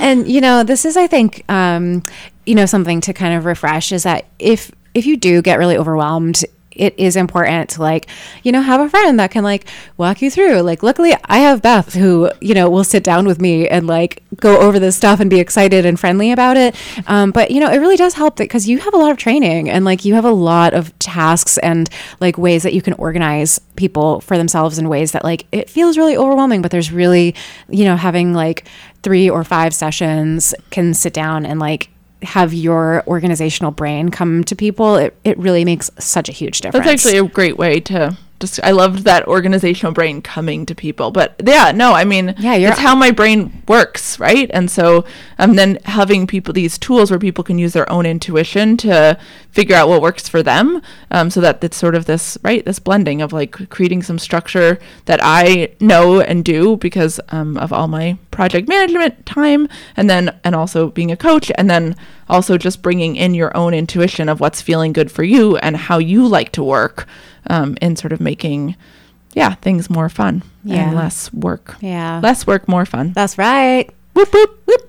and 0.00 0.26
you 0.26 0.40
know, 0.40 0.64
this 0.64 0.86
is, 0.86 0.96
I 0.96 1.06
think, 1.06 1.44
um, 1.50 2.02
you 2.46 2.54
know, 2.54 2.64
something 2.64 3.02
to 3.02 3.12
kind 3.12 3.34
of 3.34 3.44
refresh 3.44 3.92
is 3.92 4.04
that 4.04 4.24
if 4.38 4.72
if 4.94 5.04
you 5.04 5.18
do 5.18 5.42
get 5.42 5.58
really 5.58 5.76
overwhelmed, 5.76 6.44
it 6.78 6.94
is 6.96 7.16
important 7.16 7.70
to 7.70 7.82
like, 7.82 8.06
you 8.42 8.52
know, 8.52 8.62
have 8.62 8.80
a 8.80 8.88
friend 8.88 9.18
that 9.20 9.30
can 9.30 9.44
like 9.44 9.66
walk 9.96 10.22
you 10.22 10.30
through. 10.30 10.60
Like, 10.60 10.82
luckily, 10.82 11.14
I 11.24 11.38
have 11.38 11.62
Beth 11.62 11.94
who 11.94 12.30
you 12.40 12.54
know 12.54 12.70
will 12.70 12.84
sit 12.84 13.04
down 13.04 13.26
with 13.26 13.40
me 13.40 13.68
and 13.68 13.86
like 13.86 14.22
go 14.36 14.60
over 14.60 14.78
this 14.78 14.96
stuff 14.96 15.20
and 15.20 15.28
be 15.28 15.40
excited 15.40 15.84
and 15.84 15.98
friendly 15.98 16.32
about 16.32 16.56
it. 16.56 16.74
Um, 17.06 17.30
but 17.30 17.50
you 17.50 17.60
know, 17.60 17.70
it 17.70 17.78
really 17.78 17.96
does 17.96 18.14
help 18.14 18.36
that 18.36 18.44
because 18.44 18.68
you 18.68 18.78
have 18.78 18.94
a 18.94 18.96
lot 18.96 19.10
of 19.10 19.16
training 19.16 19.68
and 19.68 19.84
like 19.84 20.04
you 20.04 20.14
have 20.14 20.24
a 20.24 20.30
lot 20.30 20.74
of 20.74 20.96
tasks 20.98 21.58
and 21.58 21.88
like 22.20 22.38
ways 22.38 22.62
that 22.62 22.74
you 22.74 22.82
can 22.82 22.94
organize 22.94 23.60
people 23.76 24.20
for 24.20 24.36
themselves 24.36 24.78
in 24.78 24.88
ways 24.88 25.12
that 25.12 25.24
like 25.24 25.46
it 25.52 25.70
feels 25.70 25.96
really 25.96 26.16
overwhelming 26.16 26.60
but 26.60 26.70
there's 26.70 26.90
really 26.90 27.34
you 27.68 27.84
know 27.84 27.96
having 27.96 28.34
like 28.34 28.66
three 29.02 29.30
or 29.30 29.44
five 29.44 29.72
sessions 29.72 30.54
can 30.70 30.92
sit 30.92 31.12
down 31.12 31.46
and 31.46 31.60
like 31.60 31.88
have 32.22 32.52
your 32.52 33.04
organizational 33.06 33.70
brain 33.70 34.08
come 34.10 34.42
to 34.44 34.56
people 34.56 34.96
it, 34.96 35.16
it 35.24 35.38
really 35.38 35.64
makes 35.64 35.90
such 35.98 36.28
a 36.28 36.32
huge 36.32 36.60
difference 36.60 36.84
That's 36.84 37.04
actually 37.06 37.18
a 37.18 37.28
great 37.28 37.56
way 37.56 37.80
to 37.80 38.16
just 38.40 38.60
I 38.62 38.70
loved 38.70 39.00
that 39.04 39.26
organizational 39.26 39.92
brain 39.92 40.22
coming 40.22 40.64
to 40.66 40.74
people. 40.74 41.10
But 41.10 41.34
yeah, 41.44 41.72
no, 41.72 41.92
I 41.94 42.04
mean 42.04 42.36
Yeah, 42.38 42.54
you're- 42.54 42.70
it's 42.70 42.78
how 42.80 42.94
my 42.94 43.10
brain 43.10 43.64
works, 43.66 44.20
right? 44.20 44.48
And 44.54 44.70
so 44.70 45.04
and 45.38 45.58
then 45.58 45.78
having 45.86 46.26
people 46.28 46.54
these 46.54 46.78
tools 46.78 47.10
where 47.10 47.18
people 47.18 47.42
can 47.42 47.58
use 47.58 47.72
their 47.72 47.90
own 47.90 48.06
intuition 48.06 48.76
to 48.78 49.18
figure 49.58 49.74
out 49.80 49.88
what 49.88 50.00
works 50.00 50.28
for 50.28 50.40
them. 50.42 50.80
Um 51.10 51.30
so 51.30 51.40
that 51.40 51.64
it's 51.64 51.76
sort 51.76 51.94
of 51.98 52.04
this 52.04 52.38
right, 52.48 52.64
this 52.64 52.78
blending 52.78 53.18
of 53.22 53.32
like 53.32 53.52
creating 53.76 54.02
some 54.04 54.18
structure 54.28 54.78
that 55.06 55.20
I 55.22 55.70
know 55.80 56.20
and 56.20 56.44
do 56.44 56.76
because 56.76 57.18
um 57.36 57.56
of 57.64 57.72
all 57.72 57.88
my 57.88 58.16
project 58.30 58.68
management 58.68 59.26
time 59.26 59.62
and 59.96 60.08
then 60.08 60.24
and 60.44 60.54
also 60.54 60.90
being 60.98 61.10
a 61.10 61.16
coach 61.16 61.50
and 61.58 61.68
then 61.68 61.96
also 62.28 62.56
just 62.56 62.82
bringing 62.82 63.16
in 63.16 63.34
your 63.34 63.50
own 63.56 63.74
intuition 63.74 64.28
of 64.28 64.38
what's 64.40 64.62
feeling 64.62 64.92
good 64.92 65.10
for 65.10 65.24
you 65.24 65.56
and 65.58 65.76
how 65.76 65.98
you 65.98 66.20
like 66.28 66.52
to 66.52 66.62
work 66.62 67.06
um, 67.50 67.76
and 67.82 67.98
sort 67.98 68.12
of 68.12 68.20
making 68.20 68.76
yeah 69.34 69.54
things 69.66 69.90
more 69.90 70.08
fun 70.08 70.42
Yeah. 70.62 70.86
and 70.88 70.96
less 70.96 71.32
work 71.32 71.76
yeah 71.80 72.20
less 72.22 72.46
work 72.46 72.68
more 72.68 72.86
fun 72.86 73.12
that's 73.12 73.36
right 73.38 73.86
whoop, 74.14 74.32
whoop, 74.32 74.52
whoop. 74.66 74.87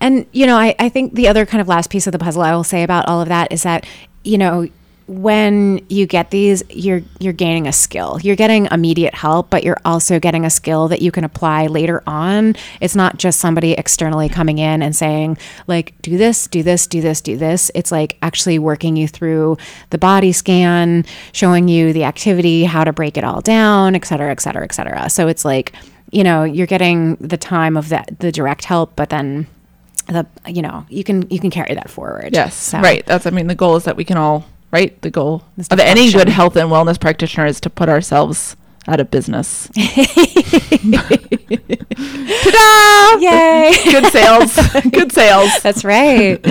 And 0.00 0.26
you 0.32 0.46
know, 0.46 0.56
I, 0.56 0.74
I 0.78 0.88
think 0.88 1.14
the 1.14 1.28
other 1.28 1.46
kind 1.46 1.60
of 1.60 1.68
last 1.68 1.90
piece 1.90 2.06
of 2.06 2.12
the 2.12 2.18
puzzle 2.18 2.42
I 2.42 2.54
will 2.54 2.64
say 2.64 2.82
about 2.82 3.08
all 3.08 3.20
of 3.20 3.28
that 3.28 3.52
is 3.52 3.62
that, 3.62 3.86
you 4.24 4.38
know, 4.38 4.68
when 5.06 5.82
you 5.88 6.04
get 6.04 6.30
these, 6.30 6.62
you're 6.68 7.00
you're 7.18 7.32
gaining 7.32 7.66
a 7.66 7.72
skill. 7.72 8.18
You're 8.22 8.36
getting 8.36 8.66
immediate 8.66 9.14
help, 9.14 9.48
but 9.48 9.64
you're 9.64 9.80
also 9.86 10.20
getting 10.20 10.44
a 10.44 10.50
skill 10.50 10.88
that 10.88 11.00
you 11.00 11.10
can 11.10 11.24
apply 11.24 11.66
later 11.66 12.02
on. 12.06 12.54
It's 12.82 12.94
not 12.94 13.16
just 13.16 13.40
somebody 13.40 13.72
externally 13.72 14.28
coming 14.28 14.58
in 14.58 14.82
and 14.82 14.94
saying, 14.94 15.38
like, 15.66 15.94
do 16.02 16.18
this, 16.18 16.46
do 16.46 16.62
this, 16.62 16.86
do 16.86 17.00
this, 17.00 17.22
do 17.22 17.38
this. 17.38 17.70
It's 17.74 17.90
like 17.90 18.18
actually 18.20 18.58
working 18.58 18.96
you 18.96 19.08
through 19.08 19.56
the 19.88 19.96
body 19.96 20.30
scan, 20.30 21.06
showing 21.32 21.68
you 21.68 21.94
the 21.94 22.04
activity, 22.04 22.64
how 22.64 22.84
to 22.84 22.92
break 22.92 23.16
it 23.16 23.24
all 23.24 23.40
down, 23.40 23.94
et 23.94 24.04
cetera, 24.04 24.30
et 24.30 24.40
cetera, 24.42 24.64
et 24.64 24.74
cetera. 24.74 25.08
So 25.08 25.26
it's 25.26 25.42
like, 25.42 25.72
you 26.10 26.24
know, 26.24 26.44
you're 26.44 26.66
getting 26.66 27.16
the 27.16 27.36
time 27.36 27.76
of 27.76 27.88
that 27.90 28.18
the 28.20 28.32
direct 28.32 28.64
help, 28.64 28.94
but 28.96 29.10
then 29.10 29.46
the 30.06 30.26
you 30.46 30.62
know 30.62 30.86
you 30.88 31.04
can 31.04 31.28
you 31.30 31.38
can 31.38 31.50
carry 31.50 31.74
that 31.74 31.90
forward. 31.90 32.30
Yes 32.32 32.54
So- 32.54 32.80
right. 32.80 33.04
That's 33.06 33.26
i 33.26 33.30
mean 33.30 33.46
the 33.46 33.54
goal 33.54 33.76
is 33.76 33.84
that 33.84 33.96
we 33.96 34.04
can 34.04 34.16
all 34.16 34.46
right? 34.70 35.00
The 35.02 35.10
goal 35.10 35.44
of 35.70 35.80
any 35.80 36.10
good 36.12 36.28
health 36.28 36.56
and 36.56 36.70
wellness 36.70 37.00
practitioner 37.00 37.46
is 37.46 37.60
to 37.60 37.70
put 37.70 37.88
ourselves 37.88 38.56
out 38.88 38.98
of 39.00 39.10
business. 39.10 39.68
Ta-da! 41.96 43.18
Yay! 43.20 43.72
Good 43.84 44.06
sales. 44.12 44.56
Good 44.90 45.12
sales. 45.12 45.50
That's 45.62 45.84
right. 45.84 46.44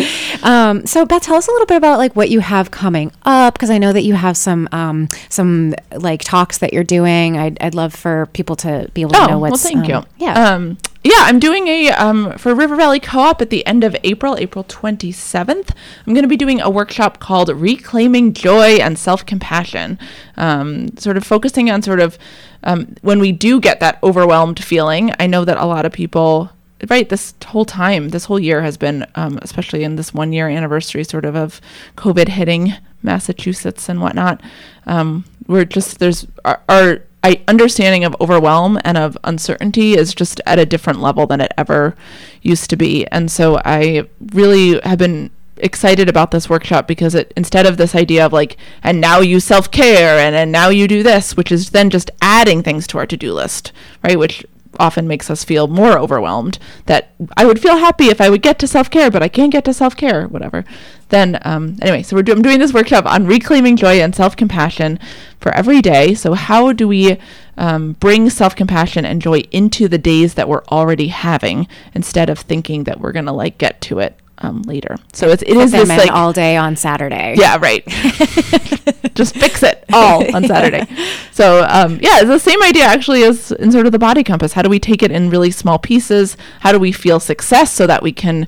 Um, 0.44 0.86
so 0.86 1.06
beth 1.06 1.24
tell 1.24 1.36
us 1.36 1.48
a 1.48 1.52
little 1.52 1.66
bit 1.66 1.78
about 1.78 1.98
like 1.98 2.16
what 2.16 2.30
you 2.30 2.40
have 2.40 2.72
coming 2.72 3.12
up 3.24 3.54
because 3.54 3.70
i 3.70 3.78
know 3.78 3.92
that 3.94 4.04
you 4.04 4.14
have 4.14 4.38
some 4.38 4.68
um, 4.72 5.10
some 5.30 5.74
like 5.96 6.24
talks 6.24 6.60
that 6.60 6.74
you're 6.74 6.84
doing. 6.84 7.38
I'd, 7.38 7.58
I'd 7.62 7.76
love 7.76 7.94
for 7.94 8.28
people 8.34 8.56
to 8.58 8.90
be 8.94 9.02
able 9.02 9.12
to 9.14 9.28
know 9.28 9.40
what's 9.40 9.66
Oh, 9.66 9.70
well, 9.74 9.84
thank 9.84 9.94
um, 9.94 10.04
you. 10.20 10.26
yeah. 10.26 10.54
Um, 10.54 10.78
yeah, 11.04 11.20
I'm 11.20 11.40
doing 11.40 11.68
a 11.68 11.90
um, 11.92 12.38
for 12.38 12.54
River 12.54 12.76
Valley 12.76 13.00
Co-op 13.00 13.42
at 13.42 13.50
the 13.50 13.66
end 13.66 13.84
of 13.84 13.96
April, 14.04 14.36
April 14.38 14.64
27th. 14.64 15.70
I'm 16.06 16.14
going 16.14 16.24
to 16.24 16.28
be 16.28 16.38
doing 16.38 16.60
a 16.60 16.70
workshop 16.70 17.20
called 17.20 17.50
Reclaiming 17.50 18.34
Joy 18.34 18.78
and 18.78 18.98
Self-Compassion, 18.98 20.00
um, 20.36 20.98
sort 20.98 21.18
of 21.18 21.24
focusing 21.24 21.70
on 21.70 21.82
sort 21.82 22.00
of 22.00 22.18
um, 22.64 22.96
when 23.02 23.20
we 23.20 23.32
do 23.32 23.60
get 23.60 23.80
that 23.80 24.00
overwhelmed 24.04 24.64
feeling. 24.64 25.12
I 25.20 25.28
know 25.28 25.46
that 25.46 25.58
a 25.58 25.66
lot 25.66 25.86
of 25.86 25.92
people. 25.92 26.52
Right, 26.92 27.10
this 27.10 27.34
whole 27.44 27.66
time, 27.66 28.10
this 28.10 28.26
whole 28.26 28.40
year 28.40 28.62
has 28.62 28.78
been, 28.78 29.08
um, 29.16 29.40
especially 29.42 29.84
in 29.84 29.96
this 29.96 30.14
one 30.14 30.32
year 30.32 30.48
anniversary, 30.48 31.04
sort 31.04 31.26
of 31.26 31.36
of 31.36 31.60
COVID 31.96 32.28
hitting 32.28 32.76
Massachusetts 33.02 33.90
and 33.90 34.00
whatnot. 34.00 34.42
Um, 34.86 35.26
we're 35.48 35.66
just 35.66 35.98
there's 35.98 36.28
our, 36.46 36.62
our 36.70 37.00
I, 37.28 37.44
understanding 37.46 38.06
of 38.06 38.16
overwhelm 38.22 38.80
and 38.86 38.98
of 38.98 39.18
uncertainty 39.26 39.96
is 39.96 40.16
just 40.16 40.40
at 40.46 40.60
a 40.60 40.66
different 40.66 41.02
level 41.02 41.28
than 41.28 41.42
it 41.42 41.52
ever 41.58 41.94
used 42.42 42.70
to 42.70 42.78
be. 42.78 43.06
And 43.08 43.30
so 43.30 43.60
I 43.66 44.08
really 44.32 44.80
have 44.80 44.98
been 44.98 45.32
excited 45.58 46.08
about 46.08 46.32
this 46.32 46.50
workshop 46.50 46.88
because 46.88 47.16
it 47.16 47.34
instead 47.36 47.66
of 47.66 47.78
this 47.78 47.96
idea 47.96 48.24
of 48.26 48.32
like 48.32 48.56
and 48.84 49.02
now 49.02 49.20
you 49.20 49.40
self-care 49.40 50.20
and 50.20 50.36
and 50.36 50.52
now 50.52 50.70
you 50.70 50.88
do 50.88 51.02
this 51.02 51.36
which 51.36 51.52
is 51.52 51.72
then 51.72 51.90
just 51.90 52.12
adding 52.22 52.62
things 52.62 52.86
to 52.86 52.96
our 52.96 53.08
to-do 53.08 53.34
list 53.34 53.72
right 54.04 54.20
which 54.20 54.46
often 54.80 55.08
makes 55.08 55.30
us 55.30 55.44
feel 55.44 55.68
more 55.68 55.98
overwhelmed 55.98 56.60
that 56.86 57.14
i 57.36 57.46
would 57.46 57.60
feel 57.60 57.78
happy 57.78 58.06
if 58.06 58.22
i 58.22 58.30
would 58.30 58.42
get 58.42 58.60
to 58.60 58.68
self-care 58.68 59.10
but 59.12 59.24
i 59.24 59.28
can't 59.28 59.52
get 59.52 59.66
to 59.66 59.74
self-care 59.74 60.28
whatever. 60.28 60.64
Then 61.10 61.40
um, 61.44 61.78
anyway 61.82 62.04
so 62.04 62.16
we're 62.16 62.24
do- 62.24 62.34
i'm 62.34 62.42
doing 62.42 62.60
this 62.60 62.74
workshop 62.74 63.06
on 63.06 63.26
reclaiming 63.26 63.78
joy 63.78 64.02
and 64.02 64.14
self-compassion 64.14 65.00
for 65.40 65.54
every 65.54 65.82
day. 65.82 66.14
So 66.14 66.34
how 66.34 66.74
do 66.74 66.88
we 66.88 67.18
um, 67.58 67.94
bring 67.94 68.30
self-compassion 68.30 69.06
and 69.06 69.22
joy 69.22 69.40
into 69.52 69.88
the 69.88 69.98
days 69.98 70.34
that 70.34 70.50
we're 70.50 70.66
already 70.66 71.08
having 71.08 71.68
instead 71.94 72.30
of 72.30 72.40
thinking 72.40 72.84
that 72.84 73.00
we're 73.00 73.14
gonna 73.14 73.34
like 73.34 73.58
get 73.58 73.80
to 73.82 74.00
it 74.00 74.18
um, 74.40 74.62
later 74.64 74.98
so 75.14 75.30
it's 75.30 75.44
it 75.44 75.58
is 75.58 75.72
this 75.72 75.90
like 75.90 76.12
all 76.12 76.32
day 76.34 76.56
on 76.58 76.76
Saturday. 76.76 77.36
yeah, 77.38 77.58
right. 77.60 77.84
Just 79.16 79.36
fix 79.36 79.64
it 79.64 79.84
all 79.94 80.36
on 80.36 80.46
Saturday. 80.46 80.86
So, 81.32 81.64
um, 81.70 82.00
yeah, 82.02 82.20
it's 82.22 82.30
the 82.30 82.40
same 82.40 82.64
idea 82.64 82.84
actually 82.84 83.22
as 83.24 83.52
in 83.52 83.72
sort 83.72 83.86
of 83.86 83.92
the 83.92 84.00
body 84.00 84.24
compass. 84.24 84.54
How 84.54 84.64
do 84.64 84.70
we 84.70 84.80
take 84.80 85.04
it 85.04 85.12
in 85.12 85.30
really 85.30 85.52
small 85.52 85.78
pieces? 85.78 86.36
How 86.62 86.72
do 86.72 86.80
we 86.80 86.92
feel 86.92 87.20
success 87.20 87.72
so 87.72 87.86
that 87.86 88.02
we 88.02 88.12
can 88.12 88.48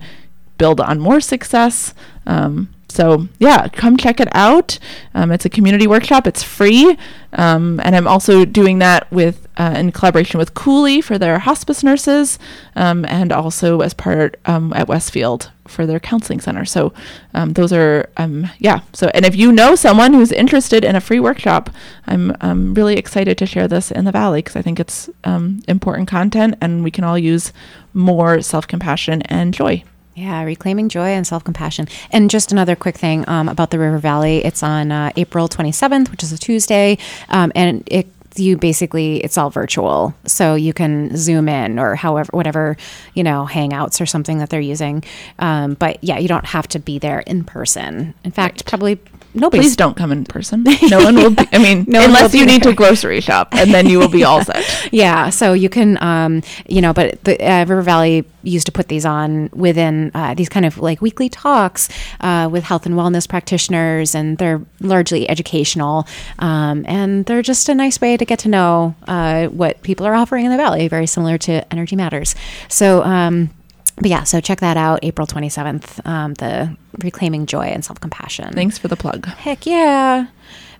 build 0.57 0.81
on 0.81 0.99
more 0.99 1.21
success? 1.21 1.93
Um, 2.25 2.73
so, 2.89 3.27
yeah, 3.37 3.67
come 3.67 3.97
check 3.97 4.19
it 4.19 4.27
out. 4.31 4.79
Um, 5.13 5.31
it's 5.31 5.45
a 5.45 5.49
community 5.49 5.85
workshop. 5.85 6.25
It's 6.25 6.41
free, 6.41 6.97
um, 7.33 7.79
and 7.83 7.95
I'm 7.95 8.07
also 8.07 8.45
doing 8.45 8.79
that 8.79 9.09
with 9.11 9.47
uh, 9.57 9.75
in 9.77 9.91
collaboration 9.91 10.39
with 10.39 10.55
Cooley 10.55 10.99
for 10.99 11.19
their 11.19 11.37
hospice 11.37 11.83
nurses, 11.83 12.39
um, 12.75 13.05
and 13.05 13.31
also 13.31 13.81
as 13.81 13.93
part 13.93 14.37
um, 14.45 14.73
at 14.73 14.87
Westfield 14.87 15.51
for 15.67 15.85
their 15.85 15.99
counseling 15.99 16.41
center. 16.41 16.65
So 16.65 16.91
um, 17.35 17.53
those 17.53 17.71
are 17.71 18.09
um, 18.17 18.49
yeah. 18.57 18.79
So 18.93 19.11
and 19.13 19.23
if 19.23 19.35
you 19.35 19.51
know 19.51 19.75
someone 19.75 20.13
who's 20.13 20.31
interested 20.31 20.83
in 20.83 20.95
a 20.95 21.01
free 21.01 21.19
workshop, 21.19 21.69
I'm 22.07 22.35
I'm 22.41 22.73
really 22.73 22.97
excited 22.97 23.37
to 23.37 23.45
share 23.45 23.67
this 23.67 23.91
in 23.91 24.05
the 24.05 24.11
Valley 24.11 24.39
because 24.39 24.55
I 24.55 24.63
think 24.63 24.79
it's 24.79 25.11
um, 25.23 25.61
important 25.67 26.09
content, 26.09 26.55
and 26.59 26.83
we 26.83 26.89
can 26.89 27.03
all 27.03 27.19
use 27.19 27.53
more 27.93 28.41
self 28.41 28.67
compassion 28.67 29.21
and 29.23 29.53
joy. 29.53 29.83
Yeah, 30.19 30.43
reclaiming 30.43 30.89
joy 30.89 31.09
and 31.09 31.25
self 31.25 31.45
compassion. 31.45 31.87
And 32.11 32.29
just 32.29 32.51
another 32.51 32.75
quick 32.75 32.97
thing 32.97 33.23
um, 33.29 33.47
about 33.47 33.71
the 33.71 33.79
River 33.79 33.99
Valley. 33.99 34.43
It's 34.43 34.61
on 34.61 34.91
uh, 34.91 35.11
April 35.15 35.47
27th, 35.47 36.11
which 36.11 36.23
is 36.23 36.33
a 36.33 36.37
Tuesday, 36.37 36.97
um, 37.29 37.53
and 37.55 37.83
it 37.87 38.07
you 38.35 38.57
basically 38.57 39.17
it's 39.23 39.37
all 39.37 39.49
virtual 39.49 40.13
so 40.25 40.53
you 40.55 40.71
can 40.71 41.17
zoom 41.17 41.49
in 41.49 41.79
or 41.79 41.95
however 41.95 42.29
whatever 42.31 42.77
you 43.15 43.23
know 43.23 43.45
hangouts 43.49 43.99
or 43.99 44.05
something 44.05 44.37
that 44.37 44.49
they're 44.49 44.61
using 44.61 45.03
um, 45.39 45.73
but 45.73 46.01
yeah 46.03 46.17
you 46.17 46.27
don't 46.27 46.45
have 46.45 46.67
to 46.67 46.79
be 46.79 46.99
there 46.99 47.19
in 47.21 47.43
person 47.43 48.13
in 48.23 48.31
fact 48.31 48.65
probably 48.67 48.97
nobody 49.33 49.61
Please 49.63 49.75
don't 49.75 49.95
come 49.95 50.11
in 50.11 50.25
person. 50.25 50.63
No 50.89 51.03
one 51.03 51.15
will. 51.15 51.31
Be, 51.31 51.47
I 51.51 51.57
mean, 51.63 51.85
No 51.87 52.03
unless 52.03 52.33
you 52.33 52.45
need 52.45 52.63
there. 52.63 52.71
to 52.71 52.75
grocery 52.75 53.21
shop, 53.21 53.49
and 53.53 53.73
then 53.73 53.87
you 53.87 53.99
will 53.99 54.09
be 54.09 54.23
all 54.23 54.43
set. 54.43 54.65
Yeah, 54.91 55.29
so 55.29 55.53
you 55.53 55.69
can, 55.69 56.01
um, 56.01 56.41
you 56.67 56.81
know, 56.81 56.93
but 56.93 57.23
the 57.23 57.39
uh, 57.43 57.59
River 57.59 57.81
Valley 57.81 58.25
used 58.43 58.65
to 58.65 58.71
put 58.71 58.87
these 58.87 59.05
on 59.05 59.49
within 59.53 60.11
uh, 60.13 60.33
these 60.33 60.49
kind 60.49 60.65
of 60.65 60.77
like 60.77 61.01
weekly 61.01 61.29
talks 61.29 61.89
uh, 62.21 62.49
with 62.51 62.63
health 62.63 62.85
and 62.85 62.95
wellness 62.95 63.27
practitioners, 63.27 64.15
and 64.15 64.37
they're 64.37 64.61
largely 64.79 65.29
educational, 65.29 66.07
um, 66.39 66.85
and 66.87 67.25
they're 67.25 67.41
just 67.41 67.69
a 67.69 67.75
nice 67.75 67.99
way 68.01 68.17
to 68.17 68.25
get 68.25 68.39
to 68.39 68.49
know 68.49 68.95
uh, 69.07 69.47
what 69.47 69.81
people 69.83 70.05
are 70.05 70.15
offering 70.15 70.45
in 70.45 70.51
the 70.51 70.57
Valley, 70.57 70.87
very 70.87 71.05
similar 71.07 71.37
to 71.39 71.71
Energy 71.71 71.95
Matters. 71.95 72.35
So. 72.67 73.03
Um, 73.03 73.51
but 73.99 74.09
yeah, 74.09 74.23
so 74.23 74.39
check 74.39 74.59
that 74.61 74.77
out, 74.77 74.99
April 75.03 75.27
27th, 75.27 76.05
um, 76.05 76.33
the 76.35 76.75
Reclaiming 77.03 77.45
Joy 77.45 77.65
and 77.65 77.83
Self 77.83 77.99
Compassion. 77.99 78.53
Thanks 78.53 78.77
for 78.77 78.87
the 78.87 78.95
plug. 78.95 79.25
Heck 79.27 79.65
yeah. 79.65 80.27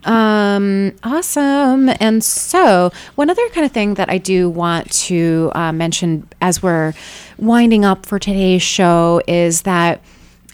Um, 0.06 0.94
awesome. 1.04 1.90
And 2.00 2.24
so, 2.24 2.92
one 3.16 3.30
other 3.30 3.48
kind 3.50 3.66
of 3.66 3.72
thing 3.72 3.96
that 3.96 4.10
I 4.10 4.18
do 4.18 4.50
want 4.50 4.90
to 4.92 5.52
uh, 5.54 5.72
mention 5.74 6.28
as 6.42 6.64
we're 6.64 6.94
winding 7.38 7.84
up 7.84 8.06
for 8.06 8.18
today's 8.18 8.62
show 8.62 9.22
is 9.28 9.64
that 9.64 10.02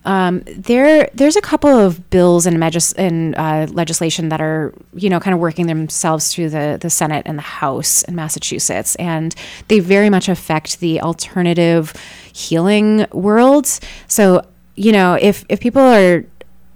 um, 0.06 0.44
there 0.46 1.10
there's 1.14 1.36
a 1.36 1.42
couple 1.42 1.70
of 1.70 2.10
bills 2.12 2.46
and, 2.46 2.58
magis- 2.58 2.94
and 2.98 3.36
uh, 3.36 3.68
legislation 3.72 4.30
that 4.30 4.40
are 4.40 4.74
you 4.94 5.10
know 5.10 5.20
kind 5.20 5.34
of 5.34 5.40
working 5.40 5.68
themselves 5.68 6.34
through 6.34 6.50
the 6.50 6.78
the 6.80 6.90
Senate 6.90 7.24
and 7.26 7.38
the 7.38 7.44
House 7.44 8.04
in 8.04 8.16
Massachusetts, 8.16 8.96
and 8.96 9.36
they 9.68 9.80
very 9.80 10.10
much 10.10 10.30
affect 10.30 10.80
the 10.80 11.02
alternative 11.02 11.94
healing 12.36 13.06
worlds. 13.14 13.80
So 14.08 14.46
you 14.76 14.92
know 14.92 15.18
if 15.20 15.46
if 15.48 15.62
people 15.62 15.82
are 15.82 16.26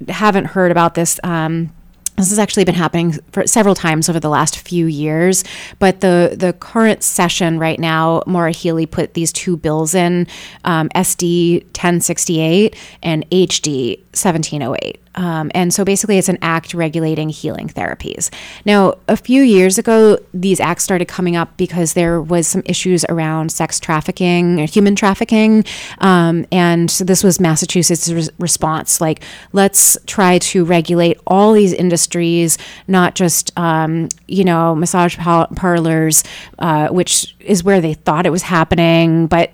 haven't 0.08 0.46
heard 0.46 0.72
about 0.72 0.96
this. 0.96 1.20
Um, 1.24 1.74
this 2.16 2.32
has 2.32 2.40
actually 2.40 2.66
been 2.66 2.76
happening 2.76 3.14
for 3.32 3.48
several 3.48 3.76
times 3.76 4.10
over 4.10 4.20
the 4.20 4.30
last 4.30 4.58
few 4.58 4.88
years, 4.88 5.46
but 5.80 6.02
the 6.02 6.36
the 6.38 6.52
current 6.52 7.02
session 7.02 7.60
right 7.60 7.80
now, 7.80 8.24
Maura 8.28 8.52
Healey 8.52 8.86
put 8.86 9.14
these 9.14 9.32
two 9.32 9.56
bills 9.56 9.96
in, 9.96 10.28
um, 10.66 10.90
SD 10.90 11.64
1068 11.68 12.76
and 13.02 13.30
HD 13.30 14.04
1708. 14.24 15.00
Um, 15.16 15.52
and 15.54 15.74
so 15.74 15.84
basically, 15.84 16.18
it's 16.18 16.30
an 16.30 16.38
act 16.42 16.74
regulating 16.74 17.30
healing 17.30 17.68
therapies. 17.68 18.30
Now, 18.66 18.96
a 19.08 19.18
few 19.18 19.42
years 19.42 19.78
ago, 19.78 20.18
these 20.34 20.60
acts 20.60 20.84
started 20.84 21.08
coming 21.08 21.36
up 21.36 21.58
because 21.58 21.94
there 21.94 22.22
was 22.22 22.48
some 22.48 22.62
issues 22.66 23.04
around 23.06 23.52
sex 23.52 23.80
trafficking 23.80 24.62
or 24.62 24.66
human 24.66 24.96
trafficking, 24.96 25.66
um, 26.00 26.46
and 26.52 26.90
so 26.90 27.04
this 27.04 27.24
was 27.24 27.40
Massachusetts' 27.40 28.10
res- 28.12 28.30
response. 28.40 29.02
Like, 29.02 29.24
let's 29.52 29.98
try 30.06 30.38
to 30.40 30.64
regulate 30.64 31.18
all 31.28 31.54
these 31.54 31.74
industries, 31.74 32.58
not 32.88 33.16
just 33.16 33.52
um, 33.58 34.10
you 34.28 34.44
know 34.44 34.76
massage 34.76 35.18
par- 35.18 35.50
parlors, 35.56 36.24
uh, 36.60 36.88
which 36.90 37.36
is 37.40 37.64
where 37.64 37.82
they 37.82 37.94
thought 37.94 38.26
it 38.26 38.32
was 38.32 38.44
happening, 38.44 39.28
but 39.28 39.52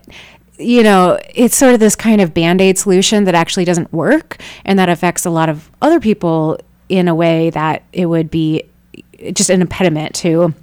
you 0.57 0.83
know, 0.83 1.19
it's 1.33 1.55
sort 1.55 1.73
of 1.73 1.79
this 1.79 1.95
kind 1.95 2.21
of 2.21 2.33
band 2.33 2.61
aid 2.61 2.77
solution 2.77 3.25
that 3.25 3.35
actually 3.35 3.65
doesn't 3.65 3.91
work 3.91 4.37
and 4.63 4.79
that 4.79 4.89
affects 4.89 5.25
a 5.25 5.29
lot 5.29 5.49
of 5.49 5.69
other 5.81 5.99
people 5.99 6.59
in 6.89 7.07
a 7.07 7.15
way 7.15 7.49
that 7.49 7.83
it 7.91 8.05
would 8.05 8.29
be 8.29 8.63
just 9.33 9.49
an 9.49 9.61
impediment 9.61 10.15
to. 10.15 10.53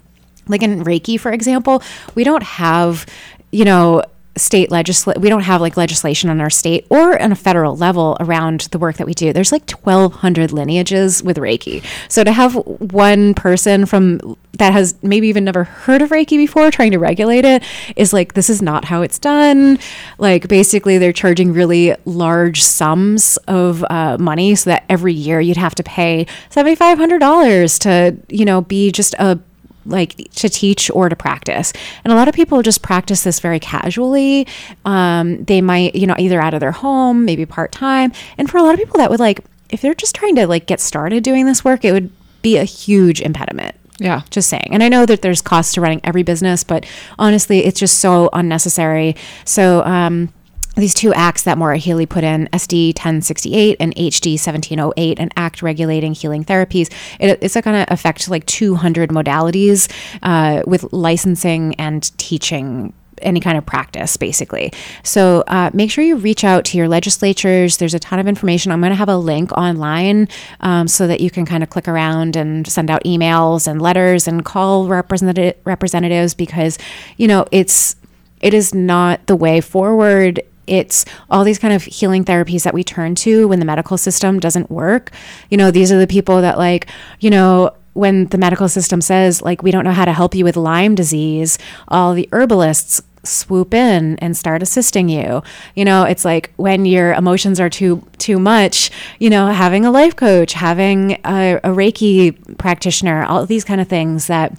Like 0.48 0.62
in 0.62 0.82
Reiki, 0.82 1.18
for 1.18 1.32
example, 1.32 1.82
we 2.14 2.24
don't 2.24 2.42
have, 2.42 3.06
you 3.50 3.64
know, 3.64 4.02
state 4.36 4.70
legisl 4.70 5.16
we 5.20 5.28
don't 5.28 5.42
have 5.42 5.60
like 5.60 5.76
legislation 5.76 6.30
on 6.30 6.40
our 6.40 6.48
state 6.48 6.86
or 6.88 7.20
on 7.20 7.32
a 7.32 7.34
federal 7.34 7.76
level 7.76 8.16
around 8.20 8.62
the 8.70 8.78
work 8.78 8.96
that 8.96 9.06
we 9.06 9.14
do. 9.14 9.32
There's 9.32 9.52
like 9.52 9.70
1200 9.70 10.52
lineages 10.52 11.22
with 11.22 11.36
reiki. 11.36 11.84
So 12.08 12.24
to 12.24 12.32
have 12.32 12.54
one 12.54 13.34
person 13.34 13.84
from 13.84 14.36
that 14.58 14.72
has 14.72 14.94
maybe 15.02 15.28
even 15.28 15.44
never 15.44 15.64
heard 15.64 16.02
of 16.02 16.10
reiki 16.10 16.36
before 16.36 16.70
trying 16.70 16.92
to 16.92 16.98
regulate 16.98 17.44
it 17.44 17.62
is 17.96 18.12
like 18.12 18.34
this 18.34 18.48
is 18.48 18.62
not 18.62 18.84
how 18.84 19.02
it's 19.02 19.18
done. 19.18 19.78
Like 20.18 20.48
basically 20.48 20.98
they're 20.98 21.12
charging 21.12 21.52
really 21.52 21.94
large 22.04 22.62
sums 22.62 23.36
of 23.48 23.84
uh, 23.90 24.16
money 24.18 24.54
so 24.54 24.70
that 24.70 24.84
every 24.88 25.14
year 25.14 25.40
you'd 25.40 25.56
have 25.56 25.74
to 25.76 25.82
pay 25.82 26.26
$7500 26.50 27.78
to 27.80 28.16
you 28.34 28.44
know 28.44 28.62
be 28.62 28.90
just 28.92 29.14
a 29.18 29.38
like 29.86 30.16
to 30.34 30.48
teach 30.48 30.90
or 30.90 31.08
to 31.08 31.16
practice. 31.16 31.72
And 32.04 32.12
a 32.12 32.16
lot 32.16 32.28
of 32.28 32.34
people 32.34 32.62
just 32.62 32.82
practice 32.82 33.24
this 33.24 33.40
very 33.40 33.60
casually. 33.60 34.46
Um, 34.84 35.44
they 35.44 35.60
might, 35.60 35.94
you 35.94 36.06
know, 36.06 36.16
either 36.18 36.40
out 36.40 36.54
of 36.54 36.60
their 36.60 36.72
home, 36.72 37.24
maybe 37.24 37.46
part 37.46 37.72
time. 37.72 38.12
And 38.38 38.50
for 38.50 38.58
a 38.58 38.62
lot 38.62 38.74
of 38.74 38.78
people, 38.78 38.98
that 38.98 39.10
would 39.10 39.20
like, 39.20 39.40
if 39.70 39.80
they're 39.80 39.94
just 39.94 40.14
trying 40.14 40.36
to 40.36 40.46
like 40.46 40.66
get 40.66 40.80
started 40.80 41.22
doing 41.24 41.46
this 41.46 41.64
work, 41.64 41.84
it 41.84 41.92
would 41.92 42.10
be 42.42 42.56
a 42.56 42.64
huge 42.64 43.20
impediment. 43.20 43.74
Yeah. 43.98 44.22
Just 44.30 44.48
saying. 44.48 44.68
And 44.70 44.82
I 44.82 44.88
know 44.88 45.06
that 45.06 45.22
there's 45.22 45.40
costs 45.40 45.74
to 45.74 45.80
running 45.80 46.00
every 46.02 46.22
business, 46.22 46.64
but 46.64 46.86
honestly, 47.18 47.64
it's 47.64 47.78
just 47.78 48.00
so 48.00 48.30
unnecessary. 48.32 49.16
So, 49.44 49.84
um, 49.84 50.32
these 50.76 50.94
two 50.94 51.12
acts 51.12 51.42
that 51.42 51.58
Maura 51.58 51.76
Healey 51.76 52.06
put 52.06 52.24
in, 52.24 52.48
SD 52.52 52.88
1068 52.88 53.76
and 53.78 53.94
HD 53.94 54.32
1708, 54.32 55.18
an 55.18 55.30
act 55.36 55.62
regulating 55.62 56.14
healing 56.14 56.44
therapies. 56.44 56.92
It, 57.20 57.38
it's 57.42 57.54
going 57.54 57.84
to 57.84 57.92
affect 57.92 58.28
like 58.28 58.46
200 58.46 59.10
modalities 59.10 59.90
uh, 60.22 60.62
with 60.66 60.90
licensing 60.92 61.74
and 61.74 62.16
teaching 62.18 62.94
any 63.22 63.40
kind 63.40 63.56
of 63.56 63.64
practice, 63.64 64.16
basically. 64.16 64.72
So 65.02 65.44
uh, 65.46 65.70
make 65.72 65.90
sure 65.90 66.02
you 66.02 66.16
reach 66.16 66.42
out 66.42 66.64
to 66.66 66.78
your 66.78 66.88
legislatures. 66.88 67.76
There's 67.76 67.94
a 67.94 67.98
ton 67.98 68.18
of 68.18 68.26
information. 68.26 68.72
I'm 68.72 68.80
going 68.80 68.90
to 68.90 68.96
have 68.96 69.08
a 69.08 69.16
link 69.16 69.52
online 69.52 70.28
um, 70.60 70.88
so 70.88 71.06
that 71.06 71.20
you 71.20 71.30
can 71.30 71.46
kind 71.46 71.62
of 71.62 71.70
click 71.70 71.86
around 71.86 72.34
and 72.34 72.66
send 72.66 72.90
out 72.90 73.04
emails 73.04 73.66
and 73.66 73.80
letters 73.80 74.26
and 74.26 74.44
call 74.44 74.88
representative 74.88 75.54
representatives 75.64 76.34
because 76.34 76.78
you 77.16 77.28
know 77.28 77.46
it's 77.50 77.96
it 78.40 78.54
is 78.54 78.74
not 78.74 79.24
the 79.26 79.36
way 79.36 79.60
forward 79.60 80.40
it's 80.66 81.04
all 81.30 81.44
these 81.44 81.58
kind 81.58 81.74
of 81.74 81.82
healing 81.82 82.24
therapies 82.24 82.62
that 82.64 82.74
we 82.74 82.84
turn 82.84 83.14
to 83.16 83.48
when 83.48 83.58
the 83.58 83.64
medical 83.64 83.98
system 83.98 84.38
doesn't 84.40 84.70
work. 84.70 85.10
You 85.50 85.56
know, 85.56 85.70
these 85.70 85.90
are 85.92 85.98
the 85.98 86.06
people 86.06 86.40
that, 86.40 86.58
like, 86.58 86.86
you 87.20 87.30
know, 87.30 87.74
when 87.94 88.26
the 88.26 88.38
medical 88.38 88.68
system 88.68 89.00
says, 89.00 89.42
like, 89.42 89.62
we 89.62 89.70
don't 89.70 89.84
know 89.84 89.92
how 89.92 90.04
to 90.04 90.12
help 90.12 90.34
you 90.34 90.44
with 90.44 90.56
Lyme 90.56 90.94
disease, 90.94 91.58
all 91.88 92.14
the 92.14 92.28
herbalists 92.32 93.02
swoop 93.24 93.72
in 93.72 94.18
and 94.18 94.36
start 94.36 94.62
assisting 94.62 95.08
you. 95.08 95.42
You 95.74 95.84
know, 95.84 96.04
it's 96.04 96.24
like 96.24 96.52
when 96.56 96.84
your 96.84 97.12
emotions 97.14 97.60
are 97.60 97.70
too 97.70 98.04
too 98.18 98.38
much, 98.38 98.90
you 99.18 99.30
know, 99.30 99.48
having 99.48 99.84
a 99.84 99.90
life 99.90 100.16
coach, 100.16 100.54
having 100.54 101.12
a, 101.24 101.60
a 101.62 101.68
Reiki 101.68 102.58
practitioner, 102.58 103.24
all 103.24 103.46
these 103.46 103.64
kind 103.64 103.80
of 103.80 103.88
things 103.88 104.26
that 104.26 104.52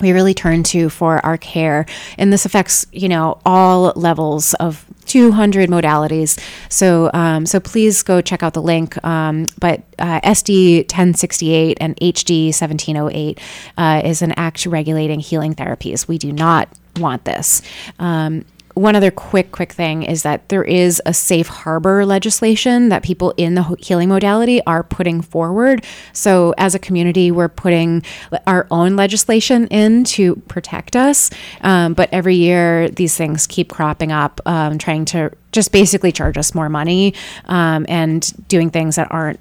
we 0.00 0.12
really 0.12 0.34
turn 0.34 0.62
to 0.64 0.88
for 0.88 1.24
our 1.24 1.36
care. 1.36 1.86
And 2.16 2.32
this 2.32 2.44
affects, 2.44 2.86
you 2.92 3.08
know, 3.08 3.40
all 3.44 3.92
levels 3.96 4.54
of 4.54 4.84
200 5.06 5.70
modalities. 5.70 6.38
So, 6.68 7.10
um, 7.14 7.46
so 7.46 7.60
please 7.60 8.02
go 8.02 8.20
check 8.20 8.42
out 8.42 8.54
the 8.54 8.62
link. 8.62 9.02
Um, 9.04 9.46
but 9.58 9.82
uh, 9.98 10.20
SD 10.20 10.80
1068 10.82 11.78
and 11.80 11.96
HD 11.96 12.46
1708 12.46 13.40
uh, 13.76 14.02
is 14.04 14.22
an 14.22 14.32
act 14.32 14.66
regulating 14.66 15.20
healing 15.20 15.54
therapies. 15.54 16.06
We 16.06 16.18
do 16.18 16.32
not 16.32 16.68
want 16.96 17.24
this. 17.24 17.62
Um, 17.98 18.44
one 18.78 18.96
other 18.96 19.10
quick, 19.10 19.52
quick 19.52 19.72
thing 19.72 20.02
is 20.02 20.22
that 20.22 20.48
there 20.48 20.64
is 20.64 21.02
a 21.04 21.12
safe 21.12 21.48
harbor 21.48 22.06
legislation 22.06 22.88
that 22.88 23.02
people 23.02 23.34
in 23.36 23.54
the 23.54 23.62
healing 23.78 24.08
modality 24.08 24.62
are 24.66 24.82
putting 24.82 25.20
forward. 25.20 25.84
So, 26.12 26.54
as 26.56 26.74
a 26.74 26.78
community, 26.78 27.30
we're 27.30 27.48
putting 27.48 28.02
our 28.46 28.66
own 28.70 28.96
legislation 28.96 29.66
in 29.68 30.04
to 30.04 30.36
protect 30.48 30.96
us. 30.96 31.30
Um, 31.60 31.94
but 31.94 32.08
every 32.12 32.36
year, 32.36 32.88
these 32.88 33.16
things 33.16 33.46
keep 33.46 33.70
cropping 33.70 34.12
up, 34.12 34.40
um, 34.46 34.78
trying 34.78 35.04
to 35.06 35.30
just 35.52 35.72
basically 35.72 36.12
charge 36.12 36.38
us 36.38 36.54
more 36.54 36.68
money 36.68 37.14
um, 37.46 37.84
and 37.88 38.32
doing 38.48 38.70
things 38.70 38.96
that 38.96 39.10
aren't 39.10 39.40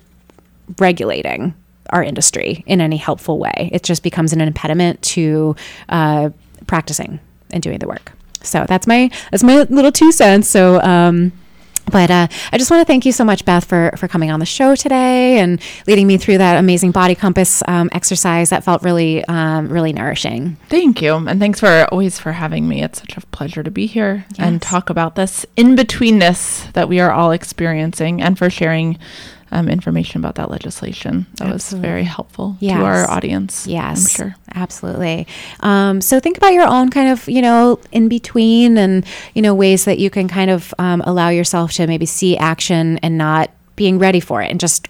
regulating 0.80 1.54
our 1.92 2.04
industry 2.04 2.64
in 2.66 2.82
any 2.82 2.98
helpful 2.98 3.40
way. 3.40 3.70
It 3.72 3.84
just 3.84 4.04
becomes 4.04 4.34
an 4.34 4.42
impediment 4.42 5.02
to 5.04 5.56
uh, 5.90 6.32
practicing 6.66 7.20
and 7.52 7.64
doing 7.64 7.80
the 7.80 7.88
work. 7.88 8.17
So 8.48 8.66
that's 8.68 8.88
my 8.88 9.10
that's 9.32 9.44
my 9.44 9.64
little 9.64 9.92
two 9.92 10.12
cents. 10.12 10.48
So 10.48 10.82
um, 10.82 11.32
but 11.92 12.12
uh, 12.12 12.28
I 12.52 12.58
just 12.58 12.70
want 12.70 12.82
to 12.82 12.86
thank 12.86 13.06
you 13.06 13.12
so 13.12 13.24
much, 13.24 13.46
Beth, 13.46 13.66
for 13.66 13.92
for 13.98 14.08
coming 14.08 14.30
on 14.30 14.40
the 14.40 14.46
show 14.46 14.76
today 14.76 15.40
and 15.40 15.62
leading 15.88 16.08
me 16.08 16.18
through 16.18 16.40
that 16.40 16.58
amazing 16.58 16.92
body 16.92 17.16
compass 17.16 17.64
um, 17.68 17.90
exercise 17.92 18.50
that 18.50 18.64
felt 18.64 18.84
really 18.84 19.24
um, 19.26 19.70
really 19.70 19.94
nourishing. 19.94 20.58
Thank 20.70 21.02
you, 21.02 21.16
and 21.16 21.40
thanks 21.40 21.60
for 21.60 21.88
always 21.92 22.20
for 22.20 22.34
having 22.34 22.68
me. 22.68 22.84
It's 22.84 23.00
such 23.00 23.18
a 23.18 23.22
pleasure 23.28 23.64
to 23.64 23.72
be 23.72 23.86
here 23.86 24.26
yes. 24.32 24.40
and 24.40 24.62
talk 24.62 24.90
about 24.90 25.16
this 25.16 25.46
in 25.56 25.76
betweenness 25.76 26.74
that 26.74 26.90
we 26.90 27.00
are 27.00 27.12
all 27.12 27.32
experiencing, 27.32 28.22
and 28.22 28.38
for 28.38 28.50
sharing 28.50 28.98
um, 29.52 29.70
information 29.70 30.20
about 30.20 30.36
that 30.36 30.52
legislation. 30.52 31.26
That 31.36 31.48
absolutely. 31.48 31.56
was 31.56 31.90
very 31.90 32.04
helpful 32.04 32.58
yes. 32.60 32.78
to 32.78 32.84
our 32.84 33.10
audience. 33.10 33.68
Yes, 33.68 34.04
I'm 34.04 34.10
sure. 34.10 34.36
Absolutely. 34.54 35.28
Um, 35.62 36.02
so 36.02 36.20
think 36.20 36.38
about 36.38 36.54
your 36.54 36.68
own 36.68 36.90
kind 36.90 37.10
of, 37.10 37.28
you 37.28 37.42
know, 37.42 37.80
in 37.92 38.10
between 38.10 38.78
and, 38.78 39.06
you 39.34 39.42
know, 39.42 39.54
ways 39.54 39.86
that 39.86 40.00
you 40.00 40.10
can 40.10 40.28
kind 40.28 40.52
of 40.52 40.74
um, 40.80 41.02
allow 41.06 41.30
yourself 41.30 41.72
to 41.74 41.88
maybe 41.88 42.06
see 42.06 42.38
action 42.38 42.98
and 43.00 43.18
not 43.18 43.52
being 43.76 44.00
ready 44.00 44.20
for 44.20 44.42
it 44.42 44.52
and 44.52 44.60
just 44.60 44.88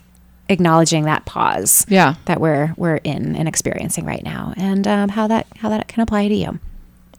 acknowledging 0.50 1.04
that 1.04 1.26
pause 1.26 1.86
yeah 1.90 2.16
that 2.24 2.40
we're 2.40 2.74
we're 2.78 2.96
in 3.04 3.36
and 3.36 3.50
experiencing 3.50 4.06
right 4.06 4.24
now 4.24 4.54
and 4.56 4.88
um, 4.88 5.10
how 5.10 5.28
that 5.28 5.46
how 5.58 5.68
that 5.68 5.88
can 5.90 6.02
apply 6.02 6.28
to 6.30 6.34
you 6.34 6.58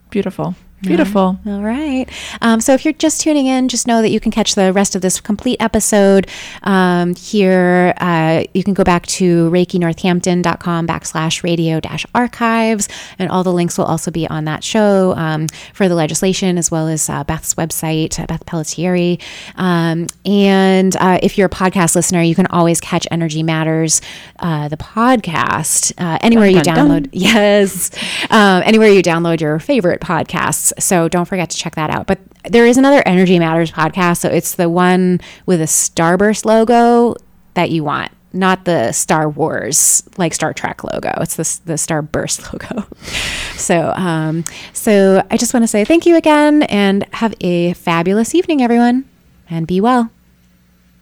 beautiful 0.08 0.54
Beautiful. 0.82 1.38
All 1.44 1.60
right. 1.60 2.06
Um, 2.40 2.60
so 2.60 2.72
if 2.72 2.84
you're 2.84 2.94
just 2.94 3.20
tuning 3.20 3.46
in, 3.46 3.68
just 3.68 3.86
know 3.86 4.00
that 4.00 4.10
you 4.10 4.20
can 4.20 4.30
catch 4.30 4.54
the 4.54 4.72
rest 4.72 4.94
of 4.94 5.02
this 5.02 5.20
complete 5.20 5.56
episode 5.60 6.28
um, 6.62 7.16
here. 7.16 7.94
Uh, 7.98 8.44
you 8.54 8.62
can 8.62 8.74
go 8.74 8.84
back 8.84 9.04
to 9.06 9.50
reikinorthampton.com 9.50 10.86
backslash 10.86 11.42
radio 11.42 11.80
dash 11.80 12.06
archives, 12.14 12.88
and 13.18 13.28
all 13.30 13.42
the 13.42 13.52
links 13.52 13.76
will 13.76 13.86
also 13.86 14.10
be 14.10 14.28
on 14.28 14.44
that 14.44 14.62
show 14.62 15.14
um, 15.16 15.48
for 15.74 15.88
the 15.88 15.94
legislation 15.96 16.56
as 16.56 16.70
well 16.70 16.86
as 16.86 17.10
uh, 17.10 17.24
Beth's 17.24 17.54
website, 17.54 18.18
uh, 18.20 18.26
Beth 18.26 18.46
Pellettieri. 18.46 19.20
Um, 19.56 20.06
and 20.24 20.96
uh, 20.96 21.18
if 21.22 21.36
you're 21.36 21.48
a 21.48 21.50
podcast 21.50 21.96
listener, 21.96 22.22
you 22.22 22.34
can 22.36 22.46
always 22.46 22.80
catch 22.80 23.06
Energy 23.10 23.42
Matters, 23.42 24.00
uh, 24.38 24.68
the 24.68 24.76
podcast, 24.76 25.92
uh, 25.98 26.18
anywhere 26.22 26.52
dun, 26.52 26.62
dun, 26.62 26.76
you 26.76 26.82
download. 26.82 27.02
Dun. 27.02 27.10
Yes. 27.28 27.90
Um, 28.30 28.62
anywhere 28.64 28.88
you 28.88 29.02
download 29.02 29.40
your 29.40 29.58
favorite 29.58 30.00
podcasts. 30.00 30.67
So 30.78 31.08
don't 31.08 31.26
forget 31.26 31.50
to 31.50 31.56
check 31.56 31.74
that 31.76 31.90
out. 31.90 32.06
But 32.06 32.18
there 32.44 32.66
is 32.66 32.76
another 32.76 33.02
Energy 33.06 33.38
Matters 33.38 33.70
podcast. 33.70 34.18
So 34.18 34.28
it's 34.28 34.54
the 34.54 34.68
one 34.68 35.20
with 35.46 35.60
a 35.60 35.64
Starburst 35.64 36.44
logo 36.44 37.14
that 37.54 37.70
you 37.70 37.84
want 37.84 38.12
not 38.32 38.64
the 38.64 38.92
Star 38.92 39.28
Wars 39.28 40.02
like 40.16 40.34
Star 40.34 40.52
Trek 40.52 40.84
logo. 40.84 41.12
It's 41.20 41.36
the 41.36 41.72
the 41.72 41.74
Starburst 41.74 42.52
logo. 42.76 42.86
so 43.56 43.92
um, 43.94 44.44
so 44.72 45.24
I 45.30 45.36
just 45.36 45.54
want 45.54 45.64
to 45.64 45.68
say 45.68 45.84
thank 45.84 46.06
you 46.06 46.16
again 46.16 46.62
and 46.64 47.06
have 47.14 47.34
a 47.40 47.72
fabulous 47.74 48.34
evening, 48.34 48.62
everyone, 48.62 49.04
and 49.48 49.66
be 49.66 49.80
well. 49.80 50.10